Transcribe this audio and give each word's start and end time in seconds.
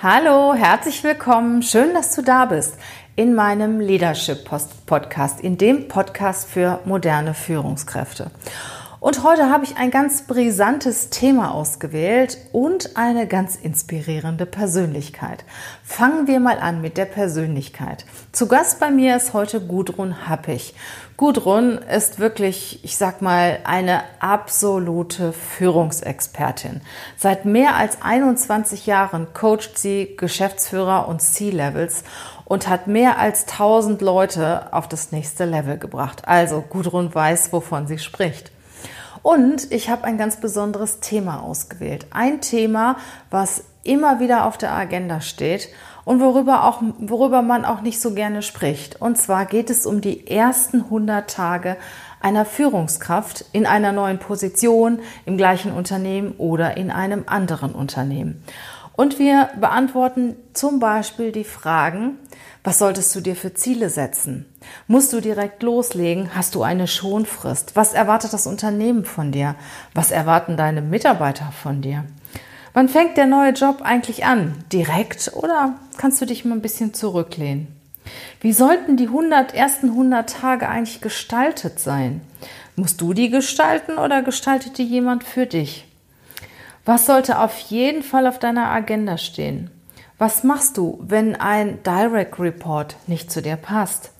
Hallo, 0.00 0.54
herzlich 0.54 1.02
willkommen. 1.02 1.60
Schön, 1.60 1.92
dass 1.92 2.14
du 2.14 2.22
da 2.22 2.44
bist 2.44 2.78
in 3.16 3.34
meinem 3.34 3.80
Leadership 3.80 4.48
Podcast, 4.86 5.40
in 5.40 5.58
dem 5.58 5.88
Podcast 5.88 6.48
für 6.48 6.78
moderne 6.84 7.34
Führungskräfte. 7.34 8.30
Und 9.00 9.22
heute 9.22 9.48
habe 9.48 9.64
ich 9.64 9.76
ein 9.76 9.92
ganz 9.92 10.22
brisantes 10.22 11.08
Thema 11.08 11.54
ausgewählt 11.54 12.36
und 12.50 12.96
eine 12.96 13.28
ganz 13.28 13.54
inspirierende 13.54 14.44
Persönlichkeit. 14.44 15.44
Fangen 15.84 16.26
wir 16.26 16.40
mal 16.40 16.58
an 16.58 16.80
mit 16.80 16.96
der 16.96 17.04
Persönlichkeit. 17.04 18.06
Zu 18.32 18.48
Gast 18.48 18.80
bei 18.80 18.90
mir 18.90 19.14
ist 19.16 19.34
heute 19.34 19.60
Gudrun 19.60 20.28
Happig. 20.28 20.74
Gudrun 21.16 21.78
ist 21.78 22.18
wirklich, 22.18 22.80
ich 22.82 22.96
sag 22.96 23.22
mal, 23.22 23.60
eine 23.62 24.02
absolute 24.18 25.32
Führungsexpertin. 25.32 26.80
Seit 27.16 27.44
mehr 27.44 27.76
als 27.76 28.02
21 28.02 28.86
Jahren 28.86 29.28
coacht 29.32 29.78
sie 29.78 30.16
Geschäftsführer 30.16 31.06
und 31.06 31.22
C-Levels 31.22 32.02
und 32.46 32.68
hat 32.68 32.88
mehr 32.88 33.18
als 33.18 33.46
1000 33.46 34.02
Leute 34.02 34.72
auf 34.72 34.88
das 34.88 35.12
nächste 35.12 35.44
Level 35.44 35.78
gebracht. 35.78 36.26
Also 36.26 36.64
Gudrun 36.68 37.14
weiß, 37.14 37.52
wovon 37.52 37.86
sie 37.86 37.98
spricht. 37.98 38.50
Und 39.28 39.72
ich 39.72 39.90
habe 39.90 40.04
ein 40.04 40.16
ganz 40.16 40.38
besonderes 40.38 41.00
Thema 41.00 41.42
ausgewählt. 41.42 42.06
Ein 42.08 42.40
Thema, 42.40 42.96
was 43.28 43.62
immer 43.82 44.20
wieder 44.20 44.46
auf 44.46 44.56
der 44.56 44.72
Agenda 44.72 45.20
steht 45.20 45.68
und 46.06 46.20
worüber, 46.20 46.64
auch, 46.64 46.80
worüber 46.98 47.42
man 47.42 47.66
auch 47.66 47.82
nicht 47.82 48.00
so 48.00 48.14
gerne 48.14 48.40
spricht. 48.40 49.02
Und 49.02 49.18
zwar 49.18 49.44
geht 49.44 49.68
es 49.68 49.84
um 49.84 50.00
die 50.00 50.28
ersten 50.28 50.84
100 50.84 51.28
Tage 51.28 51.76
einer 52.22 52.46
Führungskraft 52.46 53.44
in 53.52 53.66
einer 53.66 53.92
neuen 53.92 54.18
Position, 54.18 55.00
im 55.26 55.36
gleichen 55.36 55.72
Unternehmen 55.72 56.32
oder 56.38 56.78
in 56.78 56.90
einem 56.90 57.24
anderen 57.26 57.72
Unternehmen. 57.72 58.42
Und 58.98 59.20
wir 59.20 59.50
beantworten 59.60 60.34
zum 60.54 60.80
Beispiel 60.80 61.30
die 61.30 61.44
Fragen, 61.44 62.18
was 62.64 62.80
solltest 62.80 63.14
du 63.14 63.20
dir 63.20 63.36
für 63.36 63.54
Ziele 63.54 63.90
setzen? 63.90 64.44
Musst 64.88 65.12
du 65.12 65.20
direkt 65.20 65.62
loslegen? 65.62 66.34
Hast 66.34 66.56
du 66.56 66.64
eine 66.64 66.88
Schonfrist? 66.88 67.76
Was 67.76 67.94
erwartet 67.94 68.32
das 68.32 68.48
Unternehmen 68.48 69.04
von 69.04 69.30
dir? 69.30 69.54
Was 69.94 70.10
erwarten 70.10 70.56
deine 70.56 70.82
Mitarbeiter 70.82 71.52
von 71.62 71.80
dir? 71.80 72.06
Wann 72.72 72.88
fängt 72.88 73.16
der 73.16 73.26
neue 73.26 73.52
Job 73.52 73.82
eigentlich 73.82 74.24
an? 74.24 74.64
Direkt 74.72 75.30
oder 75.32 75.74
kannst 75.96 76.20
du 76.20 76.26
dich 76.26 76.44
mal 76.44 76.56
ein 76.56 76.60
bisschen 76.60 76.92
zurücklehnen? 76.92 77.68
Wie 78.40 78.52
sollten 78.52 78.96
die 78.96 79.06
100, 79.06 79.54
ersten 79.54 79.90
100 79.90 80.28
Tage 80.28 80.68
eigentlich 80.68 81.00
gestaltet 81.00 81.78
sein? 81.78 82.20
Musst 82.74 83.00
du 83.00 83.14
die 83.14 83.30
gestalten 83.30 83.96
oder 83.96 84.22
gestaltet 84.22 84.76
die 84.76 84.86
jemand 84.86 85.22
für 85.22 85.46
dich? 85.46 85.87
Was 86.88 87.04
sollte 87.04 87.38
auf 87.38 87.58
jeden 87.58 88.02
Fall 88.02 88.26
auf 88.26 88.38
deiner 88.38 88.70
Agenda 88.70 89.18
stehen? 89.18 89.70
Was 90.16 90.42
machst 90.42 90.78
du, 90.78 90.98
wenn 91.06 91.36
ein 91.36 91.82
Direct 91.82 92.40
Report 92.40 92.96
nicht 93.06 93.30
zu 93.30 93.42
dir 93.42 93.56
passt? 93.56 94.10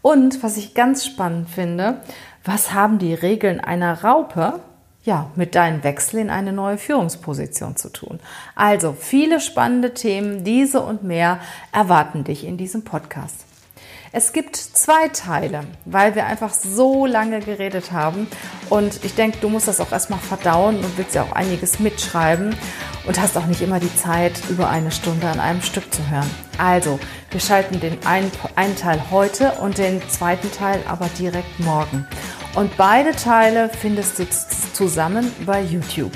Und 0.00 0.42
was 0.42 0.56
ich 0.56 0.72
ganz 0.72 1.04
spannend 1.04 1.50
finde, 1.50 2.00
was 2.42 2.72
haben 2.72 2.98
die 2.98 3.12
Regeln 3.12 3.60
einer 3.60 4.04
Raupe 4.04 4.60
ja, 5.02 5.30
mit 5.36 5.54
deinem 5.54 5.84
Wechsel 5.84 6.18
in 6.18 6.30
eine 6.30 6.54
neue 6.54 6.78
Führungsposition 6.78 7.76
zu 7.76 7.90
tun. 7.90 8.20
Also 8.54 8.96
viele 8.98 9.38
spannende 9.38 9.92
Themen, 9.92 10.44
diese 10.44 10.80
und 10.80 11.04
mehr 11.04 11.40
erwarten 11.72 12.24
dich 12.24 12.46
in 12.46 12.56
diesem 12.56 12.84
Podcast. 12.84 13.43
Es 14.16 14.32
gibt 14.32 14.54
zwei 14.54 15.08
Teile, 15.08 15.64
weil 15.86 16.14
wir 16.14 16.26
einfach 16.26 16.54
so 16.54 17.04
lange 17.04 17.40
geredet 17.40 17.90
haben. 17.90 18.28
Und 18.70 19.04
ich 19.04 19.16
denke, 19.16 19.38
du 19.40 19.48
musst 19.48 19.66
das 19.66 19.80
auch 19.80 19.90
erstmal 19.90 20.20
verdauen 20.20 20.76
und 20.76 20.96
willst 20.96 21.16
ja 21.16 21.24
auch 21.24 21.32
einiges 21.32 21.80
mitschreiben 21.80 22.54
und 23.08 23.20
hast 23.20 23.36
auch 23.36 23.46
nicht 23.46 23.60
immer 23.60 23.80
die 23.80 23.92
Zeit, 23.96 24.40
über 24.48 24.70
eine 24.70 24.92
Stunde 24.92 25.26
an 25.26 25.40
einem 25.40 25.62
Stück 25.62 25.92
zu 25.92 26.08
hören. 26.08 26.30
Also, 26.58 27.00
wir 27.32 27.40
schalten 27.40 27.80
den 27.80 28.06
einen, 28.06 28.30
einen 28.54 28.76
Teil 28.76 29.02
heute 29.10 29.50
und 29.54 29.78
den 29.78 30.00
zweiten 30.08 30.52
Teil 30.52 30.78
aber 30.86 31.08
direkt 31.18 31.58
morgen. 31.58 32.06
Und 32.54 32.76
beide 32.76 33.16
Teile 33.16 33.68
findest 33.68 34.20
du 34.20 34.26
zusammen 34.74 35.32
bei 35.44 35.60
YouTube. 35.60 36.12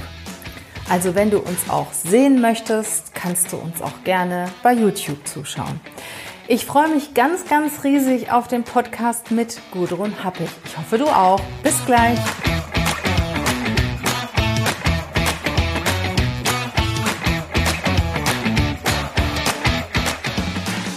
Also 0.89 1.15
wenn 1.15 1.31
du 1.31 1.39
uns 1.39 1.69
auch 1.69 1.93
sehen 1.93 2.41
möchtest, 2.41 3.13
kannst 3.15 3.53
du 3.53 3.57
uns 3.57 3.83
auch 3.83 4.05
gerne 4.05 4.47
bei 4.63 4.73
YouTube 4.73 5.27
zuschauen. 5.27 5.81
Ich 6.51 6.65
freue 6.65 6.89
mich 6.89 7.13
ganz, 7.13 7.47
ganz 7.47 7.85
riesig 7.85 8.33
auf 8.33 8.49
den 8.49 8.65
Podcast 8.65 9.31
mit 9.31 9.61
Gudrun 9.71 10.25
Happig. 10.25 10.49
Ich 10.65 10.79
hoffe, 10.79 10.97
du 10.97 11.07
auch. 11.07 11.39
Bis 11.63 11.85
gleich. 11.85 12.19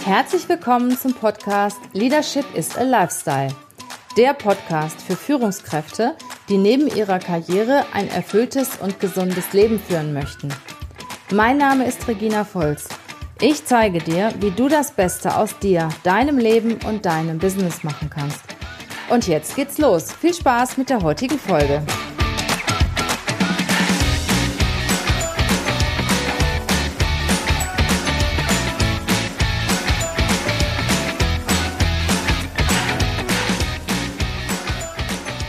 Herzlich 0.06 0.48
willkommen 0.48 0.96
zum 0.96 1.12
Podcast 1.12 1.76
Leadership 1.92 2.46
is 2.54 2.74
a 2.78 2.84
Lifestyle. 2.84 3.54
Der 4.16 4.32
Podcast 4.32 5.02
für 5.02 5.16
Führungskräfte, 5.16 6.14
die 6.48 6.56
neben 6.56 6.86
ihrer 6.86 7.18
Karriere 7.18 7.84
ein 7.92 8.08
erfülltes 8.08 8.76
und 8.80 9.00
gesundes 9.00 9.52
Leben 9.52 9.78
führen 9.78 10.14
möchten. 10.14 10.48
Mein 11.30 11.58
Name 11.58 11.84
ist 11.84 12.08
Regina 12.08 12.42
Volz. 12.42 12.88
Ich 13.44 13.64
zeige 13.64 13.98
dir, 13.98 14.32
wie 14.38 14.52
du 14.52 14.68
das 14.68 14.92
Beste 14.92 15.36
aus 15.36 15.58
dir, 15.58 15.88
deinem 16.04 16.38
Leben 16.38 16.78
und 16.86 17.04
deinem 17.04 17.38
Business 17.38 17.82
machen 17.82 18.08
kannst. 18.08 18.38
Und 19.10 19.26
jetzt 19.26 19.56
geht's 19.56 19.78
los. 19.78 20.12
Viel 20.12 20.32
Spaß 20.32 20.76
mit 20.76 20.88
der 20.88 21.02
heutigen 21.02 21.40
Folge. 21.40 21.82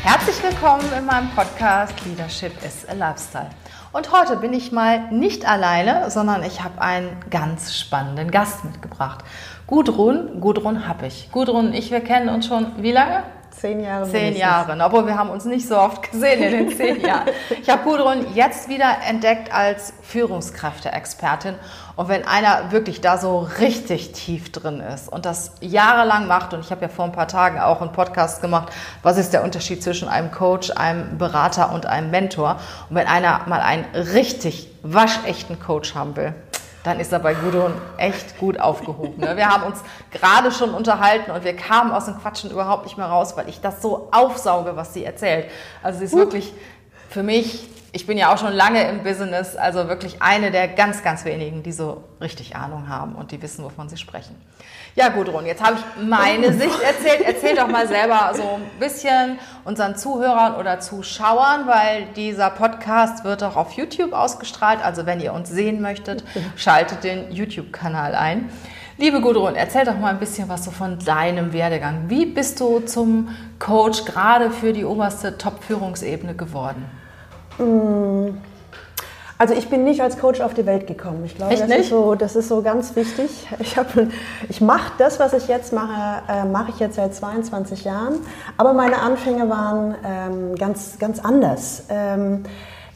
Herzlich 0.01 0.41
willkommen 0.41 0.91
in 0.97 1.05
meinem 1.05 1.29
Podcast 1.35 1.93
Leadership 2.07 2.53
is 2.65 2.89
a 2.89 2.93
Lifestyle. 2.93 3.51
Und 3.93 4.11
heute 4.11 4.37
bin 4.37 4.53
ich 4.53 4.71
mal 4.71 5.11
nicht 5.11 5.47
alleine, 5.47 6.09
sondern 6.09 6.41
ich 6.41 6.63
habe 6.63 6.81
einen 6.81 7.15
ganz 7.29 7.77
spannenden 7.77 8.31
Gast 8.31 8.65
mitgebracht. 8.65 9.23
Gudrun, 9.67 10.41
Gudrun 10.41 10.87
Happig. 10.87 11.29
Gudrun 11.31 11.67
und 11.67 11.73
ich, 11.75 11.91
wir 11.91 12.01
kennen 12.01 12.27
uns 12.27 12.47
schon 12.47 12.71
wie 12.81 12.91
lange? 12.91 13.23
Zehn 13.63 13.79
Jahre. 13.79 14.09
Zehn 14.09 14.35
Jahre, 14.35 14.77
obwohl 14.83 15.05
wir 15.05 15.17
haben 15.17 15.29
uns 15.29 15.45
nicht 15.45 15.65
so 15.65 15.77
oft 15.77 16.11
gesehen 16.11 16.43
in 16.43 16.51
den 16.51 16.77
zehn 16.77 16.99
Jahren. 16.99 17.29
Ich 17.61 17.69
habe 17.69 17.83
Gudrun 17.89 18.25
jetzt 18.33 18.67
wieder 18.67 18.97
entdeckt 19.07 19.53
als 19.53 19.93
Führungskräfte-Expertin. 20.01 21.55
Und 21.95 22.09
wenn 22.09 22.27
einer 22.27 22.73
wirklich 22.73 22.99
da 22.99 23.17
so 23.17 23.47
richtig 23.61 24.11
tief 24.11 24.51
drin 24.51 24.81
ist 24.81 25.07
und 25.07 25.25
das 25.25 25.53
jahrelang 25.61 26.27
macht, 26.27 26.53
und 26.53 26.59
ich 26.59 26.71
habe 26.71 26.81
ja 26.81 26.89
vor 26.89 27.05
ein 27.05 27.13
paar 27.13 27.29
Tagen 27.29 27.57
auch 27.57 27.79
einen 27.79 27.93
Podcast 27.93 28.41
gemacht, 28.41 28.73
was 29.01 29.17
ist 29.17 29.31
der 29.31 29.45
Unterschied 29.45 29.81
zwischen 29.81 30.09
einem 30.09 30.31
Coach, 30.31 30.71
einem 30.71 31.17
Berater 31.17 31.71
und 31.71 31.85
einem 31.85 32.11
Mentor? 32.11 32.59
Und 32.89 32.97
wenn 32.97 33.07
einer 33.07 33.43
mal 33.45 33.61
einen 33.61 33.85
richtig 33.95 34.67
waschechten 34.81 35.57
Coach 35.61 35.95
haben 35.95 36.17
will, 36.17 36.35
dann 36.83 36.99
ist 36.99 37.13
er 37.13 37.19
bei 37.19 37.33
Gudrun 37.33 37.73
echt 37.97 38.37
gut 38.37 38.59
aufgehoben. 38.59 39.19
Ne? 39.19 39.37
Wir 39.37 39.47
haben 39.47 39.63
uns 39.63 39.79
gerade 40.11 40.51
schon 40.51 40.73
unterhalten 40.73 41.31
und 41.31 41.43
wir 41.43 41.55
kamen 41.55 41.91
aus 41.91 42.05
dem 42.05 42.19
Quatschen 42.19 42.51
überhaupt 42.51 42.83
nicht 42.83 42.97
mehr 42.97 43.07
raus, 43.07 43.35
weil 43.37 43.47
ich 43.49 43.61
das 43.61 43.81
so 43.81 44.09
aufsauge, 44.11 44.75
was 44.75 44.93
sie 44.93 45.05
erzählt. 45.05 45.49
Also 45.81 45.99
sie 45.99 46.05
ist 46.05 46.13
uh. 46.13 46.17
wirklich 46.17 46.53
für 47.09 47.23
mich, 47.23 47.69
ich 47.93 48.05
bin 48.05 48.17
ja 48.17 48.33
auch 48.33 48.37
schon 48.37 48.53
lange 48.53 48.87
im 48.89 49.03
Business, 49.03 49.55
also 49.55 49.87
wirklich 49.87 50.21
eine 50.21 50.51
der 50.51 50.67
ganz, 50.67 51.03
ganz 51.03 51.25
wenigen, 51.25 51.63
die 51.63 51.71
so 51.71 52.03
richtig 52.19 52.55
Ahnung 52.55 52.89
haben 52.89 53.15
und 53.15 53.31
die 53.31 53.41
wissen, 53.41 53.63
wovon 53.63 53.87
sie 53.87 53.97
sprechen. 53.97 54.35
Ja, 54.95 55.09
Gudrun, 55.09 55.47
jetzt 55.47 55.63
habe 55.63 55.77
ich 55.77 56.03
meine 56.03 56.53
Sicht 56.59 56.79
erzählt. 56.81 57.21
Erzähl 57.25 57.55
doch 57.55 57.67
mal 57.67 57.87
selber 57.87 58.31
so 58.35 58.43
ein 58.43 58.79
bisschen 58.79 59.39
unseren 59.65 59.95
Zuhörern 59.95 60.55
oder 60.55 60.79
Zuschauern, 60.79 61.65
weil 61.65 62.05
dieser 62.15 62.51
Podcast 62.51 63.23
wird 63.23 63.41
auch 63.41 63.55
auf 63.55 63.71
YouTube 63.71 64.13
ausgestrahlt. 64.13 64.83
Also 64.83 65.07
wenn 65.07 65.19
ihr 65.19 65.33
uns 65.33 65.49
sehen 65.49 65.81
möchtet, 65.81 66.23
schaltet 66.55 67.03
den 67.03 67.31
YouTube-Kanal 67.31 68.13
ein. 68.13 68.49
Liebe 68.99 69.19
Gudrun, 69.21 69.55
erzähl 69.55 69.85
doch 69.85 69.97
mal 69.97 70.09
ein 70.09 70.19
bisschen 70.19 70.47
was 70.47 70.63
so 70.63 70.69
von 70.69 70.99
deinem 70.99 71.51
Werdegang. 71.51 72.03
Wie 72.09 72.27
bist 72.27 72.59
du 72.59 72.79
zum 72.81 73.29
Coach 73.57 74.05
gerade 74.05 74.51
für 74.51 74.73
die 74.73 74.85
oberste 74.85 75.35
Top-Führungsebene 75.39 76.35
geworden? 76.35 76.85
Mmh. 77.57 78.52
Also 79.43 79.55
ich 79.55 79.67
bin 79.67 79.83
nicht 79.83 79.99
als 79.99 80.19
Coach 80.19 80.39
auf 80.39 80.53
die 80.53 80.65
Welt 80.65 80.87
gekommen. 80.87 81.23
Ich 81.25 81.35
glaube, 81.35 81.51
Echt 81.51 81.63
das, 81.63 81.67
nicht? 81.67 81.79
Ist 81.81 81.89
so, 81.89 82.15
das 82.15 82.37
ist 82.37 82.47
so 82.47 82.61
ganz 82.61 82.95
wichtig. 82.95 83.29
Ich, 83.59 83.75
ich 84.47 84.61
mache 84.61 84.93
das, 84.97 85.19
was 85.19 85.33
ich 85.33 85.49
jetzt 85.49 85.73
mache, 85.73 86.21
äh, 86.29 86.45
mache 86.45 86.71
ich 86.71 86.79
jetzt 86.79 86.95
seit 86.95 87.13
22 87.13 87.83
Jahren. 87.83 88.19
Aber 88.55 88.71
meine 88.71 88.99
Anfänge 88.99 89.49
waren 89.49 89.95
ähm, 90.05 90.55
ganz, 90.55 90.97
ganz 90.97 91.19
anders. 91.19 91.87
Ähm, 91.89 92.43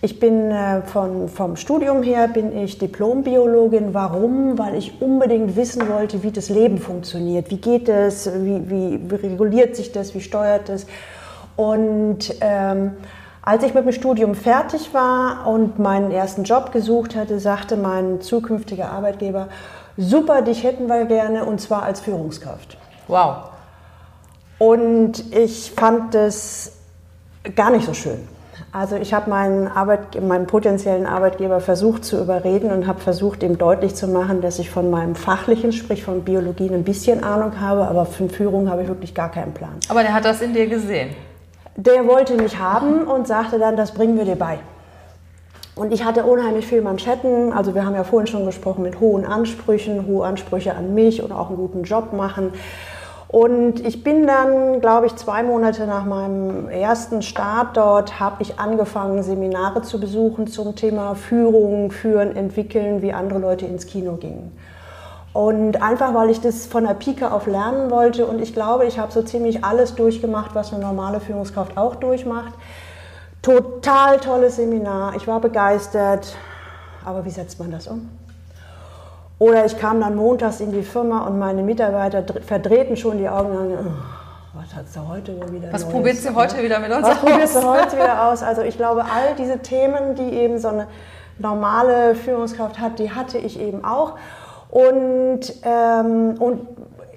ich 0.02 0.22
bin 0.22 0.50
äh, 0.50 0.84
von, 0.84 1.28
vom 1.28 1.58
Studium 1.58 2.02
her 2.02 2.30
bin 2.30 2.58
ich 2.58 2.78
Diplombiologin. 2.78 3.94
Warum? 3.94 4.58
Weil 4.58 4.76
ich 4.76 5.02
unbedingt 5.02 5.58
wissen 5.58 5.90
wollte, 5.90 6.24
wie 6.24 6.32
das 6.32 6.48
Leben 6.48 6.78
funktioniert. 6.78 7.52
Wie 7.52 7.58
geht 7.58 7.90
es? 7.90 8.26
Wie, 8.26 8.70
wie, 8.70 9.02
wie 9.04 9.16
reguliert 9.16 9.76
sich 9.76 9.92
das? 9.92 10.16
Wie 10.16 10.22
steuert 10.22 10.70
es? 10.70 10.88
Und 11.58 12.36
ähm, 12.40 12.94
Als 13.48 13.64
ich 13.64 13.74
mit 13.74 13.86
dem 13.86 13.94
Studium 13.94 14.36
fertig 14.36 14.94
war 14.94 15.48
und 15.48 15.80
meinen 15.80 16.12
ersten 16.12 16.44
Job 16.44 16.74
gesucht 16.74 17.16
hatte, 17.16 17.40
sagte 17.40 17.78
mein 17.78 18.20
zukünftiger 18.20 18.92
Arbeitgeber, 18.92 19.48
super, 19.96 20.42
dich 20.42 20.66
hätten 20.66 20.88
wir 20.88 21.06
gerne 21.06 21.46
und 21.46 21.62
zwar 21.62 21.84
als 21.84 22.02
Führungskraft. 22.02 22.78
Wow. 23.08 23.44
Und 24.60 25.34
ich 25.34 25.72
fand 25.72 26.14
das 26.14 26.74
gar 27.56 27.72
nicht 27.72 27.86
so 27.86 27.94
schön. 27.94 28.28
Also 28.74 28.98
ich 28.98 29.14
habe 29.14 29.30
meinen, 29.30 29.70
Arbeit, 29.70 30.22
meinen 30.22 30.46
potenziellen 30.46 31.06
Arbeitgeber 31.06 31.62
versucht 31.62 32.04
zu 32.04 32.20
überreden 32.20 32.70
und 32.70 32.86
habe 32.86 33.00
versucht, 33.00 33.44
ihm 33.44 33.58
deutlich 33.58 33.96
zu 33.96 34.10
machen, 34.10 34.42
dass 34.42 34.60
ich 34.60 34.70
von 34.70 34.90
meinem 34.90 35.16
fachlichen, 35.16 35.72
sprich 35.72 36.04
von 36.04 36.26
Biologie, 36.26 36.70
ein 36.70 36.84
bisschen 36.84 37.24
Ahnung 37.24 37.62
habe, 37.62 37.88
aber 37.88 38.06
von 38.06 38.30
Führung 38.30 38.70
habe 38.70 38.82
ich 38.82 38.90
wirklich 38.90 39.16
gar 39.16 39.32
keinen 39.32 39.54
Plan. 39.54 39.80
Aber 39.88 40.02
der 40.02 40.14
hat 40.14 40.26
das 40.26 40.42
in 40.42 40.52
dir 40.52 40.68
gesehen. 40.68 41.16
Der 41.80 42.08
wollte 42.08 42.36
mich 42.36 42.58
haben 42.58 43.04
und 43.04 43.28
sagte 43.28 43.60
dann, 43.60 43.78
das 43.78 43.92
bringen 43.92 44.18
wir 44.18 44.26
dir 44.26 44.36
bei. 44.36 44.58
Und 45.76 45.94
ich 45.94 46.04
hatte 46.04 46.24
unheimlich 46.26 46.66
viel 46.66 46.82
Manschetten. 46.82 47.54
Also 47.54 47.76
wir 47.76 47.86
haben 47.86 47.94
ja 47.94 48.04
vorhin 48.04 48.26
schon 48.26 48.48
gesprochen 48.48 48.82
mit 48.82 49.00
hohen 49.00 49.26
Ansprüchen, 49.26 50.08
hohe 50.08 50.26
Ansprüche 50.26 50.74
an 50.74 50.96
mich 50.96 51.22
und 51.22 51.32
auch 51.32 51.50
einen 51.50 51.58
guten 51.58 51.84
Job 51.84 52.14
machen. 52.14 52.54
Und 53.28 53.86
ich 53.86 54.04
bin 54.04 54.26
dann, 54.26 54.82
glaube 54.82 55.06
ich, 55.06 55.16
zwei 55.18 55.44
Monate 55.44 55.86
nach 55.86 56.06
meinem 56.06 56.68
ersten 56.68 57.22
Start 57.22 57.78
dort, 57.78 58.20
habe 58.20 58.42
ich 58.42 58.58
angefangen, 58.58 59.22
Seminare 59.22 59.84
zu 59.84 60.00
besuchen 60.00 60.48
zum 60.48 60.76
Thema 60.76 61.14
Führung, 61.14 61.92
Führen, 61.92 62.36
Entwickeln, 62.36 63.04
wie 63.04 63.14
andere 63.14 63.38
Leute 63.38 63.68
ins 63.68 63.86
Kino 63.86 64.16
gingen. 64.16 64.58
Und 65.38 65.84
einfach, 65.84 66.16
weil 66.16 66.32
ich 66.32 66.42
das 66.42 66.66
von 66.66 66.84
der 66.84 66.96
Pike 66.96 67.32
auf 67.32 67.46
lernen 67.46 67.92
wollte. 67.92 68.26
Und 68.26 68.42
ich 68.42 68.56
glaube, 68.56 68.86
ich 68.88 68.98
habe 68.98 69.12
so 69.12 69.22
ziemlich 69.22 69.64
alles 69.64 69.94
durchgemacht, 69.94 70.56
was 70.56 70.74
eine 70.74 70.82
normale 70.82 71.20
Führungskraft 71.20 71.78
auch 71.78 71.94
durchmacht. 71.94 72.54
Total 73.44 74.18
tolles 74.18 74.56
Seminar. 74.56 75.16
Ich 75.16 75.28
war 75.28 75.40
begeistert. 75.40 76.36
Aber 77.06 77.24
wie 77.24 77.30
setzt 77.30 77.60
man 77.60 77.70
das 77.70 77.86
um? 77.86 78.10
Oder 79.38 79.64
ich 79.68 79.78
kam 79.78 80.02
dann 80.02 80.16
montags 80.16 80.60
in 80.60 80.72
die 80.72 80.82
Firma 80.82 81.28
und 81.28 81.38
meine 81.38 81.62
Mitarbeiter 81.62 82.24
verdrehten 82.44 82.98
schon 82.98 83.20
die 83.20 83.30
Augen 83.30 83.56
und 83.56 83.74
oh, 83.74 84.60
was 84.60 84.74
hat 84.74 84.90
sie 84.90 85.08
heute 85.08 85.34
wieder 85.52 85.72
Was 85.72 85.84
Neues? 85.84 85.94
probiert 85.94 86.18
sie 86.18 86.34
heute 86.34 86.64
wieder 86.64 86.80
mit 86.80 86.92
uns 86.92 87.04
was 87.04 87.12
aus? 87.12 87.24
Was 87.24 87.30
probiert 87.30 87.50
sie 87.50 87.64
heute 87.64 87.96
wieder 87.98 88.28
aus? 88.28 88.42
Also 88.42 88.64
ich 88.64 88.76
glaube, 88.76 89.04
all 89.04 89.36
diese 89.38 89.60
Themen, 89.60 90.16
die 90.16 90.34
eben 90.34 90.58
so 90.58 90.70
eine 90.70 90.88
normale 91.38 92.16
Führungskraft 92.16 92.80
hat, 92.80 92.98
die 92.98 93.12
hatte 93.12 93.38
ich 93.38 93.60
eben 93.60 93.86
auch. 93.86 94.16
Und, 94.70 95.54
ähm, 95.64 96.36
und 96.40 96.68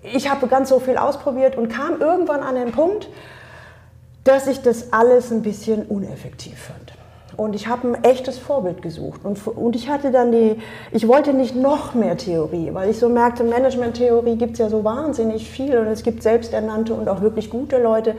ich 0.03 0.31
habe 0.31 0.47
ganz 0.47 0.69
so 0.69 0.79
viel 0.79 0.97
ausprobiert 0.97 1.57
und 1.57 1.69
kam 1.69 2.01
irgendwann 2.01 2.41
an 2.41 2.55
den 2.55 2.73
Punkt, 2.73 3.09
dass 4.25 4.47
ich 4.47 4.63
das 4.63 4.93
alles 4.93 5.31
ein 5.31 5.43
bisschen 5.43 5.85
uneffektiv 5.87 6.59
fand. 6.59 6.93
Und 7.37 7.55
ich 7.55 7.69
habe 7.69 7.89
ein 7.89 8.05
echtes 8.05 8.39
Vorbild 8.39 8.83
gesucht. 8.83 9.25
Und, 9.25 9.47
und 9.47 9.75
ich 9.75 9.89
hatte 9.89 10.11
dann 10.11 10.31
die, 10.31 10.61
ich 10.93 11.09
wollte 11.09 11.33
nicht 11.33 11.57
noch 11.57 11.95
mehr 11.95 12.17
Theorie, 12.17 12.71
weil 12.75 12.91
ich 12.91 12.99
so 12.99 13.09
merkte, 13.09 13.45
Management-Theorie 13.45 14.37
gibt 14.37 14.55
es 14.55 14.59
ja 14.59 14.69
so 14.69 14.85
wahnsinnig 14.85 15.51
viel 15.51 15.79
und 15.79 15.87
es 15.87 16.03
gibt 16.03 16.23
selbsternannte 16.23 16.93
und 16.93 17.09
auch 17.09 17.23
wirklich 17.23 17.49
gute 17.49 17.83
Leute. 17.83 18.17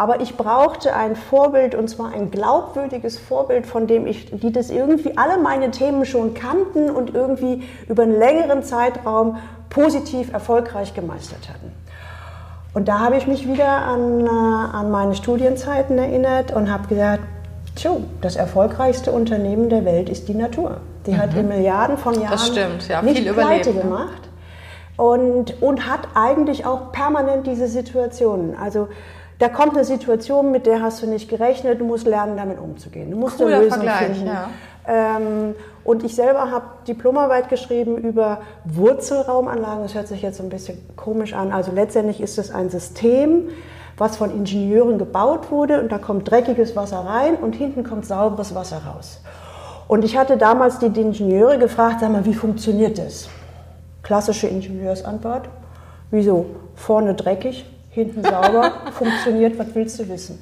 Aber 0.00 0.22
ich 0.22 0.34
brauchte 0.38 0.96
ein 0.96 1.14
Vorbild 1.14 1.74
und 1.74 1.90
zwar 1.90 2.14
ein 2.14 2.30
glaubwürdiges 2.30 3.18
Vorbild, 3.18 3.66
von 3.66 3.86
dem 3.86 4.06
ich, 4.06 4.30
die 4.30 4.50
das 4.50 4.70
irgendwie 4.70 5.18
alle 5.18 5.36
meine 5.36 5.72
Themen 5.72 6.06
schon 6.06 6.32
kannten 6.32 6.88
und 6.88 7.14
irgendwie 7.14 7.64
über 7.86 8.04
einen 8.04 8.18
längeren 8.18 8.62
Zeitraum 8.62 9.36
positiv 9.68 10.32
erfolgreich 10.32 10.94
gemeistert 10.94 11.50
hatten. 11.50 11.70
Und 12.72 12.88
da 12.88 13.00
habe 13.00 13.18
ich 13.18 13.26
mich 13.26 13.46
wieder 13.46 13.68
an, 13.68 14.24
äh, 14.24 14.30
an 14.30 14.90
meine 14.90 15.14
Studienzeiten 15.14 15.98
erinnert 15.98 16.50
und 16.50 16.72
habe 16.72 16.88
gesagt, 16.88 17.24
tjo, 17.76 18.00
das 18.22 18.36
erfolgreichste 18.36 19.12
Unternehmen 19.12 19.68
der 19.68 19.84
Welt 19.84 20.08
ist 20.08 20.28
die 20.28 20.34
Natur. 20.34 20.78
Die 21.04 21.10
mhm. 21.10 21.18
hat 21.18 21.34
in 21.34 21.46
Milliarden 21.46 21.98
von 21.98 22.18
Jahren 22.18 22.38
stimmt, 22.38 22.88
ja, 22.88 23.02
nicht 23.02 23.30
pleite 23.34 23.74
ne? 23.74 23.82
gemacht 23.82 24.30
und, 24.96 25.60
und 25.62 25.86
hat 25.86 26.08
eigentlich 26.14 26.64
auch 26.64 26.90
permanent 26.90 27.46
diese 27.46 27.68
Situationen. 27.68 28.56
Also 28.58 28.88
da 29.40 29.48
kommt 29.48 29.74
eine 29.74 29.86
Situation, 29.86 30.52
mit 30.52 30.66
der 30.66 30.82
hast 30.82 31.02
du 31.02 31.06
nicht 31.06 31.30
gerechnet, 31.30 31.80
du 31.80 31.84
musst 31.86 32.06
lernen, 32.06 32.36
damit 32.36 32.60
umzugehen. 32.60 33.10
Du 33.10 33.16
musst 33.16 33.38
Cooler 33.38 33.56
eine 33.56 33.64
Lösung 33.64 33.82
Vergleich, 33.82 34.06
finden. 34.06 34.26
Ja. 34.26 34.50
Ähm, 34.86 35.54
und 35.82 36.04
ich 36.04 36.14
selber 36.14 36.50
habe 36.50 36.66
Diplomarbeit 36.86 37.48
geschrieben 37.48 37.96
über 37.96 38.42
Wurzelraumanlagen. 38.66 39.82
Das 39.82 39.94
hört 39.94 40.08
sich 40.08 40.20
jetzt 40.20 40.40
ein 40.40 40.50
bisschen 40.50 40.78
komisch 40.94 41.32
an. 41.32 41.52
Also 41.52 41.72
letztendlich 41.72 42.20
ist 42.20 42.38
es 42.38 42.50
ein 42.50 42.68
System, 42.68 43.48
was 43.96 44.18
von 44.18 44.30
Ingenieuren 44.30 44.98
gebaut 44.98 45.50
wurde 45.50 45.80
und 45.80 45.90
da 45.90 45.96
kommt 45.96 46.30
dreckiges 46.30 46.76
Wasser 46.76 46.98
rein 46.98 47.36
und 47.36 47.54
hinten 47.54 47.82
kommt 47.82 48.04
sauberes 48.04 48.54
Wasser 48.54 48.82
raus. 48.84 49.22
Und 49.88 50.04
ich 50.04 50.18
hatte 50.18 50.36
damals 50.36 50.78
die, 50.80 50.90
die 50.90 51.00
Ingenieure 51.00 51.58
gefragt, 51.58 52.00
sag 52.00 52.12
mal, 52.12 52.26
wie 52.26 52.34
funktioniert 52.34 52.98
das? 52.98 53.30
Klassische 54.02 54.48
Ingenieursantwort. 54.48 55.48
Wieso? 56.10 56.46
Vorne 56.74 57.14
dreckig, 57.14 57.64
hinten 57.90 58.22
sauber, 58.22 58.72
funktioniert, 58.92 59.58
was 59.58 59.74
willst 59.74 59.98
du 60.00 60.08
wissen? 60.08 60.40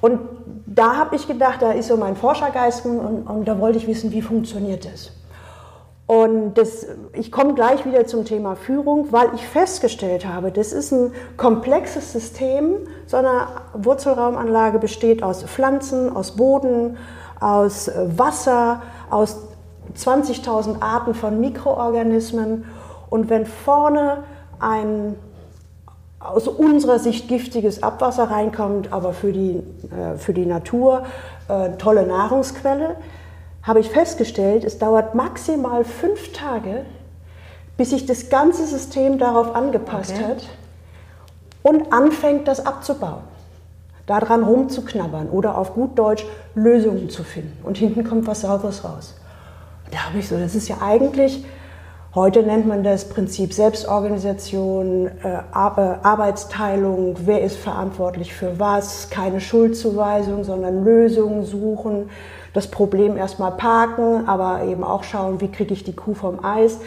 Und 0.00 0.20
da 0.66 0.96
habe 0.96 1.16
ich 1.16 1.26
gedacht, 1.26 1.62
da 1.62 1.72
ist 1.72 1.88
so 1.88 1.96
mein 1.96 2.16
Forschergeist 2.16 2.84
und, 2.84 3.22
und 3.26 3.44
da 3.46 3.58
wollte 3.58 3.78
ich 3.78 3.86
wissen, 3.86 4.12
wie 4.12 4.22
funktioniert 4.22 4.84
das? 4.84 5.12
Und 6.06 6.54
das, 6.54 6.86
ich 7.14 7.32
komme 7.32 7.54
gleich 7.54 7.86
wieder 7.86 8.06
zum 8.06 8.26
Thema 8.26 8.56
Führung, 8.56 9.10
weil 9.10 9.28
ich 9.34 9.46
festgestellt 9.46 10.26
habe, 10.26 10.52
das 10.52 10.72
ist 10.72 10.92
ein 10.92 11.12
komplexes 11.38 12.12
System. 12.12 12.76
So 13.06 13.16
eine 13.16 13.46
Wurzelraumanlage 13.72 14.78
besteht 14.78 15.22
aus 15.22 15.42
Pflanzen, 15.44 16.14
aus 16.14 16.32
Boden, 16.32 16.98
aus 17.40 17.90
Wasser, 17.96 18.82
aus 19.08 19.38
20.000 19.96 20.82
Arten 20.82 21.14
von 21.14 21.40
Mikroorganismen. 21.40 22.66
Und 23.08 23.30
wenn 23.30 23.46
vorne 23.46 24.24
ein 24.60 25.16
aus 26.24 26.48
unserer 26.48 26.98
Sicht 26.98 27.28
giftiges 27.28 27.82
Abwasser 27.82 28.24
reinkommt, 28.24 28.92
aber 28.92 29.12
für 29.12 29.32
die, 29.32 29.62
äh, 29.90 30.16
für 30.16 30.32
die 30.32 30.46
Natur 30.46 31.04
äh, 31.48 31.70
tolle 31.76 32.06
Nahrungsquelle, 32.06 32.96
habe 33.62 33.80
ich 33.80 33.90
festgestellt, 33.90 34.64
es 34.64 34.78
dauert 34.78 35.14
maximal 35.14 35.84
fünf 35.84 36.32
Tage, 36.32 36.84
bis 37.76 37.90
sich 37.90 38.06
das 38.06 38.28
ganze 38.28 38.66
System 38.66 39.18
darauf 39.18 39.54
angepasst 39.54 40.14
okay. 40.14 40.24
hat 40.24 40.48
und 41.62 41.92
anfängt, 41.92 42.48
das 42.48 42.64
abzubauen. 42.64 43.22
Daran 44.06 44.44
rumzuknabbern 44.44 45.30
oder 45.30 45.56
auf 45.56 45.72
gut 45.72 45.98
Deutsch 45.98 46.26
Lösungen 46.54 47.08
zu 47.08 47.24
finden. 47.24 47.64
Und 47.64 47.78
hinten 47.78 48.04
kommt 48.04 48.26
was 48.26 48.42
Sauberes 48.42 48.84
raus. 48.84 49.14
da 49.90 50.08
habe 50.08 50.18
ich 50.18 50.28
so, 50.28 50.38
das 50.38 50.54
ist 50.54 50.68
ja 50.68 50.76
eigentlich 50.82 51.44
Heute 52.14 52.44
nennt 52.44 52.64
man 52.64 52.84
das 52.84 53.08
Prinzip 53.08 53.52
Selbstorganisation, 53.52 55.08
äh, 55.24 55.38
Arbeitsteilung, 55.50 57.16
wer 57.24 57.42
ist 57.42 57.56
verantwortlich 57.56 58.32
für 58.32 58.60
was, 58.60 59.10
keine 59.10 59.40
Schuldzuweisung, 59.40 60.44
sondern 60.44 60.84
Lösungen 60.84 61.44
suchen, 61.44 62.10
das 62.52 62.68
Problem 62.68 63.16
erstmal 63.16 63.50
parken, 63.50 64.28
aber 64.28 64.62
eben 64.62 64.84
auch 64.84 65.02
schauen, 65.02 65.40
wie 65.40 65.50
kriege 65.50 65.74
ich 65.74 65.82
die 65.82 65.96
Kuh 65.96 66.14
vom 66.14 66.44
Eis. 66.44 66.78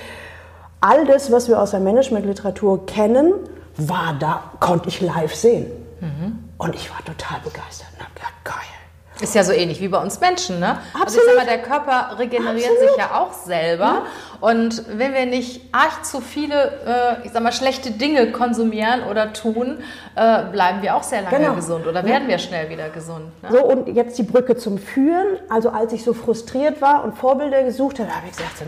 All 0.79 1.05
das, 1.05 1.29
was 1.29 1.49
wir 1.49 1.61
aus 1.61 1.71
der 1.71 1.81
Managementliteratur 1.81 2.85
kennen, 2.85 3.33
war 3.75 4.15
da, 4.17 4.43
konnte 4.61 4.87
ich 4.87 5.01
live 5.01 5.35
sehen. 5.35 5.65
Mhm. 5.99 6.39
Und 6.57 6.73
ich 6.73 6.89
war 6.89 6.99
total 7.03 7.41
begeistert 7.43 7.89
und 7.97 7.99
habe 8.05 8.13
gedacht, 8.15 8.33
geil. 8.45 8.76
Ist 9.19 9.33
ja 9.33 9.43
so 9.43 9.51
ähnlich 9.51 9.81
wie 9.81 9.87
bei 9.87 10.01
uns 10.01 10.19
Menschen, 10.19 10.59
ne? 10.59 10.77
Absolut. 10.93 11.05
Also 11.05 11.19
ich 11.19 11.25
sag 11.25 11.35
mal, 11.37 11.45
der 11.45 11.61
Körper 11.61 12.19
regeneriert 12.19 12.69
Absolut. 12.69 12.89
sich 12.89 12.97
ja 12.97 13.19
auch 13.19 13.33
selber. 13.33 13.85
Ja. 13.85 14.03
Und 14.39 14.83
wenn 14.97 15.13
wir 15.13 15.25
nicht 15.25 15.61
arg 15.71 16.05
zu 16.05 16.21
viele, 16.21 17.17
äh, 17.23 17.25
ich 17.25 17.31
sag 17.31 17.41
mal, 17.41 17.51
schlechte 17.51 17.91
Dinge 17.91 18.31
konsumieren 18.31 19.03
oder 19.09 19.33
tun, 19.33 19.79
äh, 20.15 20.43
bleiben 20.51 20.81
wir 20.83 20.95
auch 20.95 21.03
sehr 21.03 21.23
lange 21.23 21.37
genau. 21.37 21.55
gesund 21.55 21.87
oder 21.87 22.03
werden 22.05 22.23
ja. 22.23 22.29
wir 22.29 22.37
schnell 22.37 22.69
wieder 22.69 22.89
gesund. 22.89 23.31
Ne? 23.41 23.49
So, 23.51 23.63
und 23.63 23.87
jetzt 23.87 24.17
die 24.19 24.23
Brücke 24.23 24.55
zum 24.55 24.77
Führen. 24.77 25.39
Also 25.49 25.69
als 25.69 25.93
ich 25.93 26.03
so 26.03 26.13
frustriert 26.13 26.81
war 26.81 27.03
und 27.03 27.17
Vorbilder 27.17 27.63
gesucht 27.63 27.99
habe, 27.99 28.09
habe 28.09 28.27
ich 28.29 28.37
gesagt, 28.37 28.63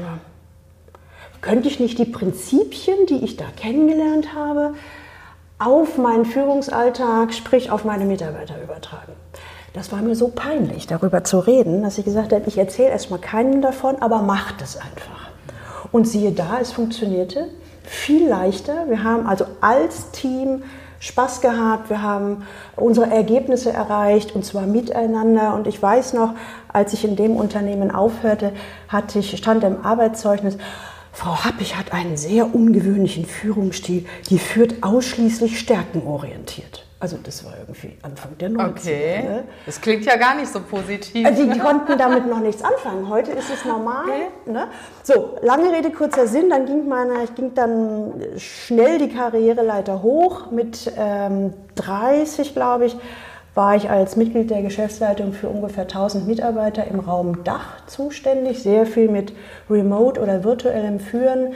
könnte 1.42 1.68
ich 1.68 1.80
nicht 1.80 1.98
die 1.98 2.06
Prinzipien, 2.06 3.06
die 3.06 3.24
ich 3.24 3.38
da 3.38 3.46
kennengelernt 3.56 4.34
habe, 4.34 4.74
auf 5.58 5.98
meinen 5.98 6.26
Führungsalltag, 6.26 7.34
sprich 7.34 7.72
auf 7.72 7.86
meine 7.86 8.06
Mitarbeiter 8.06 8.62
übertragen? 8.62 9.14
Das 9.80 9.94
war 9.94 10.02
mir 10.02 10.14
so 10.14 10.28
peinlich, 10.28 10.88
darüber 10.88 11.24
zu 11.24 11.40
reden, 11.40 11.84
dass 11.84 11.98
ich 11.98 12.04
gesagt 12.04 12.34
habe, 12.34 12.44
ich 12.48 12.58
erzähle 12.58 12.90
erstmal 12.90 13.22
keinen 13.22 13.62
davon, 13.62 13.96
aber 14.02 14.22
macht 14.22 14.62
es 14.62 14.76
einfach. 14.76 15.30
Und 15.94 16.06
siehe 16.06 16.34
da, 16.34 16.60
es 16.60 16.74
funktionierte 16.74 17.48
viel 17.86 18.28
leichter. 18.28 18.90
Wir 18.90 19.06
haben 19.06 19.26
also 19.26 19.46
als 19.62 20.12
Team 20.12 20.64
Spaß 21.00 21.40
gehabt, 21.40 21.90
wir 21.90 22.02
haben 22.02 22.46
unsere 22.76 23.10
Ergebnisse 23.10 23.72
erreicht 23.72 24.36
und 24.36 24.44
zwar 24.44 24.64
miteinander. 24.64 25.56
Und 25.56 25.66
ich 25.66 25.82
weiß 25.82 26.12
noch, 26.12 26.34
als 26.68 26.92
ich 26.92 27.06
in 27.06 27.16
dem 27.16 27.38
Unternehmen 27.38 27.90
aufhörte, 27.90 28.52
hatte 28.90 29.20
ich, 29.20 29.38
stand 29.38 29.64
im 29.64 29.86
Arbeitszeugnis, 29.86 30.58
Frau 31.14 31.46
Happig 31.46 31.78
hat 31.78 31.94
einen 31.94 32.18
sehr 32.18 32.54
ungewöhnlichen 32.54 33.26
Führungsstil, 33.26 34.06
die 34.30 34.40
führt 34.40 34.84
ausschließlich 34.84 35.58
stärkenorientiert. 35.58 36.89
Also 37.02 37.18
das 37.24 37.46
war 37.46 37.54
irgendwie 37.58 37.98
Anfang 38.02 38.38
der 38.38 38.50
90er. 38.50 38.70
Okay. 38.70 39.24
Ne? 39.24 39.44
Das 39.66 39.80
klingt 39.80 40.04
ja 40.04 40.18
gar 40.18 40.36
nicht 40.36 40.52
so 40.52 40.60
positiv. 40.60 41.26
Also 41.26 41.44
die, 41.44 41.50
die 41.50 41.60
konnten 41.60 41.98
damit 41.98 42.28
noch 42.28 42.42
nichts 42.42 42.62
anfangen. 42.62 43.08
Heute 43.08 43.32
ist 43.32 43.50
es 43.50 43.64
normal. 43.64 44.04
Okay. 44.04 44.52
Ne? 44.52 44.68
So, 45.04 45.38
lange 45.42 45.72
Rede, 45.72 45.92
kurzer 45.92 46.28
Sinn. 46.28 46.50
Dann 46.50 46.66
ging 46.66 46.90
meine, 46.90 47.24
ich 47.24 47.34
ging 47.36 47.54
dann 47.54 48.22
schnell 48.38 48.98
die 48.98 49.08
Karriereleiter 49.08 50.04
hoch. 50.04 50.52
Mit 50.52 50.92
ähm, 50.98 51.54
30, 51.76 52.54
glaube 52.54 52.88
ich, 52.88 52.98
war 53.56 53.78
ich 53.78 53.90
als 53.90 54.18
Mitglied 54.18 54.50
der 54.50 54.62
Geschäftsleitung 54.62 55.32
für 55.32 55.48
ungefähr 55.48 55.84
1000 55.84 56.28
Mitarbeiter 56.28 56.86
im 56.86 57.00
Raum 57.00 57.46
Dach 57.46 57.86
zuständig. 57.88 58.62
Sehr 58.62 58.86
viel 58.86 59.08
mit 59.08 59.32
Remote 59.70 60.20
oder 60.20 60.44
virtuellem 60.44 61.00
Führen. 61.00 61.54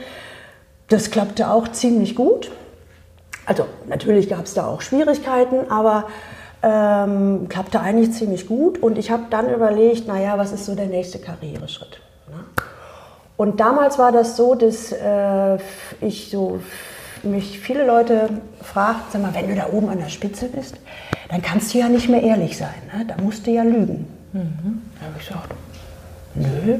Das 0.88 1.10
klappte 1.10 1.50
auch 1.50 1.68
ziemlich 1.68 2.14
gut. 2.14 2.50
Also 3.46 3.66
natürlich 3.86 4.28
gab 4.28 4.44
es 4.44 4.54
da 4.54 4.66
auch 4.66 4.80
Schwierigkeiten, 4.80 5.70
aber 5.70 6.06
ähm, 6.62 7.46
klappte 7.48 7.80
eigentlich 7.80 8.12
ziemlich 8.12 8.46
gut. 8.46 8.82
Und 8.82 8.98
ich 8.98 9.10
habe 9.10 9.24
dann 9.30 9.52
überlegt, 9.52 10.06
naja, 10.06 10.38
was 10.38 10.52
ist 10.52 10.64
so 10.64 10.74
der 10.74 10.86
nächste 10.86 11.18
Karriereschritt? 11.18 12.00
Ne? 12.28 12.44
Und 13.36 13.60
damals 13.60 13.98
war 13.98 14.12
das 14.12 14.36
so, 14.36 14.54
dass 14.54 14.92
äh, 14.92 15.58
ich 16.00 16.30
so 16.30 16.60
mich 17.22 17.58
viele 17.58 17.86
Leute 17.86 18.28
fragten, 18.62 19.04
sag 19.10 19.22
mal, 19.22 19.34
wenn 19.34 19.48
du 19.48 19.54
da 19.54 19.68
oben 19.72 19.88
an 19.88 19.98
der 19.98 20.08
Spitze 20.08 20.46
bist, 20.48 20.76
dann 21.30 21.42
kannst 21.42 21.74
du 21.74 21.78
ja 21.78 21.88
nicht 21.88 22.08
mehr 22.08 22.22
ehrlich 22.22 22.56
sein. 22.56 22.74
Ne? 22.92 23.04
Da 23.06 23.20
musst 23.22 23.46
du 23.46 23.50
ja 23.50 23.62
lügen. 23.62 24.06
Mhm. 24.32 24.82
Da 25.00 25.06
habe 25.06 25.14
ich 25.18 25.26
gesagt, 25.26 25.54
nö, 26.34 26.78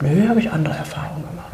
nö, 0.00 0.28
habe 0.28 0.40
ich 0.40 0.50
andere 0.50 0.74
Erfahrungen 0.74 1.24
gemacht. 1.28 1.51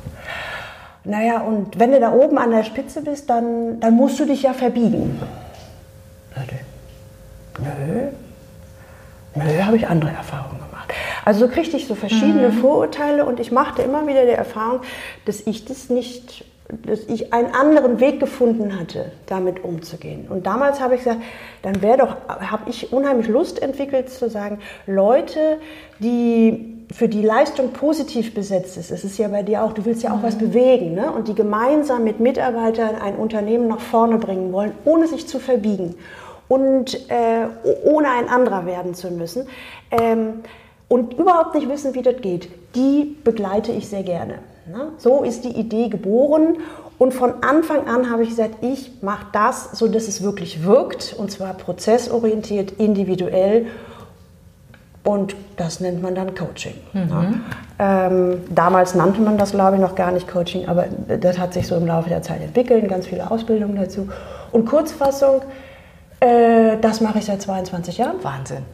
Naja, 1.05 1.41
und 1.41 1.79
wenn 1.79 1.93
du 1.93 2.01
da 2.01 2.13
oben 2.13 2.39
an 2.39 2.51
der 2.51 2.65
Spitze 2.65 3.03
bist, 3.03 3.31
dann, 3.31 3.81
dann 3.81 3.95
musst 3.95 4.19
du 4.21 4.27
dich 4.27 4.43
ja 4.43 4.53
verbiegen. 4.53 5.19
Nö, 7.59 8.09
nö, 9.35 9.63
habe 9.63 9.77
ich 9.77 9.89
andere 9.89 10.11
Erfahrungen 10.11 10.59
gemacht. 10.59 10.93
Also 11.25 11.47
so 11.47 11.53
kriegte 11.53 11.77
ich 11.77 11.87
so 11.87 11.95
verschiedene 11.95 12.49
mhm. 12.49 12.61
Vorurteile 12.61 13.25
und 13.25 13.41
ich 13.41 13.53
machte 13.53 13.83
immer 13.83 14.07
wieder 14.07 14.25
die 14.25 14.33
Erfahrung, 14.33 14.81
dass 15.25 15.41
ich 15.47 15.65
das 15.65 15.91
nicht, 15.91 16.45
dass 16.69 17.01
ich 17.01 17.33
einen 17.33 17.53
anderen 17.55 18.01
Weg 18.01 18.21
gefunden 18.21 18.79
hatte, 18.79 19.13
damit 19.27 19.65
umzugehen. 19.65 20.27
Und 20.29 20.47
damals 20.47 20.81
habe 20.81 20.95
ich 20.95 21.05
gesagt, 21.05 21.23
dann 21.63 21.83
wäre 21.83 21.99
doch, 21.99 22.17
habe 22.29 22.71
ich 22.71 22.93
unheimlich 22.93 23.29
Lust 23.29 23.61
entwickelt 23.61 24.11
zu 24.11 24.31
sagen, 24.31 24.61
Leute, 24.87 25.59
die 25.99 26.78
für 26.93 27.09
die 27.09 27.23
Leistung 27.23 27.73
positiv 27.73 28.35
besetzt 28.35 28.77
ist, 28.77 28.91
es 28.91 29.05
ist 29.05 29.19
ja 29.19 29.29
bei 29.29 29.43
dir 29.43 29.63
auch, 29.63 29.73
du 29.73 29.85
willst 29.85 30.03
ja 30.03 30.13
auch 30.13 30.19
mhm. 30.19 30.23
was 30.23 30.39
bewegen 30.39 30.95
ne? 30.95 31.13
und 31.13 31.29
die 31.29 31.35
gemeinsam 31.35 32.05
mit 32.05 32.21
Mitarbeitern 32.21 32.97
ein 32.97 33.17
Unternehmen 33.17 33.69
nach 33.69 33.81
vorne 33.81 34.19
bringen 34.19 34.53
wollen, 34.53 34.73
ohne 34.85 35.07
sich 35.07 35.29
zu 35.29 35.39
verbiegen 35.39 35.95
und 36.49 37.11
äh, 37.11 37.47
ohne 37.85 38.09
ein 38.11 38.29
anderer 38.29 38.65
werden 38.65 38.95
zu 38.95 39.11
müssen 39.11 39.47
ähm, 39.91 40.41
und 40.89 41.15
überhaupt 41.15 41.55
nicht 41.55 41.69
wissen, 41.69 41.95
wie 41.95 42.03
das 42.03 42.21
geht, 42.23 42.49
die 42.75 43.17
begleite 43.23 43.73
ich 43.73 43.89
sehr 43.89 44.03
gerne. 44.03 44.39
Ne? 44.67 44.93
So 44.97 45.23
ist 45.23 45.45
die 45.45 45.53
Idee 45.53 45.89
geboren 45.89 46.59
und 46.97 47.13
von 47.13 47.43
Anfang 47.43 47.87
an 47.87 48.11
habe 48.11 48.23
ich 48.23 48.31
gesagt, 48.31 48.65
ich 48.65 49.03
mache 49.03 49.27
das, 49.33 49.73
so 49.73 49.89
dass 49.89 50.09
es 50.09 50.23
wirklich 50.23 50.65
wirkt 50.65 51.15
und 51.17 51.31
zwar 51.31 51.53
prozessorientiert, 51.55 52.73
individuell 52.73 53.67
und 55.09 55.35
das 55.57 55.81
nennt 55.81 56.03
man 56.03 56.15
dann 56.15 56.35
Coaching. 56.35 56.75
Mhm. 56.93 57.41
Ähm, 57.79 58.43
damals 58.51 58.95
nannte 58.95 59.23
man 59.23 59.39
das, 59.39 59.53
glaube 59.53 59.77
ich, 59.77 59.81
noch 59.81 59.95
gar 59.95 60.13
nicht 60.13 60.29
Coaching, 60.29 60.69
aber 60.69 60.85
das 61.19 61.39
hat 61.39 61.55
sich 61.55 61.67
so 61.67 61.77
im 61.77 61.87
Laufe 61.87 62.11
der 62.11 62.21
Zeit 62.21 62.43
entwickelt, 62.43 62.87
ganz 62.91 63.07
viele 63.07 63.31
Ausbildungen 63.31 63.75
dazu. 63.77 64.07
Und 64.53 64.67
Kurzfassung, 64.67 65.41
äh, 66.21 66.77
das 66.83 67.01
mache 67.01 67.21
ich 67.21 67.25
seit 67.25 67.41
22 67.41 67.97
Jahren. 67.97 68.23
Wahnsinn. 68.23 68.65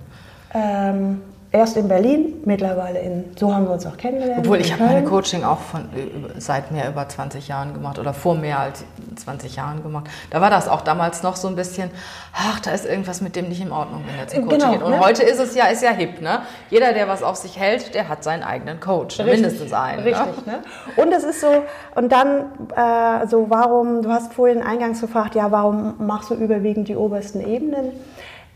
Ähm, 0.52 1.20
erst 1.54 1.76
in 1.76 1.86
Berlin, 1.86 2.42
mittlerweile 2.44 2.98
in, 2.98 3.24
so 3.38 3.54
haben 3.54 3.66
wir 3.66 3.74
uns 3.74 3.86
auch 3.86 3.96
kennengelernt. 3.96 4.40
Obwohl 4.40 4.60
ich 4.60 4.72
habe 4.72 4.82
meine 4.82 5.04
Coaching 5.04 5.44
auch 5.44 5.60
von, 5.60 5.82
äh, 5.82 6.40
seit 6.40 6.72
mehr 6.72 6.88
über 6.88 7.08
20 7.08 7.46
Jahren 7.46 7.72
gemacht 7.74 8.00
oder 8.00 8.12
vor 8.12 8.34
mehr 8.34 8.58
als 8.58 8.84
20 9.14 9.54
Jahren 9.54 9.84
gemacht. 9.84 10.08
Da 10.30 10.40
war 10.40 10.50
das 10.50 10.68
auch 10.68 10.80
damals 10.80 11.22
noch 11.22 11.36
so 11.36 11.46
ein 11.46 11.54
bisschen, 11.54 11.90
ach, 12.32 12.58
da 12.58 12.72
ist 12.72 12.84
irgendwas 12.84 13.20
mit 13.20 13.36
dem 13.36 13.48
nicht 13.48 13.62
in 13.62 13.70
Ordnung, 13.70 14.02
wenn 14.04 14.18
er 14.18 14.26
zum 14.26 14.42
Coaching 14.42 14.58
genau, 14.58 14.72
geht. 14.72 14.82
Und 14.82 14.90
ne? 14.90 15.00
heute 15.00 15.22
ist 15.22 15.38
es 15.38 15.54
ja, 15.54 15.66
ist 15.66 15.80
ja 15.80 15.90
hip, 15.90 16.20
ne? 16.20 16.40
Jeder, 16.70 16.92
der 16.92 17.06
was 17.06 17.22
auf 17.22 17.36
sich 17.36 17.56
hält, 17.56 17.94
der 17.94 18.08
hat 18.08 18.24
seinen 18.24 18.42
eigenen 18.42 18.80
Coach, 18.80 19.20
richtig, 19.20 19.34
mindestens 19.34 19.72
einen. 19.72 20.00
Ne? 20.02 20.06
Richtig, 20.06 20.46
ne? 20.46 20.52
ne? 20.54 20.62
Und 20.96 21.12
es 21.12 21.22
ist 21.22 21.40
so, 21.40 21.62
und 21.94 22.10
dann 22.10 22.46
äh, 22.74 23.28
so, 23.28 23.48
warum, 23.48 24.02
du 24.02 24.10
hast 24.10 24.34
vorhin 24.34 24.60
eingangs 24.60 25.00
gefragt, 25.00 25.36
ja, 25.36 25.52
warum 25.52 26.04
machst 26.04 26.30
du 26.30 26.34
überwiegend 26.34 26.88
die 26.88 26.96
obersten 26.96 27.46
Ebenen? 27.46 27.92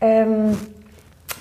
Ähm, 0.01 0.57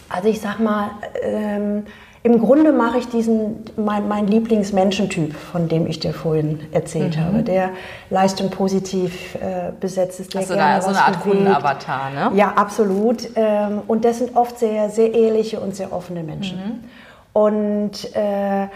also 0.08 0.28
ich 0.28 0.40
sag 0.40 0.58
mal, 0.58 0.90
ähm, 1.22 1.84
im 2.24 2.40
Grunde 2.40 2.72
mache 2.72 2.98
ich 2.98 3.08
diesen, 3.08 3.64
mein, 3.76 4.08
mein 4.08 4.26
Lieblingsmenschentyp, 4.26 5.34
von 5.34 5.68
dem 5.68 5.86
ich 5.86 6.00
dir 6.00 6.12
vorhin 6.12 6.60
erzählt 6.72 7.16
mhm. 7.16 7.24
habe, 7.24 7.42
der 7.42 7.70
Leistung 8.10 8.50
positiv 8.50 9.36
äh, 9.36 9.70
besetzt 9.78 10.20
ist. 10.20 10.34
Der 10.34 10.40
also 10.40 10.54
da 10.54 10.80
so 10.80 10.88
eine 10.88 11.02
Art 11.02 11.20
Kundenavatar, 11.20 12.10
ne? 12.10 12.32
Ja, 12.34 12.52
absolut. 12.56 13.28
Ähm, 13.36 13.82
und 13.86 14.04
das 14.04 14.18
sind 14.18 14.36
oft 14.36 14.58
sehr, 14.58 14.90
sehr 14.90 15.14
ehrliche 15.14 15.60
und 15.60 15.76
sehr 15.76 15.92
offene 15.92 16.22
Menschen. 16.22 16.58
Mhm. 16.58 16.84
Und 17.32 18.16
äh, 18.16 18.66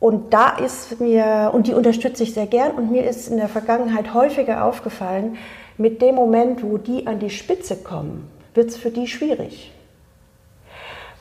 und 0.00 0.34
da 0.34 0.56
ist 0.56 1.00
mir, 1.00 1.52
und 1.54 1.68
die 1.68 1.74
unterstütze 1.74 2.24
ich 2.24 2.34
sehr 2.34 2.46
gern, 2.46 2.72
und 2.72 2.90
mir 2.90 3.08
ist 3.08 3.28
in 3.28 3.36
der 3.36 3.46
Vergangenheit 3.46 4.12
häufiger 4.12 4.64
aufgefallen, 4.64 5.36
mit 5.78 6.02
dem 6.02 6.16
Moment, 6.16 6.64
wo 6.64 6.76
die 6.76 7.06
an 7.06 7.20
die 7.20 7.30
Spitze 7.30 7.76
kommen, 7.76 8.28
wird 8.52 8.70
es 8.70 8.76
für 8.76 8.90
die 8.90 9.06
schwierig 9.06 9.70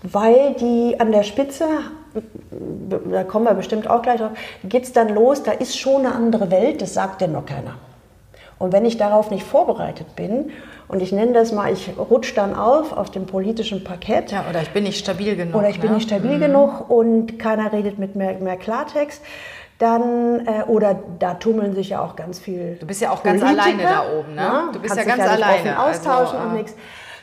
weil 0.03 0.53
die 0.55 0.99
an 0.99 1.11
der 1.11 1.23
Spitze, 1.23 1.65
da 3.09 3.23
kommen 3.23 3.45
wir 3.45 3.53
bestimmt 3.53 3.89
auch 3.89 4.01
gleich 4.01 4.19
drauf, 4.19 4.31
geht 4.63 4.83
es 4.83 4.93
dann 4.93 5.09
los, 5.09 5.43
da 5.43 5.51
ist 5.51 5.77
schon 5.77 6.05
eine 6.05 6.15
andere 6.15 6.51
Welt, 6.51 6.81
das 6.81 6.93
sagt 6.93 7.21
denn 7.21 7.31
noch 7.31 7.45
keiner. 7.45 7.75
Und 8.59 8.73
wenn 8.73 8.85
ich 8.85 8.97
darauf 8.97 9.31
nicht 9.31 9.43
vorbereitet 9.43 10.15
bin, 10.15 10.51
und 10.91 11.01
ich 11.01 11.13
nenne 11.13 11.31
das 11.31 11.53
mal, 11.53 11.71
ich 11.71 11.89
rutsche 11.97 12.35
dann 12.35 12.53
auf 12.53 12.91
auf 12.91 13.09
dem 13.11 13.25
politischen 13.25 13.81
Parkett. 13.81 14.33
Ja, 14.33 14.43
oder 14.49 14.61
ich 14.61 14.71
bin 14.71 14.83
nicht 14.83 14.99
stabil 14.99 15.37
genug. 15.37 15.55
Oder 15.55 15.69
ich 15.69 15.77
ne? 15.77 15.83
bin 15.83 15.93
nicht 15.93 16.09
stabil 16.09 16.35
mhm. 16.35 16.41
genug 16.41 16.89
und 16.89 17.39
keiner 17.39 17.71
redet 17.71 17.97
mit 17.97 18.17
mehr, 18.17 18.33
mehr 18.39 18.57
Klartext. 18.57 19.21
Dann, 19.79 20.45
äh, 20.45 20.63
oder 20.67 20.99
da 21.17 21.35
tummeln 21.35 21.73
sich 21.73 21.91
ja 21.91 22.01
auch 22.01 22.17
ganz 22.17 22.39
viel. 22.39 22.75
Du 22.77 22.85
bist 22.85 23.01
ja 23.01 23.11
auch 23.11 23.23
Politiker, 23.23 23.47
ganz 23.47 23.59
alleine 23.59 23.83
da 23.83 24.03
oben, 24.19 24.35
ne? 24.35 24.41
Ja, 24.41 24.69
du 24.73 24.79
bist 24.79 24.95
ja 24.97 25.03
ganz 25.03 25.23
alleine. 25.23 25.81
Austauschen 25.81 26.37
also, 26.37 26.49
und 26.49 26.53
nichts. 26.55 26.75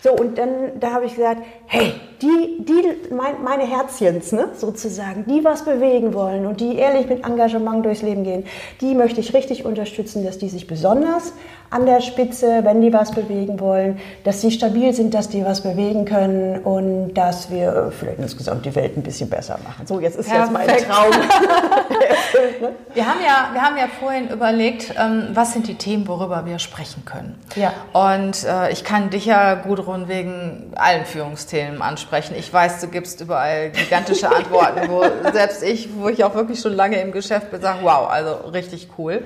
So, 0.03 0.13
und 0.13 0.39
dann 0.39 0.79
da 0.79 0.93
habe 0.93 1.07
ich 1.07 1.17
gesagt, 1.17 1.43
hey, 1.67 1.95
die, 2.23 2.65
die 2.65 3.13
mein, 3.15 3.43
meine 3.43 3.65
Herzchens 3.65 4.33
ne, 4.33 4.49
sozusagen, 4.57 5.25
die 5.27 5.45
was 5.45 5.65
bewegen 5.65 6.15
wollen 6.15 6.47
und 6.47 6.61
die 6.61 6.77
ehrlich 6.77 7.09
mit 7.09 7.25
Engagement 7.25 7.85
durchs 7.85 8.03
Leben 8.03 8.25
gehen, 8.25 8.45
die 8.81 8.95
möchte 8.95 9.21
ich 9.21 9.35
richtig 9.35 9.65
unterstützen, 9.65 10.25
dass 10.25 10.39
die 10.39 10.49
sich 10.49 10.67
besonders 10.67 11.33
an 11.71 11.85
der 11.85 12.01
Spitze, 12.01 12.61
wenn 12.65 12.81
die 12.81 12.93
was 12.93 13.13
bewegen 13.13 13.61
wollen, 13.61 14.01
dass 14.25 14.41
sie 14.41 14.51
stabil 14.51 14.95
sind, 14.95 15.13
dass 15.13 15.29
die 15.29 15.45
was 15.45 15.61
bewegen 15.61 16.07
können 16.07 16.61
und 16.61 17.15
dass 17.15 17.51
wir 17.51 17.93
vielleicht 17.99 18.19
insgesamt 18.19 18.65
die 18.65 18.75
Welt 18.75 18.97
ein 18.97 19.03
bisschen 19.03 19.29
besser 19.29 19.59
machen. 19.63 19.87
So, 19.87 20.01
jetzt 20.01 20.19
ist 20.19 20.31
Perfekt. 20.31 20.59
jetzt 20.59 20.67
mein 20.67 20.79
Traum. 20.89 21.13
wir, 22.95 23.07
haben 23.07 23.21
ja, 23.23 23.51
wir 23.53 23.63
haben 23.63 23.77
ja 23.77 23.87
vorhin 24.01 24.29
überlegt, 24.31 24.95
ähm, 24.99 25.29
was 25.35 25.53
sind 25.53 25.69
die 25.69 25.75
Themen, 25.75 26.09
worüber 26.09 26.47
wir 26.47 26.59
sprechen 26.59 27.05
können. 27.05 27.39
Ja. 27.55 27.73
Und 27.93 28.45
äh, 28.45 28.71
ich 28.73 28.83
kann 28.83 29.11
dich 29.11 29.27
ja, 29.27 29.67
Gudrun, 29.89 30.09
wegen 30.09 30.73
allen 30.77 31.07
Führungsthemen 31.07 31.81
ansprechen. 31.81 32.35
Ich 32.37 32.53
weiß, 32.53 32.81
du 32.81 32.89
gibst 32.89 33.21
überall 33.21 33.71
gigantische 33.71 34.31
Antworten, 34.31 34.89
wo 34.89 35.03
selbst 35.33 35.63
ich, 35.63 35.89
wo 35.97 36.09
ich 36.09 36.25
auch 36.25 36.35
wirklich 36.35 36.61
schon 36.61 36.75
lange 36.75 37.01
im 37.01 37.11
Geschäft 37.11 37.51
bin, 37.51 37.61
sage, 37.61 37.79
wow, 37.83 38.09
also 38.09 38.51
richtig 38.53 38.89
cool. 38.99 39.23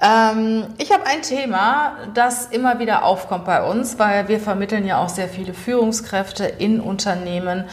Ähm, 0.00 0.66
ich 0.78 0.92
habe 0.92 1.04
ein 1.06 1.22
Thema, 1.22 1.96
das 2.14 2.46
immer 2.46 2.78
wieder 2.78 3.04
aufkommt 3.04 3.44
bei 3.44 3.62
uns, 3.62 3.98
weil 3.98 4.28
wir 4.28 4.40
vermitteln 4.40 4.86
ja 4.86 4.98
auch 5.02 5.10
sehr 5.10 5.28
viele 5.28 5.52
Führungskräfte 5.52 6.44
in 6.44 6.80
Unternehmen. 6.80 7.66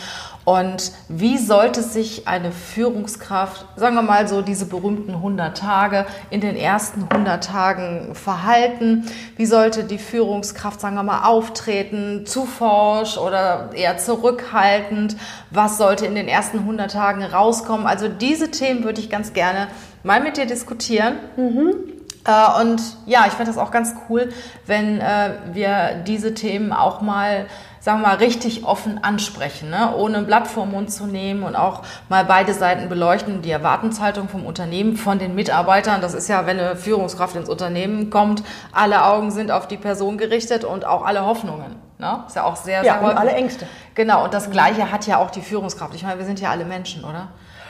Und 0.50 0.94
wie 1.10 1.38
sollte 1.38 1.84
sich 1.84 2.28
eine 2.28 2.52
Führungskraft, 2.52 3.68
sagen 3.76 3.94
wir 3.94 4.02
mal 4.02 4.28
so 4.28 4.42
diese 4.42 4.66
berühmten 4.66 5.12
100 5.12 5.56
Tage, 5.56 6.08
in 6.32 6.42
den 6.42 6.56
ersten 6.56 7.04
100 7.04 7.44
Tagen 7.44 8.16
verhalten? 8.16 9.06
Wie 9.38 9.46
sollte 9.46 9.84
die 9.84 10.00
Führungskraft, 10.00 10.82
sagen 10.82 10.96
wir 10.96 11.04
mal, 11.04 11.26
auftreten? 11.26 12.26
Zu 12.26 12.48
forsch 12.48 13.20
oder 13.20 13.70
eher 13.76 14.00
zurückhaltend? 14.00 15.18
Was 15.52 15.78
sollte 15.78 16.08
in 16.08 16.16
den 16.16 16.28
ersten 16.28 16.58
100 16.58 16.94
Tagen 16.94 17.24
rauskommen? 17.24 17.86
Also 17.86 18.08
diese 18.08 18.50
Themen 18.50 18.84
würde 18.84 19.02
ich 19.02 19.12
ganz 19.12 19.34
gerne 19.34 19.68
mal 20.02 20.20
mit 20.20 20.38
dir 20.38 20.48
diskutieren. 20.48 21.20
Mhm. 21.38 21.99
Äh, 22.30 22.62
und 22.62 22.82
ja, 23.06 23.26
ich 23.28 23.34
finde 23.34 23.52
das 23.52 23.58
auch 23.58 23.72
ganz 23.72 23.96
cool, 24.08 24.30
wenn 24.66 25.02
äh, 25.02 25.32
wir 25.52 25.96
diese 26.06 26.34
Themen 26.34 26.72
auch 26.72 27.02
mal, 27.02 27.48
sagen 27.80 28.02
wir 28.02 28.10
mal, 28.10 28.18
richtig 28.18 28.66
offen 28.66 29.04
ansprechen, 29.04 29.70
ne? 29.70 29.96
ohne 29.96 30.18
ein 30.18 30.26
Blatt 30.26 30.48
vor 30.48 30.66
Mund 30.66 30.92
zu 30.92 31.08
nehmen 31.08 31.44
und 31.44 31.56
auch 31.56 31.82
mal 32.08 32.26
beide 32.26 32.54
Seiten 32.54 32.88
beleuchten, 32.88 33.42
die 33.42 33.52
Erwartenshaltung 33.52 34.30
vom 34.30 34.46
Unternehmen, 34.46 34.96
von 34.96 35.18
den 35.18 35.34
Mitarbeitern. 35.34 36.02
Das 36.02 36.14
ist 36.14 36.30
ja, 36.30 36.46
wenn 36.46 36.60
eine 36.60 36.76
Führungskraft 36.76 37.36
ins 37.36 37.50
Unternehmen 37.50 38.10
kommt, 38.10 38.44
alle 38.72 39.04
Augen 39.06 39.32
sind 39.32 39.50
auf 39.50 39.68
die 39.68 39.78
Person 39.78 40.18
gerichtet 40.18 40.64
und 40.64 40.86
auch 40.86 41.04
alle 41.04 41.26
Hoffnungen. 41.26 41.78
Ne? 41.98 42.24
Ist 42.28 42.36
ja 42.36 42.44
auch 42.44 42.56
sehr, 42.56 42.78
ja, 42.78 42.84
sehr 42.84 43.02
häufig. 43.02 43.12
und 43.12 43.18
alle 43.18 43.32
Ängste. 43.32 43.68
Genau, 43.96 44.24
und 44.24 44.34
das 44.34 44.52
Gleiche 44.52 44.92
hat 44.92 45.08
ja 45.08 45.18
auch 45.18 45.32
die 45.32 45.42
Führungskraft. 45.42 45.96
Ich 45.96 46.04
meine, 46.04 46.20
wir 46.20 46.26
sind 46.26 46.40
ja 46.40 46.52
alle 46.52 46.64
Menschen, 46.64 47.04
oder? 47.04 47.30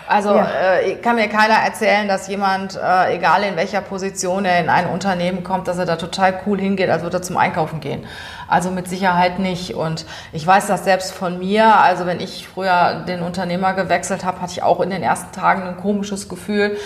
Also 0.09 0.33
ja. 0.33 0.79
äh, 0.79 0.95
kann 0.95 1.17
mir 1.17 1.27
keiner 1.27 1.53
erzählen, 1.53 2.07
dass 2.07 2.27
jemand, 2.27 2.75
äh, 2.75 3.15
egal 3.15 3.43
in 3.43 3.55
welcher 3.55 3.81
Position 3.81 4.43
er 4.43 4.59
in 4.59 4.67
ein 4.67 4.87
Unternehmen 4.87 5.43
kommt, 5.43 5.67
dass 5.67 5.77
er 5.77 5.85
da 5.85 5.97
total 5.97 6.41
cool 6.47 6.59
hingeht, 6.59 6.89
als 6.89 7.03
würde 7.03 7.17
er 7.17 7.21
zum 7.21 7.37
Einkaufen 7.37 7.79
gehen. 7.79 8.03
Also 8.47 8.71
mit 8.71 8.87
Sicherheit 8.87 9.37
nicht. 9.37 9.75
Und 9.75 10.07
ich 10.33 10.45
weiß 10.47 10.65
das 10.65 10.83
selbst 10.83 11.11
von 11.11 11.37
mir. 11.37 11.75
Also 11.79 12.07
wenn 12.07 12.19
ich 12.19 12.47
früher 12.47 13.05
den 13.07 13.21
Unternehmer 13.21 13.73
gewechselt 13.73 14.25
habe, 14.25 14.41
hatte 14.41 14.53
ich 14.53 14.63
auch 14.63 14.81
in 14.81 14.89
den 14.89 15.03
ersten 15.03 15.31
Tagen 15.31 15.61
ein 15.67 15.77
komisches 15.77 16.27
Gefühl. 16.27 16.77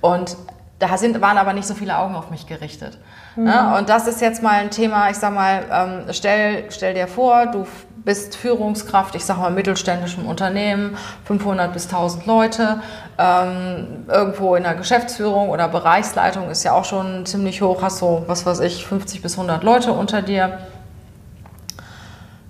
Und 0.00 0.36
da 0.80 0.98
sind, 0.98 1.20
waren 1.20 1.38
aber 1.38 1.52
nicht 1.52 1.68
so 1.68 1.74
viele 1.74 1.96
Augen 1.96 2.16
auf 2.16 2.30
mich 2.30 2.48
gerichtet. 2.48 2.98
Mhm. 3.36 3.44
Ne? 3.44 3.76
Und 3.78 3.90
das 3.90 4.08
ist 4.08 4.20
jetzt 4.20 4.42
mal 4.42 4.54
ein 4.54 4.70
Thema, 4.70 5.08
ich 5.08 5.18
sag 5.18 5.32
mal, 5.32 5.62
ähm, 5.70 6.12
stell, 6.12 6.64
stell 6.70 6.94
dir 6.94 7.06
vor, 7.06 7.46
du 7.46 7.64
bist 8.04 8.36
Führungskraft, 8.36 9.14
ich 9.14 9.24
sage 9.24 9.40
mal 9.40 9.50
mittelständischem 9.50 10.26
Unternehmen, 10.26 10.96
500 11.24 11.72
bis 11.72 11.84
1000 11.84 12.26
Leute, 12.26 12.80
ähm, 13.18 14.04
irgendwo 14.08 14.56
in 14.56 14.64
der 14.64 14.74
Geschäftsführung 14.74 15.50
oder 15.50 15.68
Bereichsleitung 15.68 16.50
ist 16.50 16.64
ja 16.64 16.72
auch 16.72 16.84
schon 16.84 17.26
ziemlich 17.26 17.62
hoch, 17.62 17.82
hast 17.82 17.98
so, 17.98 18.24
was 18.26 18.44
weiß 18.44 18.60
ich, 18.60 18.86
50 18.86 19.22
bis 19.22 19.34
100 19.34 19.62
Leute 19.62 19.92
unter 19.92 20.22
dir. 20.22 20.58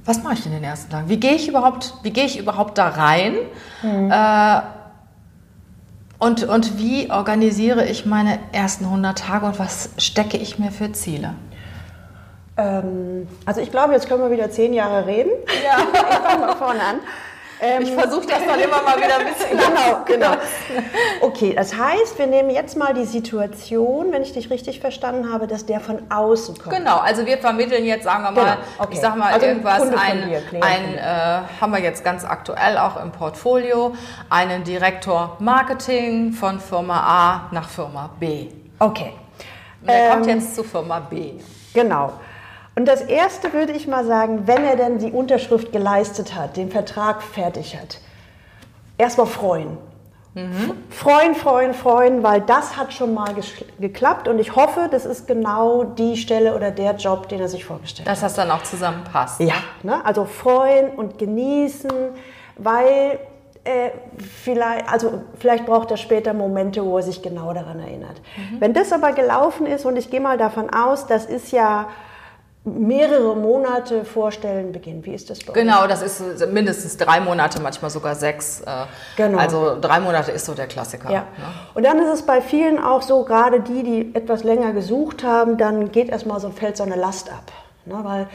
Was 0.04 0.22
mache 0.22 0.34
ich 0.34 0.46
in 0.46 0.52
den 0.52 0.64
ersten 0.64 0.90
Tagen? 0.90 1.08
Wie 1.08 1.18
gehe 1.18 1.34
ich 1.34 1.48
überhaupt, 1.48 1.94
wie 2.02 2.10
gehe 2.10 2.24
ich 2.24 2.38
überhaupt 2.38 2.78
da 2.78 2.88
rein? 2.88 3.34
Mhm. 3.82 4.10
Äh, 4.10 4.60
und, 6.18 6.44
und 6.44 6.78
wie 6.78 7.10
organisiere 7.10 7.84
ich 7.84 8.06
meine 8.06 8.38
ersten 8.52 8.84
100 8.84 9.18
Tage 9.18 9.46
und 9.46 9.58
was 9.58 9.90
stecke 9.98 10.36
ich 10.36 10.58
mir 10.58 10.70
für 10.70 10.92
Ziele? 10.92 11.34
Ähm, 12.56 13.28
also 13.46 13.60
ich 13.60 13.70
glaube, 13.70 13.92
jetzt 13.94 14.08
können 14.08 14.22
wir 14.22 14.30
wieder 14.30 14.50
zehn 14.50 14.72
Jahre 14.72 15.06
reden. 15.06 15.30
Ja. 15.64 15.78
ich 15.92 16.28
fange 16.28 16.46
mal 16.46 16.56
vorne 16.56 16.80
an. 16.80 17.00
Ähm, 17.64 17.82
ich 17.82 17.92
versuche 17.92 18.26
das 18.26 18.40
dann 18.44 18.58
immer 18.58 18.82
mal 18.82 18.96
wieder 18.96 19.18
ein 19.18 19.26
bisschen. 19.26 19.50
genau, 19.56 20.04
genau. 20.04 20.32
Okay, 21.20 21.54
das 21.54 21.76
heißt, 21.76 22.18
wir 22.18 22.26
nehmen 22.26 22.50
jetzt 22.50 22.76
mal 22.76 22.92
die 22.92 23.04
Situation, 23.04 24.10
wenn 24.10 24.22
ich 24.22 24.32
dich 24.32 24.50
richtig 24.50 24.80
verstanden 24.80 25.32
habe, 25.32 25.46
dass 25.46 25.64
der 25.64 25.78
von 25.78 26.02
außen 26.10 26.58
kommt. 26.58 26.74
Genau, 26.74 26.96
also 26.96 27.24
wir 27.24 27.38
vermitteln 27.38 27.84
jetzt, 27.84 28.02
sagen 28.02 28.24
wir 28.24 28.32
mal, 28.32 28.56
genau. 28.56 28.56
okay. 28.78 28.88
ich 28.90 29.00
sag 29.00 29.16
mal 29.16 29.32
also 29.32 29.46
irgendwas, 29.46 29.80
ein, 29.80 30.28
dir, 30.28 30.42
ein 30.60 30.98
äh, 30.98 31.60
haben 31.60 31.72
wir 31.72 31.78
jetzt 31.78 32.04
ganz 32.04 32.24
aktuell 32.24 32.78
auch 32.78 33.00
im 33.00 33.12
Portfolio, 33.12 33.92
einen 34.28 34.64
Direktor 34.64 35.36
Marketing 35.38 36.32
von 36.32 36.58
Firma 36.58 37.00
A 37.00 37.54
nach 37.54 37.68
Firma 37.68 38.10
B. 38.18 38.48
Okay. 38.80 39.12
Und 39.82 39.88
der 39.88 40.06
ähm, 40.06 40.12
kommt 40.14 40.26
jetzt 40.26 40.56
zu 40.56 40.64
Firma 40.64 40.98
B. 40.98 41.34
Genau. 41.72 42.12
Und 42.74 42.86
das 42.86 43.02
Erste 43.02 43.52
würde 43.52 43.72
ich 43.72 43.86
mal 43.86 44.04
sagen, 44.04 44.46
wenn 44.46 44.64
er 44.64 44.76
denn 44.76 44.98
die 44.98 45.10
Unterschrift 45.10 45.72
geleistet 45.72 46.34
hat, 46.34 46.56
den 46.56 46.70
Vertrag 46.70 47.22
fertig 47.22 47.76
hat, 47.76 47.98
erstmal 48.96 49.26
freuen. 49.26 49.76
Mhm. 50.34 50.72
Freuen, 50.88 51.34
freuen, 51.34 51.74
freuen, 51.74 52.22
weil 52.22 52.40
das 52.40 52.78
hat 52.78 52.94
schon 52.94 53.12
mal 53.12 53.34
geklappt 53.78 54.28
und 54.28 54.38
ich 54.38 54.56
hoffe, 54.56 54.88
das 54.90 55.04
ist 55.04 55.26
genau 55.26 55.84
die 55.84 56.16
Stelle 56.16 56.56
oder 56.56 56.70
der 56.70 56.96
Job, 56.96 57.28
den 57.28 57.40
er 57.40 57.48
sich 57.48 57.66
vorgestellt 57.66 58.08
Dass 58.08 58.22
hat. 58.22 58.24
Dass 58.24 58.34
das 58.36 58.46
dann 58.46 58.50
auch 58.50 58.62
zusammenpasst. 58.62 59.40
Ja, 59.40 59.56
ne? 59.82 60.02
also 60.06 60.24
freuen 60.24 60.88
und 60.88 61.18
genießen, 61.18 61.90
weil 62.56 63.18
äh, 63.64 63.90
vielleicht, 64.16 64.90
also 64.90 65.22
vielleicht 65.38 65.66
braucht 65.66 65.90
er 65.90 65.98
später 65.98 66.32
Momente, 66.32 66.82
wo 66.82 66.96
er 66.96 67.02
sich 67.02 67.20
genau 67.20 67.52
daran 67.52 67.80
erinnert. 67.80 68.18
Mhm. 68.36 68.60
Wenn 68.60 68.72
das 68.72 68.90
aber 68.90 69.12
gelaufen 69.12 69.66
ist 69.66 69.84
und 69.84 69.96
ich 69.96 70.10
gehe 70.10 70.20
mal 70.20 70.38
davon 70.38 70.72
aus, 70.72 71.06
das 71.06 71.26
ist 71.26 71.52
ja 71.52 71.88
mehrere 72.64 73.34
Monate 73.34 74.04
vorstellen 74.04 74.70
beginnen. 74.70 75.04
Wie 75.04 75.14
ist 75.14 75.28
das 75.30 75.42
bei 75.42 75.52
Genau, 75.52 75.86
das 75.88 76.00
ist 76.00 76.46
mindestens 76.52 76.96
drei 76.96 77.18
Monate, 77.18 77.60
manchmal 77.60 77.90
sogar 77.90 78.14
sechs. 78.14 78.60
Äh, 78.60 78.86
genau. 79.16 79.38
Also 79.38 79.76
drei 79.80 79.98
Monate 79.98 80.30
ist 80.30 80.46
so 80.46 80.54
der 80.54 80.68
Klassiker. 80.68 81.10
Ja. 81.10 81.20
Ne? 81.20 81.26
Und 81.74 81.84
dann 81.84 81.98
ist 81.98 82.08
es 82.08 82.22
bei 82.22 82.40
vielen 82.40 82.78
auch 82.78 83.02
so, 83.02 83.24
gerade 83.24 83.60
die, 83.60 83.82
die 83.82 84.14
etwas 84.14 84.44
länger 84.44 84.72
gesucht 84.72 85.24
haben, 85.24 85.58
dann 85.58 85.90
geht 85.90 86.08
erstmal 86.08 86.38
so, 86.38 86.50
fällt 86.50 86.76
so 86.76 86.84
eine 86.84 86.94
Last 86.94 87.30
ab. 87.30 87.50
Ne? 87.84 87.98
Weil 88.02 88.28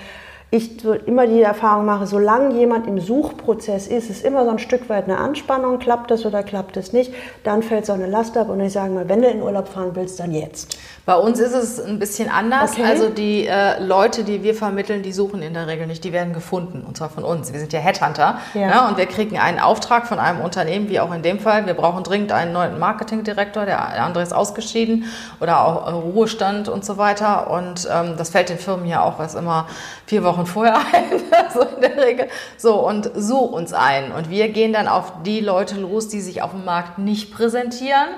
ich 0.50 0.82
immer 1.06 1.28
die 1.28 1.42
Erfahrung 1.42 1.86
mache, 1.86 2.08
solange 2.08 2.56
jemand 2.56 2.88
im 2.88 3.02
Suchprozess 3.02 3.88
ist, 3.88 4.10
ist 4.10 4.24
immer 4.24 4.46
so 4.46 4.52
ein 4.52 4.60
Stück 4.60 4.88
weit 4.88 5.04
eine 5.04 5.18
Anspannung, 5.18 5.78
klappt 5.78 6.10
das 6.10 6.26
oder 6.26 6.42
klappt 6.42 6.78
es 6.78 6.94
nicht, 6.94 7.14
dann 7.44 7.62
fällt 7.62 7.86
so 7.86 7.92
eine 7.92 8.08
Last 8.08 8.38
ab 8.38 8.48
und 8.48 8.62
ich 8.62 8.72
sage 8.72 8.94
mal, 8.94 9.10
wenn 9.10 9.22
du 9.22 9.28
in 9.28 9.42
Urlaub 9.42 9.68
fahren 9.68 9.92
willst, 9.94 10.22
dann 10.22 10.32
jetzt. 10.32 10.78
Bei 11.06 11.16
uns 11.16 11.42
ist 11.42 11.54
es 11.54 11.82
ein 11.82 12.00
bisschen 12.00 12.30
anders. 12.30 12.74
Okay. 12.74 12.84
Also 12.84 13.10
die 13.10 13.46
äh, 13.46 13.82
Leute, 13.84 14.24
die 14.24 14.42
wir 14.42 14.56
vermitteln, 14.56 15.04
die 15.04 15.12
suchen 15.12 15.42
in 15.42 15.54
der 15.54 15.68
Regel 15.68 15.86
nicht, 15.86 16.06
die 16.06 16.14
werden 16.14 16.34
gefunden 16.34 16.84
und 16.88 16.96
zwar 16.96 17.10
von 17.10 17.26
uns. 17.26 17.52
Wir 17.52 17.60
sind 17.60 17.74
ja 17.74 17.80
Headhunter 17.80 18.40
ja. 18.54 18.68
Ne? 18.68 18.88
und 18.90 18.98
wir 18.98 19.06
kriegen 19.06 19.38
einen 19.38 19.60
Auftrag 19.60 20.08
von 20.08 20.18
einem 20.18 20.40
Unternehmen, 20.40 20.88
wie 20.88 21.02
auch 21.02 21.14
in 21.14 21.24
dem 21.24 21.40
Fall. 21.40 21.66
Wir 21.66 21.74
brauchen 21.74 22.04
dringend 22.06 22.32
einen 22.32 22.54
neuen 22.54 22.80
Marketingdirektor, 22.80 23.66
der 23.66 24.02
andere 24.02 24.24
ist 24.24 24.34
ausgeschieden 24.34 25.06
oder 25.42 25.66
auch 25.66 25.92
Ruhestand 25.92 26.70
und 26.70 26.86
so 26.86 26.98
weiter 26.98 27.52
und 27.52 27.88
ähm, 27.92 28.16
das 28.18 28.30
fällt 28.30 28.48
den 28.48 28.60
Firmen 28.60 28.86
ja 28.86 29.04
auch 29.04 29.20
was 29.20 29.36
immer 29.36 29.68
vier 30.06 30.24
Wochen 30.24 30.37
vorher 30.46 30.78
ein, 30.94 31.22
so 31.54 31.62
in 31.62 31.82
der 31.82 31.98
Regel. 31.98 32.28
So 32.58 32.86
und 32.86 33.12
such 33.16 33.52
uns 33.52 33.74
ein 33.74 34.12
und 34.12 34.30
wir 34.30 34.50
gehen 34.50 34.74
dann 34.74 34.88
auf 34.88 35.24
die 35.24 35.40
Leute 35.40 35.80
los, 35.80 36.08
die 36.08 36.22
sich 36.22 36.42
auf 36.42 36.52
dem 36.52 36.66
Markt 36.66 36.98
nicht 36.98 37.34
präsentieren 37.34 38.10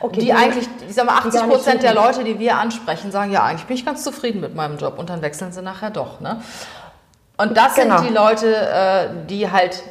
Okay, 0.00 0.20
die 0.20 0.32
eigentlich, 0.32 0.68
ich 0.88 0.94
sag 0.94 1.06
mal, 1.06 1.18
80 1.18 1.42
Prozent 1.48 1.82
der 1.82 1.94
Leute, 1.94 2.22
die 2.22 2.38
wir 2.38 2.56
ansprechen, 2.56 3.10
sagen, 3.10 3.32
ja, 3.32 3.42
eigentlich 3.42 3.66
bin 3.66 3.76
ich 3.76 3.84
ganz 3.84 4.04
zufrieden 4.04 4.40
mit 4.40 4.54
meinem 4.54 4.78
Job 4.78 4.98
und 4.98 5.10
dann 5.10 5.22
wechseln 5.22 5.52
sie 5.52 5.62
nachher 5.62 5.90
doch. 5.90 6.20
Ne? 6.20 6.40
Und 7.36 7.56
das 7.56 7.74
genau. 7.74 7.98
sind 7.98 8.10
die 8.10 8.14
Leute, 8.14 8.54
äh, 8.54 9.08
die 9.28 9.50
halt 9.50 9.82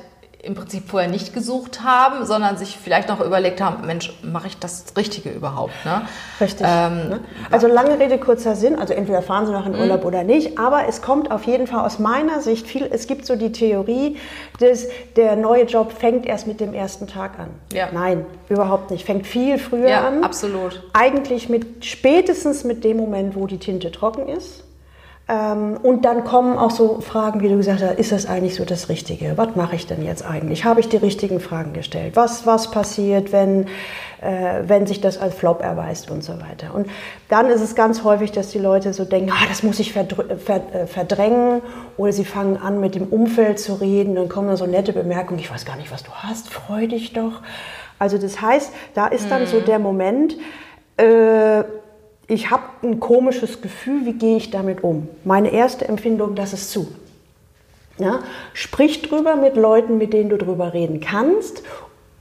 im 0.47 0.55
Prinzip 0.55 0.89
vorher 0.89 1.09
nicht 1.09 1.33
gesucht 1.33 1.83
haben, 1.83 2.25
sondern 2.25 2.57
sich 2.57 2.77
vielleicht 2.81 3.09
noch 3.09 3.19
überlegt 3.19 3.59
haben, 3.61 3.85
Mensch, 3.85 4.17
mache 4.23 4.47
ich 4.47 4.57
das 4.57 4.85
Richtige 4.95 5.29
überhaupt? 5.29 5.73
Ne? 5.83 6.03
Richtig. 6.39 6.65
Ähm, 6.67 7.09
ne? 7.09 7.19
Also 7.51 7.67
lange 7.67 7.99
Rede, 7.99 8.17
kurzer 8.17 8.55
Sinn, 8.55 8.79
also 8.79 8.93
entweder 8.93 9.21
fahren 9.21 9.45
Sie 9.45 9.51
noch 9.51 9.65
in 9.65 9.73
mhm. 9.73 9.79
Urlaub 9.79 10.05
oder 10.05 10.23
nicht, 10.23 10.57
aber 10.57 10.87
es 10.87 11.01
kommt 11.01 11.31
auf 11.31 11.43
jeden 11.43 11.67
Fall 11.67 11.85
aus 11.85 11.99
meiner 11.99 12.41
Sicht 12.41 12.65
viel, 12.65 12.87
es 12.89 13.07
gibt 13.07 13.25
so 13.25 13.35
die 13.35 13.51
Theorie, 13.51 14.17
dass 14.59 14.85
der 15.17 15.35
neue 15.35 15.65
Job 15.65 15.91
fängt 15.91 16.25
erst 16.25 16.47
mit 16.47 16.61
dem 16.61 16.73
ersten 16.73 17.07
Tag 17.07 17.37
an. 17.37 17.49
Ja. 17.73 17.89
Nein, 17.91 18.25
überhaupt 18.47 18.89
nicht. 18.89 19.05
Fängt 19.05 19.27
viel 19.27 19.57
früher 19.57 19.89
ja, 19.89 20.07
an. 20.07 20.23
absolut. 20.23 20.81
Eigentlich 20.93 21.49
mit, 21.49 21.83
spätestens 21.83 22.63
mit 22.63 22.85
dem 22.85 22.95
Moment, 22.95 23.35
wo 23.35 23.47
die 23.47 23.57
Tinte 23.57 23.91
trocken 23.91 24.29
ist. 24.29 24.63
Ähm, 25.29 25.77
und 25.83 26.05
dann 26.05 26.23
kommen 26.23 26.57
auch 26.57 26.71
so 26.71 27.01
Fragen, 27.01 27.41
wie 27.41 27.49
du 27.49 27.57
gesagt 27.57 27.81
hast, 27.81 27.99
ist 27.99 28.13
das 28.13 28.25
eigentlich 28.27 28.55
so 28.55 28.63
das 28.63 28.87
Richtige? 28.87 29.37
Was 29.37 29.55
mache 29.55 29.75
ich 29.75 29.85
denn 29.85 30.03
jetzt 30.03 30.25
eigentlich? 30.25 30.63
Habe 30.63 30.79
ich 30.79 30.87
die 30.87 30.97
richtigen 30.97 31.41
Fragen 31.41 31.73
gestellt? 31.73 32.15
Was, 32.15 32.45
was 32.45 32.71
passiert, 32.71 33.33
wenn, 33.33 33.67
äh, 34.21 34.61
wenn 34.63 34.87
sich 34.87 35.01
das 35.01 35.17
als 35.17 35.35
Flop 35.35 35.61
erweist 35.61 36.09
und 36.11 36.23
so 36.23 36.33
weiter? 36.39 36.73
Und 36.73 36.87
dann 37.27 37.47
ist 37.47 37.59
es 37.59 37.75
ganz 37.75 38.05
häufig, 38.05 38.31
dass 38.31 38.51
die 38.51 38.59
Leute 38.59 38.93
so 38.93 39.03
denken, 39.03 39.31
ah, 39.33 39.45
das 39.49 39.63
muss 39.63 39.79
ich 39.79 39.93
äh, 39.97 40.87
verdrängen 40.87 41.61
oder 41.97 42.13
sie 42.13 42.25
fangen 42.25 42.55
an, 42.55 42.79
mit 42.79 42.95
dem 42.95 43.07
Umfeld 43.07 43.59
zu 43.59 43.73
reden, 43.73 44.15
dann 44.15 44.29
kommen 44.29 44.47
da 44.47 44.55
so 44.55 44.65
nette 44.65 44.93
Bemerkungen, 44.93 45.39
ich 45.39 45.51
weiß 45.51 45.65
gar 45.65 45.75
nicht, 45.75 45.91
was 45.91 46.03
du 46.03 46.11
hast, 46.11 46.49
freu 46.49 46.87
dich 46.87 47.11
doch. 47.11 47.41
Also 47.99 48.17
das 48.17 48.41
heißt, 48.41 48.71
da 48.93 49.07
ist 49.07 49.29
dann 49.29 49.45
so 49.45 49.57
mhm. 49.57 49.65
der 49.65 49.79
Moment, 49.79 50.37
äh, 50.95 51.63
ich 52.27 52.51
habe 52.51 52.63
ein 52.83 52.99
komisches 52.99 53.61
Gefühl, 53.61 54.05
wie 54.05 54.13
gehe 54.13 54.37
ich 54.37 54.51
damit 54.51 54.83
um? 54.83 55.07
Meine 55.23 55.51
erste 55.51 55.87
Empfindung, 55.87 56.35
das 56.35 56.53
ist 56.53 56.71
zu. 56.71 56.87
Ja? 57.97 58.19
Sprich 58.53 59.01
drüber 59.01 59.35
mit 59.35 59.55
Leuten, 59.55 59.97
mit 59.97 60.13
denen 60.13 60.29
du 60.29 60.37
drüber 60.37 60.73
reden 60.73 60.99
kannst, 60.99 61.63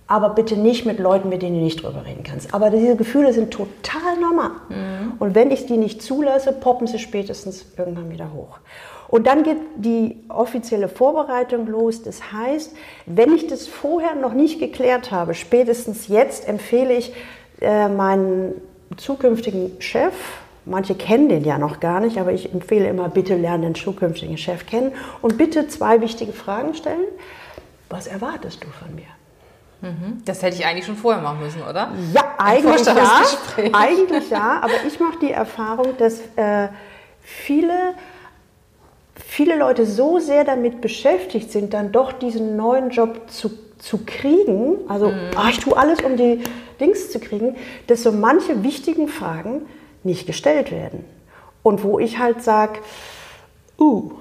aber 0.06 0.30
bitte 0.30 0.56
nicht 0.56 0.86
mit 0.86 1.00
Leuten, 1.00 1.28
mit 1.28 1.42
denen 1.42 1.56
du 1.56 1.64
nicht 1.64 1.82
drüber 1.82 2.04
reden 2.06 2.22
kannst. 2.22 2.54
Aber 2.54 2.70
diese 2.70 2.94
Gefühle 2.94 3.32
sind 3.32 3.50
total 3.50 4.16
normal. 4.20 4.52
Mhm. 4.68 5.14
Und 5.18 5.34
wenn 5.34 5.50
ich 5.50 5.66
die 5.66 5.76
nicht 5.76 6.00
zulasse, 6.00 6.52
poppen 6.52 6.86
sie 6.86 7.00
spätestens 7.00 7.66
irgendwann 7.76 8.10
wieder 8.10 8.32
hoch. 8.32 8.58
Und 9.08 9.26
dann 9.26 9.42
geht 9.42 9.58
die 9.76 10.16
offizielle 10.28 10.88
Vorbereitung 10.88 11.66
los. 11.66 12.02
Das 12.02 12.32
heißt, 12.32 12.74
wenn 13.06 13.34
ich 13.34 13.48
das 13.48 13.66
vorher 13.66 14.14
noch 14.14 14.32
nicht 14.32 14.60
geklärt 14.60 15.10
habe, 15.10 15.34
spätestens 15.34 16.08
jetzt 16.08 16.48
empfehle 16.48 16.94
ich 16.94 17.12
äh, 17.60 17.88
meinen 17.88 18.54
zukünftigen 18.96 19.80
Chef, 19.80 20.14
manche 20.64 20.94
kennen 20.94 21.28
den 21.28 21.44
ja 21.44 21.58
noch 21.58 21.80
gar 21.80 22.00
nicht, 22.00 22.18
aber 22.18 22.32
ich 22.32 22.52
empfehle 22.52 22.88
immer, 22.88 23.08
bitte 23.08 23.36
lernen 23.36 23.62
den 23.62 23.74
zukünftigen 23.74 24.38
Chef 24.38 24.66
kennen 24.66 24.92
und 25.22 25.38
bitte 25.38 25.68
zwei 25.68 26.00
wichtige 26.00 26.32
Fragen 26.32 26.74
stellen. 26.74 27.06
Was 27.88 28.06
erwartest 28.06 28.64
du 28.64 28.68
von 28.68 28.94
mir? 28.94 29.06
Mhm. 29.82 30.22
Das 30.24 30.42
hätte 30.42 30.56
ich 30.56 30.66
eigentlich 30.66 30.86
schon 30.86 30.96
vorher 30.96 31.22
machen 31.22 31.40
müssen, 31.40 31.62
oder? 31.62 31.92
Ja, 32.12 32.34
eigentlich 32.38 32.86
ja. 32.86 33.22
Eigentlich 33.72 34.30
ja, 34.30 34.60
aber 34.62 34.72
ich 34.86 34.98
mache 34.98 35.18
die 35.20 35.30
Erfahrung, 35.30 35.96
dass 35.98 36.20
äh, 36.36 36.68
viele, 37.20 37.94
viele 39.14 39.56
Leute 39.56 39.86
so 39.86 40.18
sehr 40.18 40.44
damit 40.44 40.80
beschäftigt 40.80 41.52
sind, 41.52 41.74
dann 41.74 41.92
doch 41.92 42.12
diesen 42.12 42.56
neuen 42.56 42.90
Job 42.90 43.30
zu 43.30 43.50
zu 43.78 44.00
kriegen, 44.04 44.78
also 44.88 45.08
mhm. 45.08 45.30
oh, 45.36 45.48
ich 45.48 45.58
tue 45.58 45.76
alles, 45.76 46.00
um 46.02 46.16
die 46.16 46.42
Dings 46.80 47.10
zu 47.10 47.20
kriegen, 47.20 47.56
dass 47.86 48.02
so 48.02 48.12
manche 48.12 48.62
wichtigen 48.62 49.08
Fragen 49.08 49.62
nicht 50.02 50.26
gestellt 50.26 50.70
werden. 50.70 51.04
Und 51.62 51.82
wo 51.82 51.98
ich 51.98 52.18
halt 52.18 52.42
sage, 52.42 52.78
uh, 53.78 54.12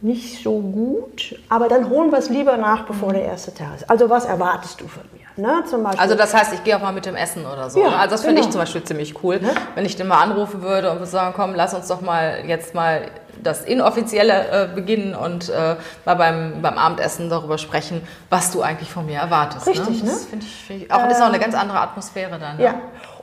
nicht 0.00 0.42
so 0.42 0.58
gut, 0.60 1.40
aber 1.48 1.68
dann 1.68 1.88
holen 1.88 2.10
wir 2.10 2.18
es 2.18 2.28
lieber 2.28 2.56
nach, 2.56 2.84
bevor 2.84 3.12
der 3.12 3.24
erste 3.24 3.54
Tag 3.54 3.76
ist. 3.76 3.90
Also 3.90 4.10
was 4.10 4.26
erwartest 4.26 4.80
du 4.80 4.86
von 4.86 5.02
mir? 5.12 5.24
Ne? 5.36 5.64
Zum 5.64 5.82
Beispiel. 5.82 6.00
Also 6.00 6.14
das 6.14 6.34
heißt, 6.34 6.52
ich 6.52 6.62
gehe 6.62 6.76
auch 6.76 6.82
mal 6.82 6.92
mit 6.92 7.06
dem 7.06 7.16
Essen 7.16 7.44
oder 7.46 7.70
so. 7.70 7.80
Ja, 7.80 7.90
ne? 7.90 7.96
Also 7.96 8.10
das 8.12 8.20
finde 8.20 8.36
genau. 8.36 8.46
ich 8.46 8.52
zum 8.52 8.60
Beispiel 8.60 8.84
ziemlich 8.84 9.24
cool, 9.24 9.40
ne? 9.40 9.50
wenn 9.74 9.84
ich 9.84 9.96
den 9.96 10.06
mal 10.06 10.22
anrufen 10.22 10.62
würde 10.62 10.90
und 10.90 10.98
würde 10.98 11.06
sagen, 11.06 11.32
komm, 11.34 11.54
lass 11.54 11.74
uns 11.74 11.88
doch 11.88 12.02
mal 12.02 12.44
jetzt 12.46 12.74
mal 12.74 13.06
das 13.42 13.64
Inoffizielle 13.64 14.48
äh, 14.48 14.74
beginnen 14.74 15.14
und 15.14 15.48
äh, 15.48 15.76
mal 16.04 16.14
beim, 16.14 16.62
beim 16.62 16.78
Abendessen 16.78 17.28
darüber 17.28 17.58
sprechen, 17.58 18.02
was 18.30 18.50
du 18.50 18.62
eigentlich 18.62 18.90
von 18.90 19.06
mir 19.06 19.18
erwartest. 19.18 19.66
Ne? 19.66 19.72
Richtig, 19.72 20.02
ne? 20.02 20.10
Das 20.10 20.24
finde 20.24 20.46
ich, 20.46 20.64
find 20.64 20.82
ich, 20.84 20.92
auch, 20.92 21.02
ähm, 21.02 21.10
ist 21.10 21.20
auch 21.20 21.26
eine 21.26 21.38
ganz 21.38 21.54
andere 21.54 21.80
Atmosphäre 21.80 22.38
dann. 22.38 22.56
Ne? 22.56 22.64
Ja. 22.64 22.74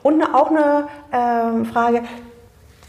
Und 0.04 0.24
auch 0.24 0.50
eine 0.50 0.88
ähm, 1.12 1.66
Frage, 1.66 2.04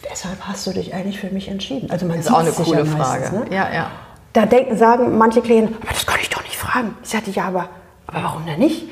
weshalb 0.08 0.40
hast 0.42 0.66
du 0.66 0.72
dich 0.72 0.94
eigentlich 0.94 1.20
für 1.20 1.30
mich 1.30 1.48
entschieden? 1.48 1.90
Also 1.90 2.06
man 2.06 2.16
das 2.16 2.26
ist 2.26 2.32
auch 2.32 2.38
eine 2.38 2.52
coole 2.52 2.84
ja 2.84 2.84
Frage. 2.84 3.34
Ne? 3.34 3.44
Ja, 3.50 3.72
ja. 3.72 3.90
Da 4.32 4.46
denken, 4.46 4.78
sagen 4.78 5.18
manche 5.18 5.42
Klienten, 5.42 5.76
aber 5.82 5.92
das 5.92 6.06
kann 6.06 6.18
ich 6.20 6.30
doch 6.30 6.42
nicht 6.42 6.56
fragen. 6.56 6.96
Ich 7.02 7.10
sagte, 7.10 7.30
ja, 7.30 7.44
aber, 7.44 7.68
aber 8.06 8.22
warum 8.22 8.46
denn 8.46 8.58
nicht? 8.58 8.86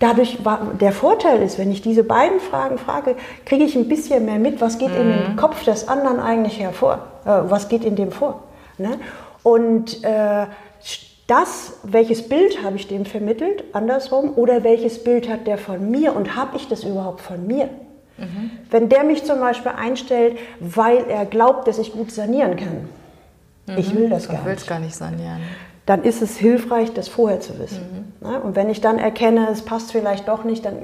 Dadurch 0.00 0.44
war, 0.44 0.72
der 0.80 0.92
Vorteil 0.92 1.40
ist, 1.42 1.58
wenn 1.58 1.70
ich 1.70 1.80
diese 1.80 2.02
beiden 2.02 2.40
Fragen 2.40 2.78
frage, 2.78 3.14
kriege 3.44 3.64
ich 3.64 3.76
ein 3.76 3.88
bisschen 3.88 4.24
mehr 4.24 4.38
mit, 4.38 4.60
was 4.60 4.78
geht 4.78 4.90
mhm. 4.90 5.00
in 5.00 5.08
dem 5.08 5.32
mhm. 5.32 5.36
Kopf 5.36 5.64
des 5.64 5.88
anderen 5.88 6.18
eigentlich 6.20 6.58
hervor, 6.58 7.06
äh, 7.24 7.28
was 7.28 7.68
geht 7.68 7.84
in 7.84 7.94
dem 7.94 8.10
vor. 8.10 8.42
Ne? 8.76 8.98
Und 9.42 10.02
äh, 10.02 10.46
das, 11.26 11.78
welches 11.84 12.28
Bild 12.28 12.62
habe 12.62 12.76
ich 12.76 12.88
dem 12.88 13.06
vermittelt, 13.06 13.64
andersrum, 13.72 14.32
oder 14.36 14.62
welches 14.64 15.02
Bild 15.02 15.28
hat 15.28 15.46
der 15.46 15.58
von 15.58 15.90
mir 15.90 16.14
und 16.14 16.36
habe 16.36 16.56
ich 16.56 16.68
das 16.68 16.84
überhaupt 16.84 17.20
von 17.20 17.46
mir? 17.46 17.70
Mhm. 18.18 18.50
Wenn 18.70 18.88
der 18.88 19.04
mich 19.04 19.24
zum 19.24 19.40
Beispiel 19.40 19.72
einstellt, 19.72 20.38
weil 20.60 21.04
er 21.08 21.24
glaubt, 21.24 21.66
dass 21.66 21.78
ich 21.78 21.92
gut 21.92 22.10
sanieren 22.10 22.56
kann, 22.56 22.88
mhm. 23.66 23.78
ich 23.78 23.94
will 23.94 24.10
das 24.10 24.26
gar 24.28 24.34
nicht. 24.34 24.40
Ich 24.40 24.46
will 24.46 24.54
es 24.54 24.66
gar 24.66 24.78
nicht 24.80 24.94
sanieren. 24.94 25.40
Dann 25.86 26.02
ist 26.02 26.22
es 26.22 26.36
hilfreich, 26.38 26.94
das 26.94 27.08
vorher 27.08 27.40
zu 27.40 27.58
wissen. 27.58 28.14
Mhm. 28.20 28.36
Und 28.42 28.56
wenn 28.56 28.70
ich 28.70 28.80
dann 28.80 28.98
erkenne, 28.98 29.48
es 29.50 29.62
passt 29.62 29.92
vielleicht 29.92 30.28
doch 30.28 30.44
nicht, 30.44 30.64
dann 30.64 30.76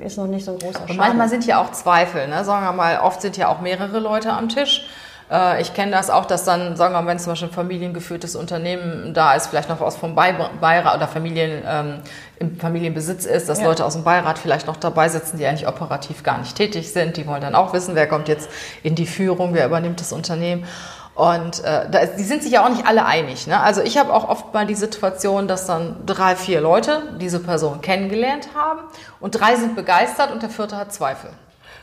ist 0.00 0.16
noch 0.16 0.26
nicht 0.26 0.46
so 0.46 0.52
ein 0.52 0.58
großer 0.58 0.78
Schaden. 0.78 0.90
Und 0.92 0.96
manchmal 0.96 1.28
sind 1.28 1.44
ja 1.46 1.60
auch 1.60 1.72
Zweifel. 1.72 2.26
Ne? 2.26 2.42
Sagen 2.44 2.64
wir 2.64 2.72
mal, 2.72 3.00
oft 3.00 3.20
sind 3.20 3.36
ja 3.36 3.48
auch 3.48 3.60
mehrere 3.60 3.98
Leute 3.98 4.32
am 4.32 4.48
Tisch. 4.48 4.88
Äh, 5.30 5.60
ich 5.60 5.74
kenne 5.74 5.92
das 5.92 6.10
auch, 6.10 6.24
dass 6.24 6.44
dann, 6.44 6.76
sagen 6.76 6.94
wir 6.94 7.02
mal, 7.02 7.08
wenn 7.08 7.18
zum 7.18 7.32
Beispiel 7.32 7.48
ein 7.48 7.54
familiengeführtes 7.54 8.36
Unternehmen 8.36 9.14
da 9.14 9.34
ist, 9.34 9.48
vielleicht 9.48 9.68
noch 9.68 9.80
was 9.80 9.96
vom 9.96 10.14
Beirat 10.14 10.96
oder 10.96 11.08
Familien, 11.08 11.62
ähm, 11.66 11.98
im 12.38 12.58
Familienbesitz 12.58 13.24
ist, 13.24 13.48
dass 13.48 13.60
ja. 13.60 13.66
Leute 13.66 13.84
aus 13.84 13.94
dem 13.94 14.04
Beirat 14.04 14.38
vielleicht 14.38 14.66
noch 14.66 14.76
dabei 14.76 15.08
sitzen, 15.08 15.38
die 15.38 15.46
eigentlich 15.46 15.66
operativ 15.68 16.22
gar 16.22 16.38
nicht 16.38 16.56
tätig 16.56 16.92
sind. 16.92 17.16
Die 17.16 17.26
wollen 17.26 17.40
dann 17.40 17.54
auch 17.54 17.72
wissen, 17.72 17.94
wer 17.94 18.06
kommt 18.06 18.28
jetzt 18.28 18.50
in 18.82 18.94
die 18.94 19.06
Führung, 19.06 19.54
wer 19.54 19.66
übernimmt 19.66 20.00
das 20.00 20.12
Unternehmen. 20.12 20.66
Und 21.14 21.64
äh, 21.64 21.88
da, 21.90 22.04
die 22.04 22.22
sind 22.22 22.42
sich 22.42 22.52
ja 22.52 22.64
auch 22.64 22.68
nicht 22.68 22.86
alle 22.86 23.06
einig. 23.06 23.46
Ne? 23.46 23.58
Also 23.58 23.80
ich 23.80 23.96
habe 23.96 24.12
auch 24.12 24.28
oft 24.28 24.52
mal 24.52 24.66
die 24.66 24.74
Situation, 24.74 25.48
dass 25.48 25.64
dann 25.64 25.96
drei, 26.04 26.36
vier 26.36 26.60
Leute 26.60 27.04
diese 27.18 27.40
Person 27.40 27.80
kennengelernt 27.80 28.50
haben 28.54 28.80
und 29.18 29.30
drei 29.30 29.56
sind 29.56 29.74
begeistert 29.76 30.30
und 30.30 30.42
der 30.42 30.50
vierte 30.50 30.76
hat 30.76 30.92
Zweifel. 30.92 31.30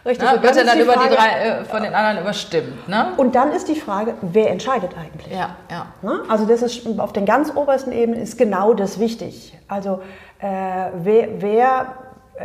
Richtig. 0.05 0.29
Ne? 0.29 0.43
Wird 0.43 0.57
er 0.57 0.65
dann 0.65 0.79
über 0.79 0.93
Frage, 0.93 1.09
die 1.09 1.15
drei 1.15 1.29
äh, 1.29 1.65
von 1.65 1.83
den 1.83 1.93
anderen 1.93 2.19
überstimmt. 2.19 2.87
Ne? 2.89 3.13
Und 3.15 3.35
dann 3.35 3.51
ist 3.51 3.67
die 3.69 3.79
Frage, 3.79 4.15
wer 4.21 4.51
entscheidet 4.51 4.91
eigentlich? 4.97 5.33
Ja, 5.33 5.55
ja. 5.71 5.87
Ne? 6.01 6.21
Also 6.27 6.45
das 6.45 6.61
ist 6.61 6.85
auf 6.99 7.13
den 7.13 7.25
ganz 7.25 7.55
obersten 7.55 7.91
Ebenen 7.91 8.21
ist 8.21 8.37
genau 8.37 8.73
das 8.73 8.99
wichtig. 8.99 9.57
Also 9.67 10.01
äh, 10.39 10.47
wer, 10.95 11.41
wer, 11.41 11.85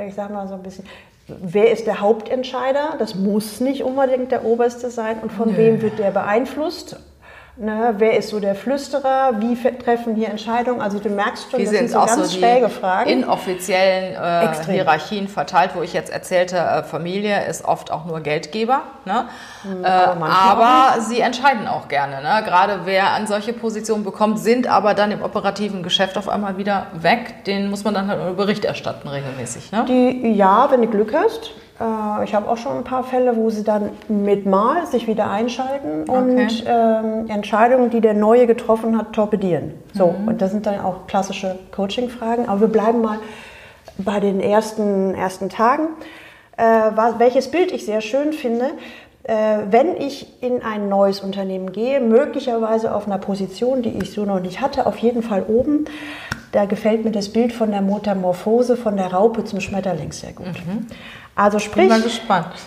ich 0.06 0.14
sage 0.14 0.32
mal 0.32 0.46
so 0.46 0.54
ein 0.54 0.62
bisschen, 0.62 0.86
wer 1.26 1.72
ist 1.72 1.86
der 1.86 2.00
Hauptentscheider? 2.00 2.94
Das 2.98 3.16
muss 3.16 3.60
nicht 3.60 3.82
unbedingt 3.82 4.30
der 4.30 4.44
oberste 4.44 4.90
sein. 4.90 5.18
Und 5.20 5.32
von 5.32 5.50
Nö. 5.50 5.56
wem 5.56 5.82
wird 5.82 5.98
der 5.98 6.12
beeinflusst? 6.12 6.96
Ne, 7.60 7.92
wer 7.98 8.16
ist 8.16 8.28
so 8.28 8.38
der 8.38 8.54
Flüsterer? 8.54 9.32
Wie 9.40 9.56
treffen 9.78 10.14
hier 10.14 10.28
Entscheidungen? 10.28 10.80
Also 10.80 11.00
du 11.00 11.08
merkst 11.08 11.50
schon, 11.50 11.58
die 11.58 11.64
das 11.64 11.74
sind, 11.74 11.90
so 11.90 11.98
ganz 11.98 12.30
so 12.30 12.38
schräge 12.38 12.68
Fragen. 12.68 13.10
Inoffiziellen 13.10 14.14
äh, 14.14 14.64
Hierarchien 14.64 15.26
verteilt, 15.26 15.72
wo 15.74 15.82
ich 15.82 15.92
jetzt 15.92 16.12
erzählte, 16.12 16.56
äh, 16.56 16.84
Familie 16.84 17.46
ist 17.46 17.64
oft 17.64 17.90
auch 17.90 18.04
nur 18.04 18.20
Geldgeber. 18.20 18.82
Ne? 19.04 19.24
Mhm, 19.64 19.84
aber, 19.84 20.26
äh, 20.26 20.30
aber 20.30 21.00
sie 21.00 21.18
entscheiden 21.18 21.66
auch 21.66 21.88
gerne. 21.88 22.22
Ne? 22.22 22.44
Gerade 22.44 22.82
wer 22.84 23.10
an 23.10 23.26
solche 23.26 23.52
Positionen 23.52 24.04
bekommt, 24.04 24.38
sind 24.38 24.68
aber 24.68 24.94
dann 24.94 25.10
im 25.10 25.22
operativen 25.22 25.82
Geschäft 25.82 26.16
auf 26.16 26.28
einmal 26.28 26.58
wieder 26.58 26.86
weg. 26.92 27.44
Den 27.44 27.70
muss 27.70 27.82
man 27.82 27.92
dann 27.92 28.06
halt 28.06 28.36
Bericht 28.36 28.66
erstatten 28.66 29.08
regelmäßig. 29.08 29.72
Ne? 29.72 29.84
Die, 29.88 30.30
ja, 30.30 30.70
wenn 30.70 30.82
du 30.82 30.86
Glück 30.86 31.12
hast. 31.12 31.50
Äh, 31.80 32.24
ich 32.24 32.34
habe 32.34 32.48
auch 32.48 32.56
schon 32.56 32.78
ein 32.78 32.84
paar 32.84 33.04
Fälle, 33.04 33.36
wo 33.36 33.50
sie 33.50 33.64
dann 33.64 33.90
mit 34.08 34.46
Mal 34.46 34.86
sich 34.86 35.06
wieder 35.06 35.30
einschalten 35.30 36.04
okay. 36.08 36.18
und 36.18 36.64
ähm, 36.66 37.30
Entscheidungen, 37.30 37.90
die 37.90 38.00
der 38.00 38.14
Neue 38.14 38.46
getroffen 38.46 38.98
hat, 38.98 39.12
torpedieren. 39.12 39.74
So, 39.94 40.14
mhm. 40.18 40.28
und 40.28 40.42
das 40.42 40.50
sind 40.50 40.66
dann 40.66 40.80
auch 40.80 41.06
klassische 41.06 41.58
Coaching-Fragen. 41.72 42.48
Aber 42.48 42.60
wir 42.62 42.68
bleiben 42.68 43.00
mal 43.00 43.18
bei 43.98 44.20
den 44.20 44.40
ersten, 44.40 45.14
ersten 45.14 45.48
Tagen. 45.48 45.88
Äh, 46.56 46.90
welches 47.18 47.50
Bild 47.50 47.70
ich 47.72 47.84
sehr 47.86 48.00
schön 48.00 48.32
finde, 48.32 48.70
wenn 49.28 49.96
ich 49.98 50.42
in 50.42 50.62
ein 50.62 50.88
neues 50.88 51.20
Unternehmen 51.20 51.72
gehe, 51.72 52.00
möglicherweise 52.00 52.94
auf 52.94 53.06
einer 53.06 53.18
Position, 53.18 53.82
die 53.82 53.90
ich 53.90 54.12
so 54.12 54.24
noch 54.24 54.40
nicht 54.40 54.62
hatte, 54.62 54.86
auf 54.86 54.96
jeden 54.98 55.22
Fall 55.22 55.44
oben, 55.46 55.84
da 56.52 56.64
gefällt 56.64 57.04
mir 57.04 57.10
das 57.10 57.28
Bild 57.28 57.52
von 57.52 57.70
der 57.70 57.82
Metamorphose 57.82 58.76
von 58.76 58.96
der 58.96 59.12
Raupe 59.12 59.44
zum 59.44 59.60
Schmetterling 59.60 60.12
sehr 60.12 60.32
gut. 60.32 60.46
Mhm. 60.46 60.86
Also 61.34 61.58
sprich, 61.58 61.90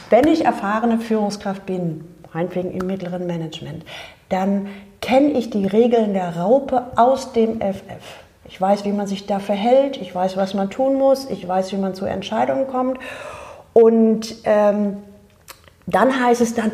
wenn 0.10 0.28
ich 0.28 0.46
erfahrene 0.46 1.00
Führungskraft 1.00 1.66
bin, 1.66 2.06
meinetwegen 2.34 2.72
im 2.72 2.86
mittleren 2.86 3.26
Management, 3.26 3.84
dann 4.30 4.68
kenne 5.02 5.32
ich 5.32 5.50
die 5.50 5.66
Regeln 5.66 6.14
der 6.14 6.38
Raupe 6.38 6.84
aus 6.96 7.34
dem 7.34 7.60
FF. 7.60 8.22
Ich 8.48 8.62
weiß, 8.62 8.86
wie 8.86 8.92
man 8.92 9.08
sich 9.08 9.26
da 9.26 9.40
verhält, 9.40 9.98
ich 9.98 10.14
weiß, 10.14 10.38
was 10.38 10.54
man 10.54 10.70
tun 10.70 10.96
muss, 10.96 11.30
ich 11.30 11.48
weiß, 11.48 11.72
wie 11.72 11.78
man 11.78 11.96
zu 11.96 12.06
Entscheidungen 12.06 12.68
kommt. 12.68 13.00
Und 13.74 14.36
ähm, 14.44 14.98
dann 15.92 16.24
heißt 16.24 16.42
es 16.42 16.54
dann, 16.54 16.72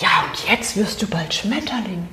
ja, 0.00 0.08
und 0.26 0.48
jetzt 0.48 0.76
wirst 0.76 1.02
du 1.02 1.06
bald 1.06 1.32
Schmetterling. 1.34 2.08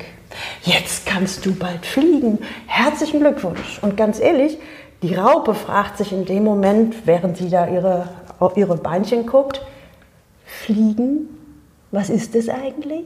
Jetzt 0.63 1.05
kannst 1.05 1.45
du 1.45 1.53
bald 1.53 1.85
fliegen. 1.85 2.39
Herzlichen 2.67 3.19
Glückwunsch. 3.19 3.79
Und 3.81 3.95
ganz 3.95 4.19
ehrlich, 4.19 4.57
die 5.01 5.15
Raupe 5.15 5.53
fragt 5.53 5.97
sich 5.97 6.11
in 6.11 6.25
dem 6.25 6.43
Moment, 6.43 7.05
während 7.05 7.37
sie 7.37 7.49
da 7.49 7.67
ihre 7.67 8.09
ihre 8.55 8.77
Beinchen 8.77 9.25
guckt, 9.25 9.61
fliegen, 10.45 11.29
was 11.91 12.09
ist 12.09 12.35
das 12.35 12.49
eigentlich? 12.49 13.05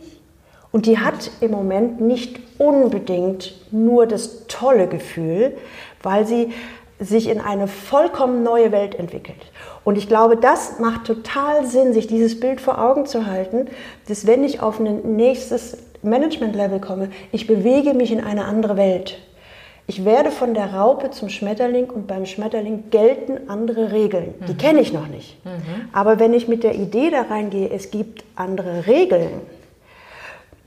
Und 0.72 0.86
die 0.86 1.00
hat 1.00 1.32
im 1.42 1.52
Moment 1.52 2.00
nicht 2.00 2.40
unbedingt 2.58 3.56
nur 3.72 4.06
das 4.06 4.48
tolle 4.48 4.88
Gefühl, 4.88 5.58
weil 6.04 6.28
sie 6.28 6.54
sich 7.00 7.30
in 7.30 7.40
eine 7.40 7.68
vollkommen 7.68 8.44
neue 8.44 8.72
Welt 8.72 8.96
entwickelt. 8.96 9.38
Und 9.84 9.98
ich 9.98 10.08
glaube, 10.08 10.36
das 10.36 10.80
macht 10.80 11.06
total 11.06 11.66
Sinn, 11.66 11.94
sich 11.94 12.08
dieses 12.08 12.40
Bild 12.40 12.60
vor 12.60 12.82
Augen 12.82 13.06
zu 13.06 13.26
halten, 13.26 13.68
dass 14.08 14.28
wenn 14.28 14.44
ich 14.44 14.62
auf 14.62 14.80
ein 14.80 15.16
nächstes 15.16 15.78
Management-Level 16.02 16.80
komme, 16.80 17.10
ich 17.32 17.48
bewege 17.48 17.94
mich 17.94 18.12
in 18.12 18.22
eine 18.22 18.46
andere 18.46 18.78
Welt. 18.78 19.18
Ich 19.88 20.06
werde 20.06 20.30
von 20.30 20.54
der 20.54 20.74
Raupe 20.74 21.10
zum 21.10 21.30
Schmetterling 21.30 21.90
und 21.90 22.06
beim 22.06 22.28
Schmetterling 22.28 22.92
gelten 22.92 23.50
andere 23.50 23.92
Regeln. 23.92 24.36
Die 24.48 24.54
mhm. 24.54 24.58
kenne 24.58 24.82
ich 24.82 24.94
noch 24.94 25.08
nicht. 25.08 25.44
Mhm. 25.44 25.90
Aber 25.94 26.20
wenn 26.20 26.34
ich 26.34 26.48
mit 26.48 26.64
der 26.64 26.76
Idee 26.76 27.10
da 27.10 27.24
reingehe, 27.24 27.72
es 27.72 27.90
gibt 27.90 28.24
andere 28.36 28.86
Regeln, 28.86 29.42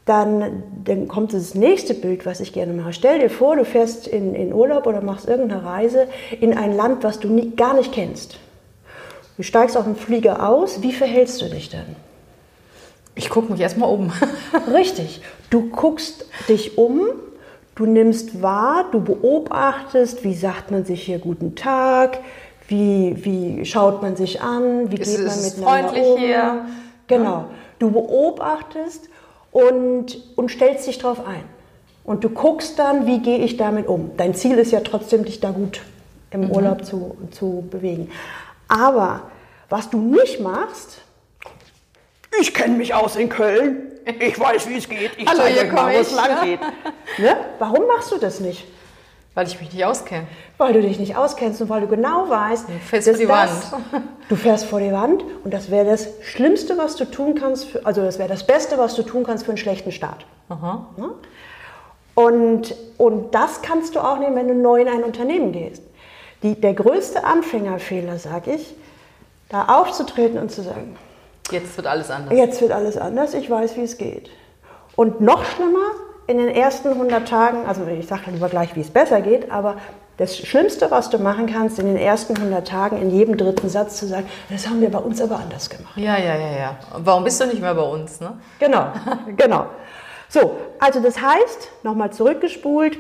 dann, 0.05 0.63
dann 0.85 1.09
kommt 1.09 1.33
das 1.33 1.55
nächste 1.55 1.95
Bild, 1.95 2.27
was 2.27 2.41
ich 2.41 2.53
gerne 2.53 2.73
mache. 2.73 2.93
Stell 2.93 3.21
dir 3.21 3.31
vor, 3.31 3.57
du 3.57 3.65
fährst 3.65 4.07
in, 4.07 4.35
in 4.35 4.53
Urlaub 4.53 4.87
oder 4.87 5.01
machst 5.01 5.29
irgendeine 5.29 5.65
Reise 5.65 6.09
in 6.41 6.57
ein 6.57 6.77
Land, 6.77 7.05
was 7.05 7.21
du 7.21 7.29
nie, 7.29 7.51
gar 7.51 7.75
nicht 7.75 7.93
kennst. 7.93 8.39
Du 9.37 9.43
steigst 9.43 9.77
auf 9.77 9.85
den 9.85 9.97
Flieger 9.97 10.49
aus, 10.49 10.83
wie 10.83 10.93
verhältst 10.93 11.41
du 11.41 11.49
dich 11.49 11.71
dann? 11.71 11.97
Ich 13.15 13.31
gucke 13.31 13.53
mich 13.53 13.61
erstmal 13.61 13.91
um. 13.91 14.13
Richtig. 14.73 15.23
Du 15.51 15.69
guckst 15.71 16.27
dich 16.49 16.79
um 16.79 17.09
Du 17.75 17.87
nimmst 17.87 18.43
wahr, 18.43 18.85
du 18.93 19.01
beobachtest, 19.01 20.25
wie 20.25 20.35
sagt 20.35 20.71
man 20.71 20.85
sich 20.85 21.03
hier 21.03 21.19
guten 21.19 21.55
Tag, 21.55 22.19
wie, 22.69 23.17
wie 23.25 23.65
schaut 23.65 24.03
man 24.03 24.15
sich 24.15 24.43
an, 24.43 24.91
wie 24.91 24.97
geht 24.97 25.07
man 25.07 25.43
miteinander 25.43 25.89
freundlich 25.89 26.07
um. 26.07 26.19
Hier. 26.19 26.67
Genau. 27.07 27.47
Du 27.79 27.91
beobachtest 27.91 29.09
und, 29.53 30.21
und 30.37 30.51
stellst 30.51 30.87
dich 30.87 30.99
darauf 30.99 31.25
ein. 31.25 31.45
Und 32.05 32.25
du 32.25 32.31
guckst 32.31 32.79
dann, 32.79 33.07
wie 33.07 33.21
gehe 33.21 33.39
ich 33.39 33.57
damit 33.57 33.87
um. 33.87 34.11
Dein 34.17 34.35
Ziel 34.35 34.59
ist 34.59 34.73
ja 34.73 34.81
trotzdem, 34.81 35.25
dich 35.25 35.39
da 35.41 35.51
gut 35.51 35.83
im 36.31 36.47
mhm. 36.47 36.51
Urlaub 36.51 36.85
zu, 36.85 37.17
zu 37.31 37.69
bewegen. 37.71 38.11
Aber 38.67 39.31
was 39.69 39.91
du 39.91 39.99
nicht 39.99 40.41
machst, 40.41 41.03
ich 42.41 42.55
kenne 42.55 42.77
mich 42.77 42.95
aus 42.95 43.17
in 43.17 43.29
Köln. 43.29 43.93
Ich 44.19 44.39
weiß, 44.39 44.69
wie 44.69 44.79
es 44.79 44.89
geht. 44.89 45.13
Ich 45.17 45.27
zeige 45.27 45.61
euch 45.61 45.73
mal, 45.73 45.95
wo 45.95 45.99
es 45.99 46.13
lang 46.13 46.45
geht. 46.45 46.61
Ne? 47.19 47.37
Warum 47.59 47.87
machst 47.89 48.11
du 48.11 48.17
das 48.17 48.41
nicht? 48.41 48.65
Weil 49.35 49.47
ich 49.47 49.59
mich 49.61 49.73
nicht 49.73 49.85
auskenne. 49.85 50.27
Weil 50.59 50.75
du 50.75 50.83
dich 50.83 50.99
nicht 50.99 51.17
auskennst 51.17 51.63
und 51.63 51.71
weil 51.71 51.81
du 51.81 51.87
genau 51.87 52.29
weißt, 52.29 52.69
du 52.69 52.73
fährst 52.73 53.09
vor 53.09 53.17
die 53.17 53.27
das, 53.27 53.73
Wand. 53.73 53.83
Du 54.29 54.37
fährst 54.37 54.65
vor 54.67 54.81
die 54.81 54.93
Wand 54.93 55.25
und 55.45 55.53
das 55.53 55.71
wäre 55.71 55.87
das 55.87 56.09
Schlimmste, 56.23 56.77
was 56.79 56.97
du 56.97 57.05
tun 57.05 57.35
kannst, 57.35 57.67
für, 57.67 57.85
also 57.85 58.03
das 58.03 58.19
wäre 58.19 58.29
das 58.29 58.47
Beste, 58.47 58.79
was 58.79 58.95
du 58.95 59.03
tun 59.03 59.25
kannst 59.25 59.45
für 59.45 59.51
einen 59.51 59.59
schlechten 59.59 59.93
Start. 59.93 60.27
Aha. 60.49 60.87
Und, 62.15 62.75
und 62.99 63.35
das 63.35 63.63
kannst 63.63 63.95
du 63.95 64.01
auch 64.01 64.19
nehmen, 64.19 64.37
wenn 64.37 64.49
du 64.49 64.55
neu 64.55 64.83
in 64.83 64.89
ein 64.89 65.03
Unternehmen 65.03 65.53
gehst. 65.53 65.83
Die, 66.43 66.61
der 66.61 66.75
größte 66.75 67.25
Anfängerfehler, 67.25 68.19
sage 68.19 68.53
ich, 68.55 68.75
da 69.49 69.67
aufzutreten 69.67 70.39
und 70.39 70.51
zu 70.51 70.63
sagen, 70.63 70.97
jetzt 71.51 71.77
wird 71.77 71.87
alles 71.87 72.11
anders. 72.11 72.37
Jetzt 72.37 72.61
wird 72.61 72.73
alles 72.73 72.97
anders, 72.97 73.35
ich 73.35 73.49
weiß, 73.49 73.77
wie 73.77 73.83
es 73.83 73.97
geht. 73.97 74.31
Und 74.97 75.21
noch 75.21 75.45
schlimmer, 75.45 75.91
in 76.27 76.39
den 76.39 76.49
ersten 76.49 76.89
100 76.89 77.29
Tagen, 77.29 77.67
also 77.67 77.87
ich 77.87 78.07
sage 78.07 78.31
lieber 78.31 78.49
gleich, 78.49 78.75
wie 78.77 78.81
es 78.81 78.91
besser 78.91 79.21
geht, 79.21 79.51
aber 79.51 79.77
das 80.17 80.37
Schlimmste, 80.37 80.91
was 80.91 81.11
du 81.11 81.19
machen 81.19 81.47
kannst, 81.47 81.79
in 81.79 81.87
den 81.87 81.97
ersten 81.97 82.37
100 82.37 82.67
Tagen 82.67 83.01
in 83.01 83.11
jedem 83.11 83.37
dritten 83.37 83.69
Satz 83.69 83.97
zu 83.97 84.07
sagen, 84.07 84.29
das 84.51 84.69
haben 84.69 84.81
wir 84.81 84.91
bei 84.91 84.99
uns 84.99 85.21
aber 85.21 85.37
anders 85.37 85.69
gemacht. 85.69 85.97
Ja, 85.97 86.19
ja, 86.19 86.37
ja, 86.37 86.57
ja. 86.57 86.77
Warum 86.99 87.25
bist 87.25 87.41
du 87.41 87.47
nicht 87.47 87.61
mehr 87.61 87.75
bei 87.75 87.83
uns? 87.83 88.21
Ne? 88.21 88.39
Genau, 88.59 88.93
genau. 89.37 89.67
So, 90.29 90.59
also 90.79 91.01
das 91.01 91.21
heißt, 91.21 91.71
nochmal 91.83 92.13
zurückgespult, 92.13 92.99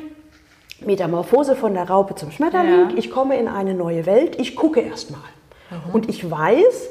Metamorphose 0.80 1.54
von 1.54 1.74
der 1.74 1.88
Raupe 1.88 2.14
zum 2.14 2.30
Schmetterling. 2.32 2.90
Ja. 2.90 2.96
Ich 2.96 3.10
komme 3.10 3.38
in 3.38 3.46
eine 3.46 3.74
neue 3.74 4.04
Welt, 4.04 4.38
ich 4.40 4.56
gucke 4.56 4.80
erstmal. 4.80 5.20
Mhm. 5.70 5.94
Und 5.94 6.08
ich 6.08 6.28
weiß, 6.28 6.88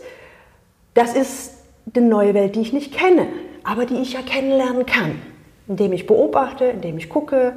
das 0.94 1.14
ist 1.14 1.56
die 1.86 2.00
neue 2.00 2.34
Welt, 2.34 2.56
die 2.56 2.62
ich 2.62 2.74
nicht 2.74 2.94
kenne, 2.94 3.28
aber 3.64 3.86
die 3.86 3.96
ich 3.96 4.14
ja 4.14 4.22
kennenlernen 4.22 4.86
kann, 4.86 5.22
indem 5.72 5.94
ich 5.94 6.06
beobachte, 6.06 6.66
indem 6.66 6.98
ich 6.98 7.10
gucke, 7.10 7.54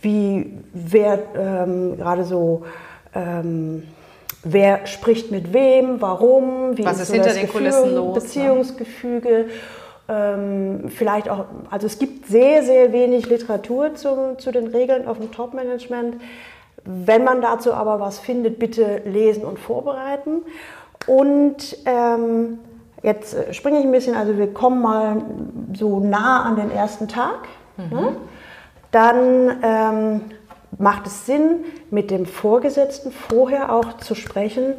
wie 0.00 0.52
wer 0.72 1.18
ähm, 1.36 1.96
gerade 1.98 2.24
so 2.24 2.64
ähm, 3.14 3.84
wer 4.42 4.86
spricht 4.86 5.30
mit 5.30 5.52
wem, 5.52 6.00
warum, 6.00 6.76
wie 6.76 6.84
Was 6.84 6.96
ist, 6.96 7.02
ist 7.02 7.14
hinter 7.14 7.32
den 7.34 7.42
Gefühl, 7.42 7.60
Kulissen 7.60 7.94
los, 7.94 8.14
ne? 8.14 8.20
Beziehungsgefüge. 8.20 9.46
Ähm, 10.08 10.84
vielleicht 10.88 11.28
auch, 11.28 11.44
also 11.70 11.86
es 11.86 11.98
gibt 11.98 12.26
sehr, 12.26 12.64
sehr 12.64 12.92
wenig 12.92 13.28
Literatur 13.28 13.94
zu, 13.94 14.36
zu 14.38 14.50
den 14.50 14.68
Regeln 14.68 15.06
auf 15.06 15.18
dem 15.18 15.30
Top-Management. 15.30 16.16
Wenn 16.84 17.22
man 17.22 17.40
dazu 17.40 17.72
aber 17.72 18.00
was 18.00 18.18
findet, 18.18 18.58
bitte 18.58 19.02
lesen 19.04 19.44
und 19.44 19.58
vorbereiten. 19.58 20.42
Und 21.06 21.76
ähm, 21.86 22.58
jetzt 23.02 23.36
springe 23.54 23.80
ich 23.80 23.84
ein 23.84 23.92
bisschen, 23.92 24.14
also 24.14 24.36
wir 24.36 24.52
kommen 24.52 24.80
mal 24.80 25.22
so 25.74 26.00
nah 26.00 26.44
an 26.44 26.56
den 26.56 26.70
ersten 26.70 27.08
Tag. 27.08 27.48
Mhm. 27.76 27.96
Ne? 27.96 28.16
Dann 28.90 29.56
ähm, 29.62 30.20
macht 30.78 31.06
es 31.06 31.26
Sinn, 31.26 31.64
mit 31.90 32.10
dem 32.10 32.26
Vorgesetzten 32.26 33.12
vorher 33.12 33.72
auch 33.72 33.98
zu 33.98 34.14
sprechen, 34.14 34.74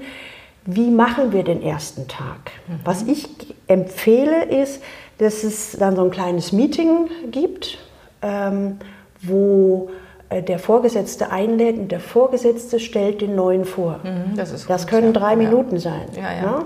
wie 0.66 0.90
machen 0.90 1.34
wir 1.34 1.44
den 1.44 1.62
ersten 1.62 2.08
Tag. 2.08 2.52
Mhm. 2.68 2.80
Was 2.86 3.04
ich 3.04 3.28
empfehle 3.68 4.46
ist, 4.46 4.82
dass 5.18 5.44
es 5.44 5.74
dann 5.78 5.96
so 5.96 6.04
ein 6.04 6.12
kleines 6.12 6.52
Meeting 6.52 7.10
gibt, 7.32 7.78
ähm, 8.22 8.78
wo 9.22 9.90
äh, 10.30 10.42
der 10.42 10.60
Vorgesetzte 10.60 11.32
einlädt 11.32 11.78
und 11.78 11.92
der 11.92 12.00
Vorgesetzte 12.00 12.80
stellt 12.80 13.22
den 13.22 13.36
Neuen 13.36 13.66
vor. 13.66 14.00
Mhm, 14.04 14.36
das, 14.36 14.66
das 14.66 14.88
können 14.88 15.14
drei 15.14 15.32
ja. 15.32 15.36
Minuten 15.38 15.80
sein. 15.80 16.08
Ja, 16.16 16.34
ja. 16.34 16.66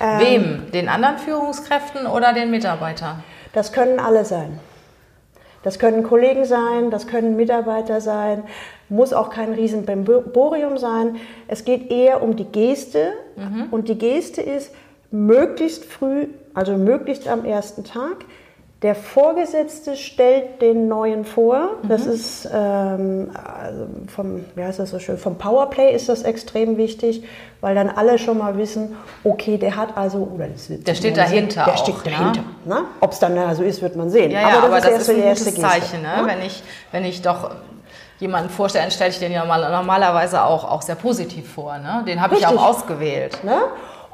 Ähm, 0.00 0.20
Wem? 0.20 0.70
Den 0.72 0.88
anderen 0.88 1.18
Führungskräften 1.18 2.06
oder 2.06 2.32
den 2.32 2.50
Mitarbeitern? 2.50 3.22
Das 3.52 3.72
können 3.72 3.98
alle 3.98 4.24
sein. 4.24 4.58
Das 5.62 5.80
können 5.80 6.04
Kollegen 6.04 6.44
sein, 6.44 6.92
das 6.92 7.08
können 7.08 7.34
Mitarbeiter 7.34 8.00
sein, 8.00 8.44
muss 8.88 9.12
auch 9.12 9.30
kein 9.30 9.52
Riesenborium 9.52 10.78
sein. 10.78 11.16
Es 11.48 11.64
geht 11.64 11.90
eher 11.90 12.22
um 12.22 12.36
die 12.36 12.44
Geste 12.44 13.14
mhm. 13.34 13.66
und 13.72 13.88
die 13.88 13.98
Geste 13.98 14.42
ist 14.42 14.72
möglichst 15.10 15.84
früh, 15.84 16.28
also 16.54 16.76
möglichst 16.76 17.26
am 17.26 17.44
ersten 17.44 17.82
Tag, 17.82 18.24
der 18.82 18.94
Vorgesetzte 18.94 19.96
stellt 19.96 20.60
den 20.60 20.86
neuen 20.86 21.24
vor. 21.24 21.70
Mhm. 21.82 21.88
Das 21.88 22.04
ist 22.04 22.48
ähm, 22.52 23.30
also 23.34 23.86
vom, 24.14 24.44
wie 24.54 24.62
heißt 24.62 24.78
das 24.78 24.90
so 24.90 24.98
schön, 24.98 25.16
vom 25.16 25.38
Powerplay 25.38 25.94
ist 25.94 26.10
das 26.10 26.22
extrem 26.22 26.76
wichtig, 26.76 27.24
weil 27.62 27.74
dann 27.74 27.88
alle 27.88 28.18
schon 28.18 28.36
mal 28.38 28.58
wissen, 28.58 28.94
okay, 29.24 29.56
der 29.56 29.76
hat 29.76 29.96
also, 29.96 30.30
oder 30.34 30.48
das, 30.48 30.68
der 30.68 30.94
steht 30.94 31.16
dahinter. 31.16 31.64
Der 31.64 31.74
auch, 31.74 31.78
steht 31.78 32.04
ne? 32.04 32.10
dahinter. 32.10 32.40
Ne? 32.66 32.84
Ob 33.00 33.12
es 33.12 33.18
dann 33.18 33.56
so 33.56 33.62
ist, 33.62 33.80
wird 33.80 33.96
man 33.96 34.10
sehen. 34.10 34.30
Ja, 34.30 34.42
ja, 34.42 34.58
aber 34.58 34.68
das, 34.68 34.84
aber 34.84 34.96
ist, 34.96 35.08
das 35.08 35.08
ist 35.08 35.14
ein 35.14 35.22
gutes 35.22 35.54
Zeichen, 35.54 36.02
ne? 36.02 36.22
ne? 36.22 36.26
wenn, 36.26 36.42
ich, 36.42 36.62
wenn 36.92 37.04
ich 37.04 37.22
doch 37.22 37.50
jemanden 38.18 38.50
vorstelle, 38.50 38.84
dann 38.84 38.90
stelle 38.90 39.10
ich 39.10 39.18
den 39.18 39.32
ja 39.32 39.44
normalerweise 39.44 40.44
auch, 40.44 40.64
auch 40.64 40.82
sehr 40.82 40.94
positiv 40.96 41.50
vor. 41.50 41.78
Ne? 41.78 42.04
Den 42.06 42.20
habe 42.20 42.36
ich 42.36 42.46
auch 42.46 42.62
ausgewählt. 42.62 43.42
Ne? 43.42 43.58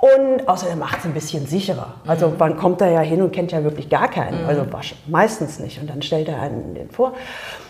Und 0.02 0.48
außerdem 0.48 0.80
macht 0.80 0.98
es 0.98 1.04
ein 1.04 1.14
bisschen 1.14 1.46
sicherer. 1.46 1.94
Also 2.08 2.26
mhm. 2.26 2.36
man 2.36 2.56
kommt 2.56 2.80
da 2.80 2.88
ja 2.88 2.98
hin 3.02 3.22
und 3.22 3.30
kennt 3.30 3.52
ja 3.52 3.62
wirklich 3.62 3.88
gar 3.88 4.08
keinen. 4.10 4.42
Mhm. 4.42 4.48
Also 4.48 4.66
meistens 5.06 5.60
nicht. 5.60 5.80
Und 5.80 5.88
dann 5.88 6.02
stellt 6.02 6.28
er 6.28 6.42
einen 6.42 6.74
den 6.74 6.90
vor. 6.90 7.14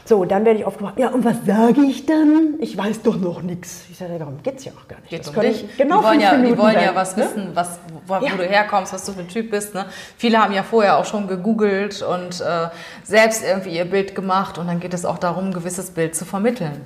So, 0.07 0.25
dann 0.25 0.47
werde 0.47 0.61
ich 0.61 0.67
oft 0.67 0.79
gefragt, 0.79 0.99
ja, 0.99 1.09
und 1.11 1.27
was 1.27 1.45
sage 1.45 1.83
ich 1.83 2.07
dann? 2.07 2.55
Ich 2.59 2.75
weiß 2.75 3.03
doch 3.03 3.17
noch 3.17 3.43
nichts. 3.43 3.85
Ich 3.91 3.99
sage, 3.99 4.19
darum 4.19 4.43
geht 4.43 4.57
es 4.57 4.65
ja 4.65 4.73
auch 4.73 4.89
gar 4.89 4.99
nicht. 5.01 5.11
Geht's 5.11 5.27
das 5.27 5.37
um 5.37 5.43
dich. 5.43 5.77
Genau 5.77 5.99
die 5.99 6.05
wollen, 6.07 6.21
ja, 6.21 6.37
die 6.39 6.57
wollen 6.57 6.75
ja 6.75 6.95
was 6.95 7.19
ne? 7.19 7.25
wissen, 7.25 7.51
was, 7.53 7.79
wo, 8.07 8.15
ja. 8.15 8.33
wo, 8.33 8.37
du 8.39 8.45
herkommst, 8.45 8.95
was 8.95 9.05
du 9.05 9.13
für 9.13 9.21
ein 9.21 9.29
Typ 9.29 9.51
bist. 9.51 9.75
Ne? 9.75 9.85
Viele 10.17 10.39
haben 10.39 10.55
ja 10.55 10.63
vorher 10.63 10.97
auch 10.97 11.05
schon 11.05 11.29
gegoogelt 11.29 12.01
und 12.01 12.41
äh, 12.41 12.69
selbst 13.05 13.45
irgendwie 13.45 13.77
ihr 13.77 13.85
Bild 13.85 14.15
gemacht. 14.15 14.57
Und 14.57 14.69
dann 14.69 14.81
geht 14.81 14.95
es 14.95 15.05
auch 15.05 15.19
darum, 15.19 15.49
ein 15.49 15.53
gewisses 15.53 15.91
Bild 15.91 16.17
zu 16.17 16.25
vermitteln. 16.25 16.81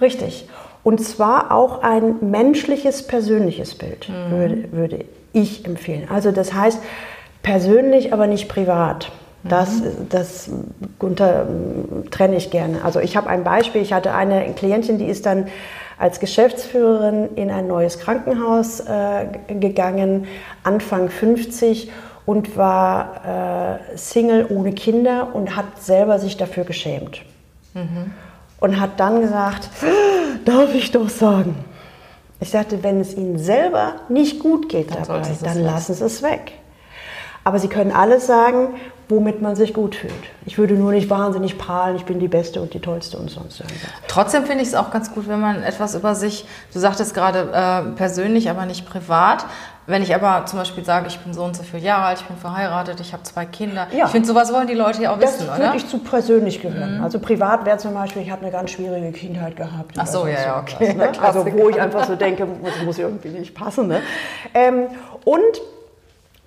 Richtig. 0.00 0.48
Und 0.82 1.04
zwar 1.04 1.52
auch 1.52 1.82
ein 1.82 2.16
menschliches, 2.30 3.06
persönliches 3.06 3.74
Bild, 3.74 4.08
mhm. 4.08 4.30
würde, 4.30 4.72
würde 4.72 5.04
ich 5.32 5.64
empfehlen. 5.66 6.08
Also 6.10 6.32
das 6.32 6.54
heißt, 6.54 6.80
persönlich, 7.42 8.12
aber 8.12 8.26
nicht 8.26 8.48
privat. 8.48 9.12
Das, 9.42 9.80
mhm. 9.80 10.08
das 10.10 10.50
unter, 10.98 11.46
trenne 12.10 12.36
ich 12.36 12.50
gerne. 12.50 12.84
Also 12.84 13.00
ich 13.00 13.16
habe 13.16 13.28
ein 13.28 13.44
Beispiel. 13.44 13.80
Ich 13.80 13.92
hatte 13.92 14.12
eine 14.12 14.52
Klientin, 14.52 14.98
die 14.98 15.06
ist 15.06 15.26
dann 15.26 15.48
als 15.98 16.20
Geschäftsführerin 16.20 17.30
in 17.36 17.50
ein 17.50 17.66
neues 17.66 17.98
Krankenhaus 17.98 18.80
äh, 18.80 19.26
gegangen, 19.48 20.26
Anfang 20.62 21.10
50 21.10 21.90
und 22.24 22.56
war 22.56 23.78
äh, 23.92 23.96
Single 23.96 24.46
ohne 24.48 24.72
Kinder 24.72 25.28
und 25.34 25.56
hat 25.56 25.82
selber 25.82 26.18
sich 26.18 26.36
dafür 26.38 26.64
geschämt. 26.64 27.22
Mhm 27.74 28.12
und 28.60 28.80
hat 28.80 29.00
dann 29.00 29.20
gesagt, 29.20 29.68
darf 30.44 30.74
ich 30.74 30.92
doch 30.92 31.08
sagen. 31.08 31.56
Ich 32.38 32.50
sagte, 32.50 32.82
wenn 32.82 33.00
es 33.00 33.14
Ihnen 33.14 33.38
selber 33.38 33.96
nicht 34.08 34.38
gut 34.38 34.68
geht 34.68 34.94
dann 34.94 35.02
dabei, 35.02 35.28
dann 35.42 35.62
lassen 35.62 35.94
Sie 35.94 36.04
es 36.04 36.22
weg. 36.22 36.52
Aber 37.44 37.58
Sie 37.58 37.68
können 37.68 37.92
alles 37.92 38.26
sagen, 38.26 38.74
womit 39.10 39.42
man 39.42 39.56
sich 39.56 39.74
gut 39.74 39.96
fühlt. 39.96 40.12
Ich 40.46 40.56
würde 40.56 40.74
nur 40.74 40.92
nicht 40.92 41.10
wahnsinnig 41.10 41.58
prahlen, 41.58 41.96
ich 41.96 42.04
bin 42.04 42.20
die 42.20 42.28
Beste 42.28 42.62
und 42.62 42.72
die 42.72 42.80
Tollste 42.80 43.18
und 43.18 43.28
sonst 43.28 43.60
irgendwas. 43.60 43.90
Trotzdem 44.06 44.44
finde 44.44 44.62
ich 44.62 44.68
es 44.68 44.74
auch 44.74 44.90
ganz 44.90 45.12
gut, 45.12 45.28
wenn 45.28 45.40
man 45.40 45.62
etwas 45.62 45.94
über 45.94 46.14
sich, 46.14 46.46
du 46.72 46.78
sagtest 46.78 47.12
gerade 47.12 47.50
äh, 47.52 47.96
persönlich, 47.96 48.48
aber 48.50 48.66
nicht 48.66 48.88
privat, 48.88 49.44
wenn 49.90 50.02
ich 50.02 50.14
aber 50.14 50.46
zum 50.46 50.58
Beispiel 50.58 50.84
sage, 50.84 51.08
ich 51.08 51.18
bin 51.18 51.34
so 51.34 51.42
und 51.42 51.56
so 51.56 51.62
viele 51.62 51.82
Jahre 51.82 52.06
alt, 52.06 52.20
ich 52.20 52.26
bin 52.26 52.36
verheiratet, 52.36 53.00
ich 53.00 53.12
habe 53.12 53.22
zwei 53.24 53.44
Kinder. 53.44 53.88
Ja. 53.92 54.06
Ich 54.06 54.10
finde, 54.10 54.26
sowas 54.26 54.52
wollen 54.52 54.66
die 54.66 54.74
Leute 54.74 55.02
ja 55.02 55.12
auch 55.12 55.20
wissen, 55.20 55.46
das 55.46 55.48
oder? 55.48 55.58
Das 55.58 55.66
würde 55.66 55.76
ich 55.76 55.88
zu 55.88 55.98
persönlich 55.98 56.62
gehören. 56.62 56.98
Mhm. 56.98 57.04
Also 57.04 57.18
privat 57.18 57.64
wäre 57.64 57.78
zum 57.78 57.94
Beispiel, 57.94 58.22
ich 58.22 58.30
habe 58.30 58.42
eine 58.42 58.50
ganz 58.50 58.70
schwierige 58.70 59.12
Kindheit 59.12 59.56
gehabt. 59.56 59.96
Ach 59.98 60.06
so, 60.06 60.26
ja, 60.26 60.42
ja, 60.42 60.60
okay. 60.60 60.94
Was, 60.96 60.96
ne? 60.96 61.12
Also 61.22 61.46
wo 61.52 61.68
ich 61.68 61.80
einfach 61.80 62.06
so 62.06 62.16
denke, 62.16 62.46
das 62.64 62.84
muss 62.84 62.98
irgendwie 62.98 63.28
nicht 63.28 63.54
passen. 63.54 63.88
Ne? 63.88 64.00
Ähm, 64.54 64.86
und 65.24 65.40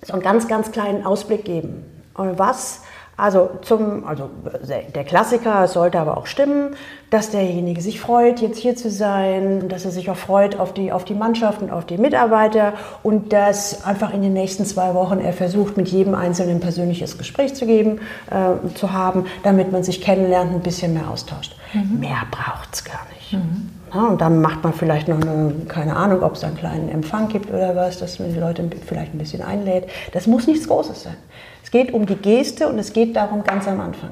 so 0.01 0.13
einen 0.13 0.21
ganz, 0.21 0.47
ganz 0.47 0.71
kleinen 0.71 1.05
Ausblick 1.05 1.45
geben. 1.45 1.85
Und 2.13 2.37
was 2.39 2.81
also, 3.15 3.49
zum, 3.61 4.07
also 4.07 4.29
der 4.95 5.03
Klassiker, 5.03 5.67
sollte 5.67 5.99
aber 5.99 6.17
auch 6.17 6.25
stimmen, 6.25 6.75
dass 7.11 7.29
derjenige 7.29 7.79
sich 7.79 7.99
freut, 7.99 8.41
jetzt 8.41 8.57
hier 8.57 8.75
zu 8.75 8.89
sein, 8.89 9.69
dass 9.69 9.85
er 9.85 9.91
sich 9.91 10.09
auch 10.09 10.17
freut 10.17 10.59
auf 10.59 10.73
die, 10.73 10.91
auf 10.91 11.05
die 11.05 11.13
Mannschaft 11.13 11.61
und 11.61 11.69
auf 11.69 11.85
die 11.85 11.97
Mitarbeiter 11.97 12.73
und 13.03 13.31
dass 13.31 13.85
einfach 13.85 14.13
in 14.13 14.23
den 14.23 14.33
nächsten 14.33 14.65
zwei 14.65 14.95
Wochen 14.95 15.19
er 15.19 15.33
versucht, 15.33 15.77
mit 15.77 15.89
jedem 15.89 16.15
Einzelnen 16.15 16.57
ein 16.57 16.59
persönliches 16.59 17.19
Gespräch 17.19 17.53
zu 17.53 17.67
geben, 17.67 17.99
äh, 18.31 18.73
zu 18.73 18.93
haben, 18.93 19.27
damit 19.43 19.71
man 19.71 19.83
sich 19.83 20.01
kennenlernt, 20.01 20.51
ein 20.51 20.61
bisschen 20.61 20.93
mehr 20.93 21.09
austauscht. 21.09 21.55
Mhm. 21.73 21.99
Mehr 21.99 22.23
braucht 22.31 22.73
es 22.73 22.83
gar 22.83 23.05
nicht. 23.13 23.33
Mhm. 23.33 23.62
Ja, 23.93 24.07
und 24.07 24.21
dann 24.21 24.41
macht 24.41 24.63
man 24.63 24.73
vielleicht 24.73 25.07
noch 25.07 25.21
eine, 25.21 25.53
keine 25.67 25.95
Ahnung, 25.95 26.23
ob 26.23 26.33
es 26.35 26.43
einen 26.43 26.57
kleinen 26.57 26.89
Empfang 26.89 27.27
gibt 27.27 27.49
oder 27.51 27.75
was, 27.75 27.99
dass 27.99 28.19
man 28.19 28.33
die 28.33 28.39
Leute 28.39 28.67
vielleicht 28.85 29.13
ein 29.13 29.19
bisschen 29.19 29.41
einlädt. 29.41 29.87
Das 30.13 30.25
muss 30.25 30.47
nichts 30.47 30.67
Großes 30.67 31.03
sein 31.03 31.15
geht 31.73 31.91
um 31.91 32.05
die 32.05 32.15
Geste 32.15 32.69
und 32.69 32.77
es 32.77 32.93
geht 32.93 33.15
darum 33.15 33.43
ganz 33.43 33.67
am 33.67 33.81
Anfang. 33.81 34.11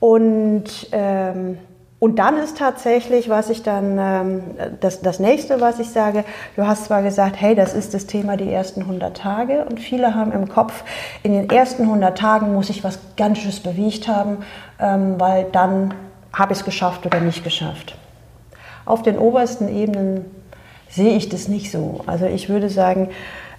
Und, 0.00 0.64
ähm, 0.92 1.58
und 1.98 2.18
dann 2.18 2.38
ist 2.38 2.56
tatsächlich, 2.56 3.28
was 3.28 3.50
ich 3.50 3.62
dann, 3.62 3.98
ähm, 3.98 4.42
das, 4.80 5.02
das 5.02 5.20
nächste, 5.20 5.60
was 5.60 5.78
ich 5.78 5.90
sage, 5.90 6.24
du 6.56 6.66
hast 6.66 6.86
zwar 6.86 7.02
gesagt, 7.02 7.36
hey, 7.38 7.54
das 7.54 7.74
ist 7.74 7.92
das 7.92 8.06
Thema 8.06 8.38
die 8.38 8.50
ersten 8.50 8.82
100 8.82 9.14
Tage 9.14 9.66
und 9.68 9.78
viele 9.78 10.14
haben 10.14 10.32
im 10.32 10.48
Kopf, 10.48 10.84
in 11.22 11.34
den 11.34 11.50
ersten 11.50 11.82
100 11.82 12.16
Tagen 12.16 12.54
muss 12.54 12.70
ich 12.70 12.82
was 12.82 12.98
ganz 13.18 13.38
Schönes 13.38 13.60
bewegt 13.60 14.08
haben, 14.08 14.38
ähm, 14.80 15.16
weil 15.18 15.48
dann 15.52 15.92
habe 16.38 16.52
ich 16.52 16.60
es 16.60 16.64
geschafft 16.64 17.04
oder 17.04 17.20
nicht 17.20 17.42
geschafft. 17.44 17.96
Auf 18.84 19.02
den 19.02 19.18
obersten 19.18 19.68
Ebenen 19.68 20.24
sehe 20.88 21.16
ich 21.16 21.28
das 21.28 21.48
nicht 21.48 21.70
so. 21.70 22.00
Also 22.06 22.26
ich 22.26 22.48
würde 22.48 22.70
sagen, 22.70 23.10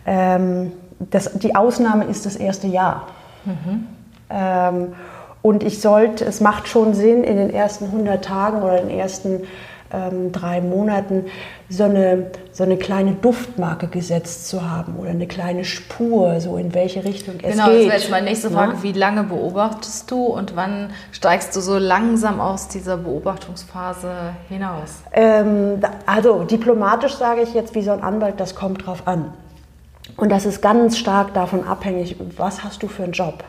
ähm, 0.05 0.71
das, 0.99 1.37
die 1.37 1.55
Ausnahme 1.55 2.05
ist 2.05 2.25
das 2.25 2.35
erste 2.35 2.67
Jahr. 2.67 3.07
Mhm. 3.45 3.87
Ähm, 4.29 4.93
Und 5.41 5.63
ich 5.63 5.79
sollte, 5.79 6.25
es 6.25 6.41
macht 6.41 6.67
schon 6.67 6.93
Sinn, 6.93 7.23
in 7.23 7.37
den 7.37 7.53
ersten 7.53 7.85
100 7.85 8.25
Tagen 8.25 8.61
oder 8.61 8.77
den 8.77 8.89
ersten 8.89 9.43
ähm, 9.91 10.31
drei 10.31 10.61
Monaten 10.61 11.25
so 11.69 11.83
eine, 11.83 12.31
so 12.51 12.63
eine 12.63 12.77
kleine 12.77 13.13
Duftmarke 13.13 13.87
gesetzt 13.87 14.47
zu 14.47 14.69
haben 14.69 14.95
oder 14.97 15.09
eine 15.09 15.27
kleine 15.27 15.65
Spur, 15.65 16.39
so 16.39 16.57
in 16.57 16.73
welche 16.73 17.03
Richtung 17.03 17.35
es 17.41 17.51
genau, 17.51 17.65
geht. 17.65 17.73
Genau, 17.73 17.77
das 17.77 17.85
wäre 17.85 17.97
jetzt 17.97 18.11
meine 18.11 18.25
nächste 18.25 18.49
Frage. 18.49 18.73
Ja? 18.73 18.83
Wie 18.83 18.91
lange 18.91 19.23
beobachtest 19.23 20.09
du 20.11 20.25
und 20.25 20.55
wann 20.55 20.91
steigst 21.11 21.55
du 21.55 21.61
so 21.61 21.77
langsam 21.77 22.39
aus 22.39 22.67
dieser 22.67 22.97
Beobachtungsphase 22.97 24.11
hinaus? 24.47 25.01
Ähm, 25.13 25.79
also 26.05 26.43
diplomatisch 26.43 27.15
sage 27.15 27.41
ich 27.41 27.53
jetzt 27.53 27.75
wie 27.75 27.81
so 27.81 27.91
ein 27.91 28.01
Anwalt, 28.01 28.39
das 28.39 28.55
kommt 28.55 28.85
drauf 28.85 29.03
an. 29.05 29.33
Und 30.17 30.29
das 30.29 30.45
ist 30.45 30.61
ganz 30.61 30.97
stark 30.97 31.33
davon 31.33 31.63
abhängig, 31.65 32.15
was 32.37 32.63
hast 32.63 32.83
du 32.83 32.87
für 32.87 33.03
einen 33.03 33.13
Job. 33.13 33.43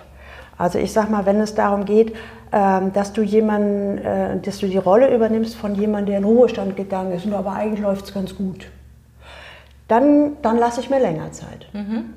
Also 0.60 0.78
ich 0.78 0.92
sage 0.92 1.10
mal, 1.10 1.24
wenn 1.24 1.40
es 1.40 1.54
darum 1.54 1.86
geht, 1.86 2.14
ähm, 2.52 2.92
dass 2.92 3.14
du 3.14 3.22
jemanden, 3.22 3.98
äh, 3.98 4.38
dass 4.40 4.58
du 4.58 4.66
die 4.66 4.76
Rolle 4.76 5.14
übernimmst 5.14 5.56
von 5.56 5.74
jemandem, 5.74 6.06
der 6.06 6.18
in 6.18 6.24
Ruhestand 6.24 6.76
gegangen 6.76 7.12
ist 7.12 7.24
und 7.24 7.32
aber 7.32 7.52
eigentlich 7.52 7.80
läuft 7.80 8.04
es 8.04 8.12
ganz 8.12 8.36
gut, 8.36 8.66
dann, 9.88 10.36
dann 10.42 10.58
lasse 10.58 10.80
ich 10.80 10.90
mir 10.90 11.00
länger 11.00 11.32
Zeit. 11.32 11.66
Mhm. 11.72 12.14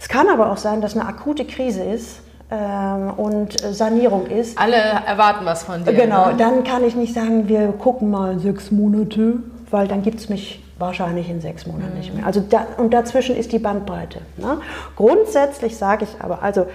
Es 0.00 0.08
kann 0.08 0.28
aber 0.28 0.50
auch 0.50 0.56
sein, 0.56 0.80
dass 0.80 0.96
eine 0.96 1.06
akute 1.06 1.44
Krise 1.44 1.82
ist 1.84 2.22
ähm, 2.50 3.10
und 3.16 3.60
Sanierung 3.60 4.26
ist. 4.26 4.58
Alle 4.58 4.76
erwarten 4.76 5.44
was 5.44 5.62
von 5.62 5.84
dir. 5.84 5.92
Genau, 5.92 6.30
ne? 6.30 6.36
dann 6.38 6.64
kann 6.64 6.82
ich 6.84 6.96
nicht 6.96 7.12
sagen, 7.12 7.48
wir 7.48 7.68
gucken 7.72 8.10
mal 8.10 8.38
sechs 8.38 8.70
Monate, 8.70 9.40
weil 9.70 9.88
dann 9.88 10.02
gibt 10.02 10.20
es 10.20 10.28
mich 10.30 10.64
wahrscheinlich 10.78 11.28
in 11.28 11.42
sechs 11.42 11.66
Monaten 11.66 11.92
mhm. 11.92 11.98
nicht 11.98 12.14
mehr. 12.14 12.24
Also 12.24 12.40
da, 12.40 12.66
und 12.78 12.94
dazwischen 12.94 13.36
ist 13.36 13.52
die 13.52 13.58
Bandbreite. 13.58 14.20
Ne? 14.38 14.58
Grundsätzlich 14.96 15.76
sage 15.76 16.04
ich 16.04 16.24
aber, 16.24 16.42
also 16.42 16.62
äh, 16.62 16.66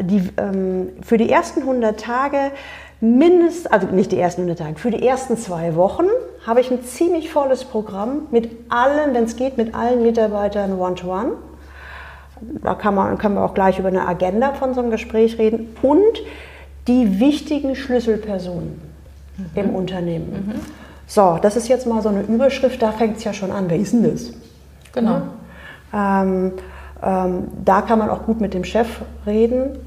die, 0.00 0.30
ähm, 0.36 0.90
für 1.02 1.16
die 1.16 1.30
ersten 1.30 1.60
100 1.60 1.98
Tage 1.98 2.52
mindestens, 3.00 3.66
also 3.66 3.88
nicht 3.88 4.12
die 4.12 4.18
ersten 4.18 4.42
100 4.42 4.58
Tage, 4.58 4.78
für 4.78 4.90
die 4.90 5.06
ersten 5.06 5.36
zwei 5.36 5.74
Wochen 5.74 6.04
habe 6.46 6.60
ich 6.60 6.70
ein 6.70 6.84
ziemlich 6.84 7.30
volles 7.30 7.64
Programm 7.64 8.28
mit 8.30 8.50
allen, 8.68 9.14
wenn 9.14 9.24
es 9.24 9.36
geht, 9.36 9.56
mit 9.56 9.74
allen 9.74 10.02
Mitarbeitern 10.02 10.78
One-to-One. 10.78 11.30
-one. 11.30 12.62
Da 12.62 12.74
kann 12.74 12.94
man, 12.94 13.18
können 13.18 13.34
wir 13.36 13.44
auch 13.44 13.54
gleich 13.54 13.78
über 13.78 13.88
eine 13.88 14.06
Agenda 14.06 14.52
von 14.52 14.74
so 14.74 14.80
einem 14.80 14.90
Gespräch 14.90 15.38
reden 15.38 15.76
und 15.82 16.22
die 16.88 17.20
wichtigen 17.20 17.76
Schlüsselpersonen 17.76 18.80
mhm. 19.36 19.46
im 19.54 19.70
Unternehmen. 19.74 20.46
Mhm. 20.46 20.60
So, 21.06 21.38
das 21.40 21.56
ist 21.56 21.68
jetzt 21.68 21.86
mal 21.86 22.02
so 22.02 22.08
eine 22.08 22.22
Überschrift, 22.22 22.80
da 22.82 22.92
fängt 22.92 23.18
es 23.18 23.24
ja 23.24 23.32
schon 23.32 23.50
an. 23.52 23.66
Wer 23.68 23.78
ist 23.78 23.92
denn 23.92 24.10
das? 24.10 24.32
Genau. 24.92 25.22
Ja? 25.92 26.22
Ähm, 26.22 26.52
ähm, 27.02 27.48
da 27.64 27.82
kann 27.82 27.98
man 27.98 28.10
auch 28.10 28.24
gut 28.24 28.40
mit 28.40 28.54
dem 28.54 28.64
Chef 28.64 28.88
reden 29.26 29.78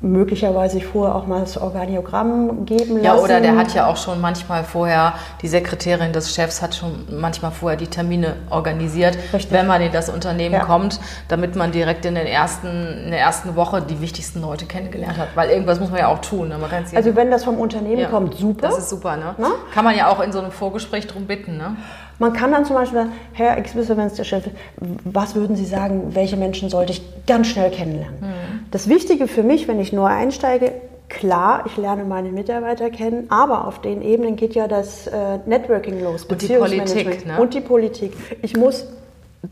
möglicherweise 0.00 0.80
vorher 0.80 1.14
auch 1.14 1.26
mal 1.26 1.40
das 1.40 1.56
Organigramm 1.56 2.66
geben 2.66 2.96
lassen. 2.96 3.04
Ja, 3.04 3.16
oder 3.16 3.40
der 3.40 3.56
hat 3.56 3.72
ja 3.74 3.86
auch 3.86 3.96
schon 3.96 4.20
manchmal 4.20 4.64
vorher, 4.64 5.14
die 5.40 5.48
Sekretärin 5.48 6.12
des 6.12 6.34
Chefs 6.34 6.60
hat 6.60 6.74
schon 6.74 7.06
manchmal 7.18 7.50
vorher 7.50 7.78
die 7.78 7.86
Termine 7.86 8.36
organisiert, 8.50 9.16
Richtig. 9.32 9.52
wenn 9.52 9.66
man 9.66 9.80
in 9.80 9.92
das 9.92 10.10
Unternehmen 10.10 10.54
ja. 10.54 10.64
kommt, 10.64 11.00
damit 11.28 11.56
man 11.56 11.72
direkt 11.72 12.04
in, 12.04 12.14
den 12.14 12.26
ersten, 12.26 12.66
in 13.04 13.10
der 13.10 13.20
ersten 13.20 13.56
Woche 13.56 13.80
die 13.80 14.00
wichtigsten 14.00 14.42
Leute 14.42 14.66
kennengelernt 14.66 15.16
hat. 15.16 15.28
Weil 15.34 15.50
irgendwas 15.50 15.80
muss 15.80 15.90
man 15.90 16.00
ja 16.00 16.08
auch 16.08 16.20
tun. 16.20 16.48
Ne? 16.48 16.56
also 16.94 17.16
wenn 17.16 17.30
das 17.30 17.44
vom 17.44 17.58
Unternehmen 17.58 18.02
ja. 18.02 18.08
kommt, 18.08 18.34
super. 18.34 18.68
Das 18.68 18.78
ist 18.78 18.90
super, 18.90 19.16
ne? 19.16 19.34
Na? 19.38 19.50
Kann 19.72 19.84
man 19.84 19.96
ja 19.96 20.08
auch 20.08 20.20
in 20.20 20.32
so 20.32 20.40
einem 20.40 20.50
Vorgespräch 20.50 21.06
drum 21.06 21.26
bitten, 21.26 21.56
ne? 21.56 21.76
Man 22.18 22.32
kann 22.32 22.50
dann 22.50 22.64
zum 22.64 22.76
Beispiel, 22.76 23.06
Herr 23.32 23.58
Exwisser, 23.58 23.96
wenn 23.96 24.06
es 24.06 24.14
der 24.14 24.24
Chef 24.24 24.46
ist, 24.46 24.56
was 25.04 25.34
würden 25.34 25.56
Sie 25.56 25.66
sagen, 25.66 26.14
welche 26.14 26.36
Menschen 26.36 26.70
sollte 26.70 26.92
ich 26.92 27.02
ganz 27.26 27.48
schnell 27.48 27.70
kennenlernen? 27.70 28.16
Mhm. 28.20 28.60
Das 28.70 28.88
Wichtige 28.88 29.28
für 29.28 29.42
mich, 29.42 29.68
wenn 29.68 29.80
ich 29.80 29.92
neu 29.92 30.06
einsteige, 30.06 30.72
klar, 31.08 31.64
ich 31.66 31.76
lerne 31.76 32.04
meine 32.04 32.30
Mitarbeiter 32.30 32.90
kennen, 32.90 33.26
aber 33.28 33.66
auf 33.66 33.80
den 33.80 34.02
Ebenen 34.02 34.36
geht 34.36 34.54
ja 34.54 34.66
das 34.66 35.06
äh, 35.06 35.38
Networking 35.46 36.02
los, 36.02 36.24
und 36.24 36.42
die 36.42 36.48
Politik, 36.48 37.26
ne? 37.26 37.40
und 37.40 37.54
die 37.54 37.60
Politik. 37.60 38.12
Ich 38.42 38.56
muss 38.56 38.86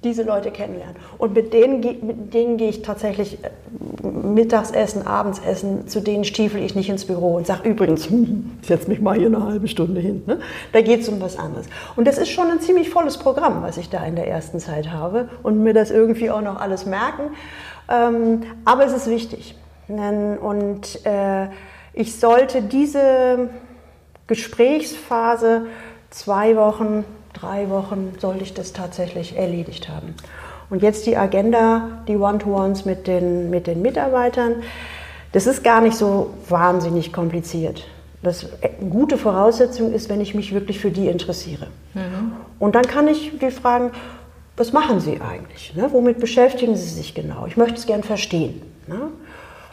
diese 0.03 0.23
Leute 0.23 0.51
kennenlernen. 0.51 0.97
Und 1.19 1.35
mit 1.35 1.53
denen, 1.53 1.81
mit 1.81 2.35
denen 2.35 2.57
gehe 2.57 2.69
ich 2.69 2.83
tatsächlich 2.83 3.39
äh, 3.45 4.07
Mittagsessen, 4.07 5.07
Abendsessen, 5.07 5.89
zu 5.89 6.01
denen 6.01 6.25
stiefel 6.25 6.63
ich 6.63 6.75
nicht 6.75 6.89
ins 6.89 7.05
Büro 7.05 7.37
und 7.37 7.47
sage 7.47 7.69
übrigens, 7.69 8.07
ich 8.07 8.67
setze 8.69 8.89
mich 8.89 9.01
mal 9.01 9.17
hier 9.17 9.27
eine 9.27 9.45
halbe 9.45 9.69
Stunde 9.69 10.01
hin. 10.01 10.23
Ne? 10.27 10.41
Da 10.73 10.81
geht 10.81 11.01
es 11.01 11.09
um 11.09 11.21
was 11.21 11.39
anderes. 11.39 11.67
Und 11.97 12.07
das 12.07 12.19
ist 12.19 12.31
schon 12.31 12.51
ein 12.51 12.61
ziemlich 12.61 12.91
volles 12.91 13.19
Programm, 13.19 13.63
was 13.63 13.77
ich 13.77 13.91
da 13.91 14.05
in 14.05 14.17
der 14.17 14.29
ersten 14.29 14.59
Zeit 14.59 14.91
habe 14.91 15.29
und 15.43 15.63
mir 15.63 15.75
das 15.75 15.91
irgendwie 15.91 16.31
auch 16.31 16.43
noch 16.43 16.61
alles 16.61 16.87
merken. 16.87 17.31
Ähm, 17.89 18.43
aber 18.65 18.87
es 18.87 18.93
ist 18.93 19.09
wichtig. 19.09 19.55
Und 19.89 21.05
äh, 21.05 21.49
ich 21.93 22.19
sollte 22.19 22.63
diese 22.63 23.51
Gesprächsphase 24.27 25.67
zwei 26.11 26.57
Wochen 26.57 27.05
drei 27.45 27.71
Wochen 27.71 28.13
sollte 28.19 28.43
ich 28.43 28.55
das 28.55 28.73
tatsächlich 28.73 29.37
erledigt 29.37 29.89
haben. 29.89 30.15
Und 30.71 30.83
jetzt 30.83 31.07
die 31.07 31.17
Agenda, 31.17 32.03
die 32.09 32.17
One-to-Ones 32.17 32.85
mit 32.85 33.07
den, 33.07 33.51
mit 33.51 33.67
den 33.67 33.83
Mitarbeitern. 33.83 34.63
Das 35.33 35.47
ist 35.47 35.63
gar 35.63 35.81
nicht 35.81 35.97
so 35.97 36.31
wahnsinnig 36.49 37.13
kompliziert. 37.13 37.87
Das 38.23 38.47
eine 38.63 38.91
gute 38.91 39.19
Voraussetzung 39.19 39.93
ist, 39.93 40.09
wenn 40.09 40.21
ich 40.21 40.35
mich 40.35 40.55
wirklich 40.55 40.79
für 40.79 40.91
die 40.91 41.09
interessiere. 41.09 41.67
Mhm. 41.93 42.33
Und 42.59 42.75
dann 42.75 42.85
kann 42.85 43.09
ich 43.09 43.39
die 43.39 43.51
fragen, 43.51 43.91
was 44.57 44.73
machen 44.73 45.01
Sie 45.01 45.21
eigentlich? 45.21 45.75
Ne? 45.75 45.89
Womit 45.93 46.21
beschäftigen 46.21 46.77
Sie 46.77 46.89
sich 46.89 47.15
genau? 47.15 47.47
Ich 47.47 47.57
möchte 47.57 47.75
es 47.75 47.87
gern 47.87 48.03
verstehen. 48.03 48.63
Ne? 48.87 49.09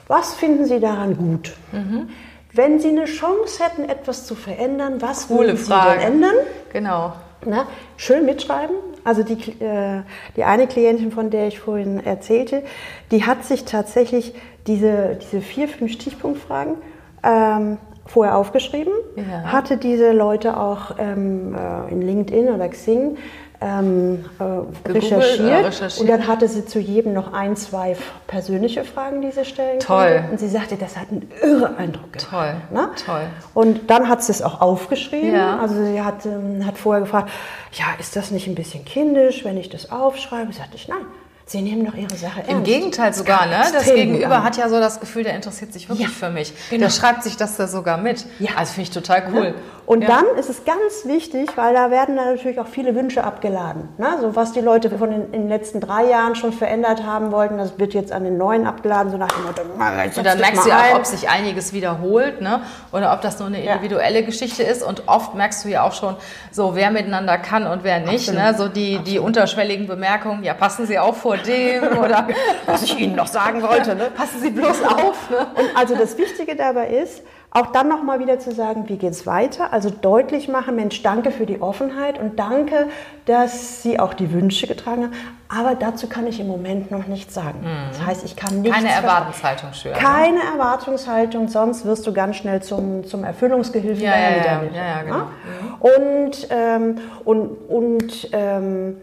Was 0.08 0.34
finden 0.34 0.66
Sie 0.66 0.80
daran 0.80 1.16
gut? 1.16 1.54
Mhm. 1.72 2.10
Wenn 2.54 2.80
Sie 2.80 2.90
eine 2.90 3.06
Chance 3.06 3.64
hätten, 3.64 3.88
etwas 3.88 4.26
zu 4.26 4.36
verändern, 4.36 5.02
was 5.02 5.28
Coole 5.28 5.50
würden 5.50 5.58
Sie 5.58 5.64
Frage. 5.64 6.00
denn 6.00 6.14
ändern? 6.14 6.36
Genau. 6.74 7.14
Na, 7.46 7.66
schön 7.98 8.26
mitschreiben. 8.26 8.76
Also 9.04 9.24
die, 9.24 9.34
äh, 9.64 10.02
die 10.36 10.44
eine 10.44 10.68
Klientin, 10.68 11.12
von 11.12 11.30
der 11.30 11.48
ich 11.48 11.60
vorhin 11.60 12.06
erzählte, 12.06 12.64
die 13.10 13.26
hat 13.26 13.44
sich 13.44 13.66
tatsächlich 13.66 14.34
diese, 14.68 15.18
diese 15.22 15.42
vier, 15.42 15.68
fünf 15.68 15.92
Stichpunktfragen 15.92 16.76
ähm, 17.24 17.78
vorher 18.06 18.38
aufgeschrieben, 18.38 18.94
ja. 19.16 19.52
hatte 19.52 19.78
diese 19.78 20.12
Leute 20.12 20.58
auch 20.58 20.98
ähm, 21.00 21.56
äh, 21.56 21.92
in 21.92 22.02
LinkedIn 22.02 22.50
oder 22.50 22.68
Xing 22.70 23.18
ähm, 23.62 24.26
äh, 24.40 24.90
recherchiert. 24.90 25.40
Äh, 25.40 25.66
recherchiert. 25.66 26.02
Und 26.02 26.10
dann 26.10 26.28
hatte 26.28 26.48
sie 26.48 26.66
zu 26.66 26.80
jedem 26.80 27.14
noch 27.14 27.32
ein, 27.32 27.56
zwei 27.56 27.96
persönliche 28.28 28.84
Fragen, 28.84 29.22
die 29.22 29.32
sie 29.32 29.46
stellen 29.46 29.80
Toll. 29.80 30.16
Konnte. 30.16 30.32
Und 30.32 30.40
sie 30.40 30.50
sagte, 30.50 30.78
das 30.78 30.98
hat 30.98 31.10
einen 31.12 31.30
irre 31.42 31.76
Eindruck 31.78 32.12
gemacht. 32.12 32.30
Toll. 32.30 32.56
Ne? 32.72 32.90
Toll. 33.06 33.28
Und 33.54 33.90
dann 33.90 34.10
hat 34.10 34.24
sie 34.24 34.32
es 34.32 34.42
auch 34.42 34.62
aufgeschrieben. 34.62 35.34
Ja. 35.34 35.60
Also 35.60 35.76
sie 35.86 36.02
hat, 36.02 36.26
ähm, 36.26 36.66
hat 36.66 36.78
vorher 36.78 37.02
gefragt, 37.02 37.30
ja, 37.74 37.86
ist 38.00 38.16
das 38.16 38.32
nicht 38.32 38.48
ein 38.48 38.56
bisschen 38.56 38.84
kindisch, 38.84 39.46
wenn 39.46 39.58
ich 39.58 39.70
das 39.70 39.92
aufschreibe? 39.92 40.52
Sagte 40.52 40.76
ich, 40.76 40.88
nein. 40.88 41.06
Sie 41.52 41.62
nehmen 41.62 41.86
doch 41.86 41.96
Ihre 41.96 42.16
Sache 42.16 42.40
ernst. 42.40 42.50
Im 42.50 42.64
Gegenteil 42.64 43.14
sogar, 43.14 43.46
ne? 43.46 43.62
Das 43.74 43.84
Gegenüber 43.84 44.42
hat 44.42 44.56
ja 44.56 44.70
so 44.70 44.80
das 44.80 45.02
Gefühl, 45.02 45.24
der 45.24 45.36
interessiert 45.36 45.74
sich 45.74 45.90
wirklich 45.90 46.08
ja, 46.08 46.14
für 46.14 46.30
mich. 46.30 46.54
Genau. 46.70 46.84
Der 46.84 46.90
schreibt 46.90 47.24
sich 47.24 47.36
das 47.36 47.58
da 47.58 47.68
sogar 47.68 47.98
mit. 47.98 48.26
Ja. 48.40 48.52
Also 48.56 48.74
finde 48.74 48.88
ich 48.88 48.92
total 48.92 49.24
cool. 49.34 49.48
Ja. 49.48 49.54
Und 49.86 50.04
ja. 50.04 50.08
dann 50.08 50.38
ist 50.40 50.50
es 50.50 50.64
ganz 50.64 51.04
wichtig, 51.04 51.58
weil 51.58 51.74
da 51.74 51.92
werden 51.92 52.16
dann 52.16 52.36
natürlich 52.36 52.62
auch 52.62 52.68
viele 52.68 52.96
Wünsche 52.96 53.26
abgeladen. 53.26 53.90
Ne? 53.98 54.08
So 54.22 54.38
was 54.38 54.54
die 54.54 54.62
Leute 54.62 54.90
von 54.90 55.10
den, 55.10 55.26
in 55.34 55.42
den 55.42 55.50
letzten 55.50 55.82
drei 55.82 56.06
Jahren 56.06 56.36
schon 56.36 56.54
verändert 56.54 57.04
haben 57.04 57.34
wollten, 57.34 57.58
das 57.58 57.78
wird 57.78 57.94
jetzt 57.94 58.14
an 58.14 58.24
den 58.24 58.38
neuen 58.38 58.66
abgeladen, 58.66 59.12
so 59.12 59.18
nach 59.18 59.28
dem 59.28 59.44
Motto, 59.44 59.64
Und 59.64 60.26
dann 60.26 60.40
merkst 60.40 60.66
du 60.66 60.70
ja 60.70 60.92
auch, 60.92 61.00
ob 61.00 61.06
sich 61.06 61.28
einiges 61.28 61.74
wiederholt, 61.74 62.40
ne? 62.40 62.62
Oder 62.94 63.12
ob 63.12 63.20
das 63.20 63.40
nur 63.40 63.50
eine 63.50 63.62
individuelle 63.62 64.24
Geschichte 64.24 64.64
ist. 64.64 64.84
Und 64.84 65.10
oft 65.10 65.36
merkst 65.36 65.66
du 65.66 65.70
ja 65.70 65.84
auch 65.84 65.94
schon, 65.94 66.16
so 66.52 66.74
wer 66.76 66.92
miteinander 66.92 67.38
kann 67.38 67.68
und 67.68 67.84
wer 67.84 68.00
nicht. 68.00 68.32
Ne? 68.32 68.56
So 68.58 68.70
die, 68.70 69.00
die 69.00 69.20
unterschwelligen 69.20 69.88
Bemerkungen, 69.88 70.46
ja, 70.46 70.54
passen 70.54 70.86
Sie 70.86 71.00
auch 71.00 71.16
vor 71.16 71.36
dem 71.42 71.84
oder 71.98 72.28
was 72.66 72.84
ich 72.84 72.98
Ihnen 73.00 73.16
noch 73.16 73.28
sagen 73.28 73.62
wollte, 73.62 73.96
ne? 73.96 74.10
passen 74.16 74.40
Sie 74.42 74.50
bloß 74.50 74.84
auf. 74.84 75.30
Ne? 75.30 75.48
Und 75.56 75.78
also 75.78 75.96
das 75.96 76.18
Wichtige 76.18 76.56
dabei 76.56 76.88
ist, 76.88 77.22
auch 77.54 77.68
dann 77.74 77.90
nochmal 77.90 78.20
wieder 78.20 78.40
zu 78.40 78.54
sagen, 78.54 78.88
wie 78.88 78.96
geht 78.96 79.12
es 79.12 79.28
weiter? 79.28 79.74
Also 79.74 79.90
deutlich 79.90 80.48
machen, 80.48 80.78
Mensch, 80.78 81.04
danke 81.04 81.32
für 81.32 81.46
die 81.46 81.62
Offenheit 81.62 82.18
und 82.18 82.40
danke, 82.40 82.88
dass 83.26 83.84
Sie 83.84 84.00
auch 84.00 84.14
die 84.14 84.32
Wünsche 84.32 84.68
getragen 84.68 85.04
haben. 85.04 85.14
Aber 85.50 85.76
dazu 85.76 86.08
kann 86.08 86.28
ich 86.28 86.40
im 86.40 86.48
Moment 86.48 86.92
noch 86.92 87.08
nichts 87.08 87.34
sagen. 87.34 87.60
Mhm. 87.60 87.90
Das 87.92 88.06
heißt, 88.06 88.24
ich 88.24 88.38
kann 88.38 88.62
nichts... 88.62 88.78
Keine 88.78 88.90
Erwartungshaltung 88.90 89.74
schüren. 89.74 89.98
Keine 89.98 90.40
Erwartungshaltung, 90.54 91.50
sonst 91.50 91.84
wirst 91.84 92.08
du 92.08 92.14
ganz 92.14 92.38
schnell 92.38 92.62
zum, 92.62 93.04
zum 93.04 93.26
Erfüllungsgehilfen 93.26 94.02
ja, 94.02 94.18
ja, 94.18 94.30
ja, 94.30 94.64
ja, 94.74 94.86
ja, 94.86 95.04
genau. 95.04 95.18
Mhm. 95.18 95.76
Und, 95.82 96.48
ähm, 96.52 96.96
und, 97.26 97.50
und 97.68 98.30
ähm, 98.32 98.96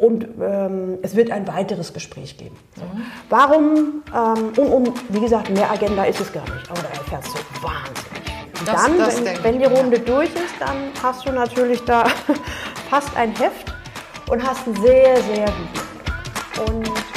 und 0.00 0.26
ähm, 0.40 0.98
es 1.02 1.14
wird 1.16 1.30
ein 1.30 1.46
weiteres 1.46 1.92
Gespräch 1.92 2.36
geben. 2.36 2.56
Mhm. 2.76 3.02
Warum, 3.28 4.02
ähm, 4.14 4.52
und, 4.56 4.88
und, 4.88 5.14
wie 5.14 5.20
gesagt, 5.20 5.50
mehr 5.50 5.70
Agenda 5.70 6.04
ist 6.04 6.20
es 6.20 6.32
gar 6.32 6.44
nicht, 6.44 6.70
aber 6.70 6.82
da 6.82 6.88
erfährst 6.88 7.28
du 7.28 7.62
wahnsinnig 7.62 8.24
das, 8.64 8.82
dann, 8.82 8.98
das 8.98 9.24
wenn, 9.24 9.44
wenn, 9.44 9.58
die 9.58 9.64
Runde 9.64 9.98
durch 9.98 10.28
ist, 10.28 10.54
dann 10.58 10.90
hast 11.02 11.26
du 11.26 11.32
natürlich 11.32 11.82
da 11.84 12.04
fast 12.90 13.14
ein 13.16 13.34
Heft 13.36 13.72
und 14.30 14.42
hast 14.42 14.66
einen 14.66 14.76
sehr, 14.76 15.16
sehr 15.22 15.46
guten 15.46 16.74
Und 16.76 17.13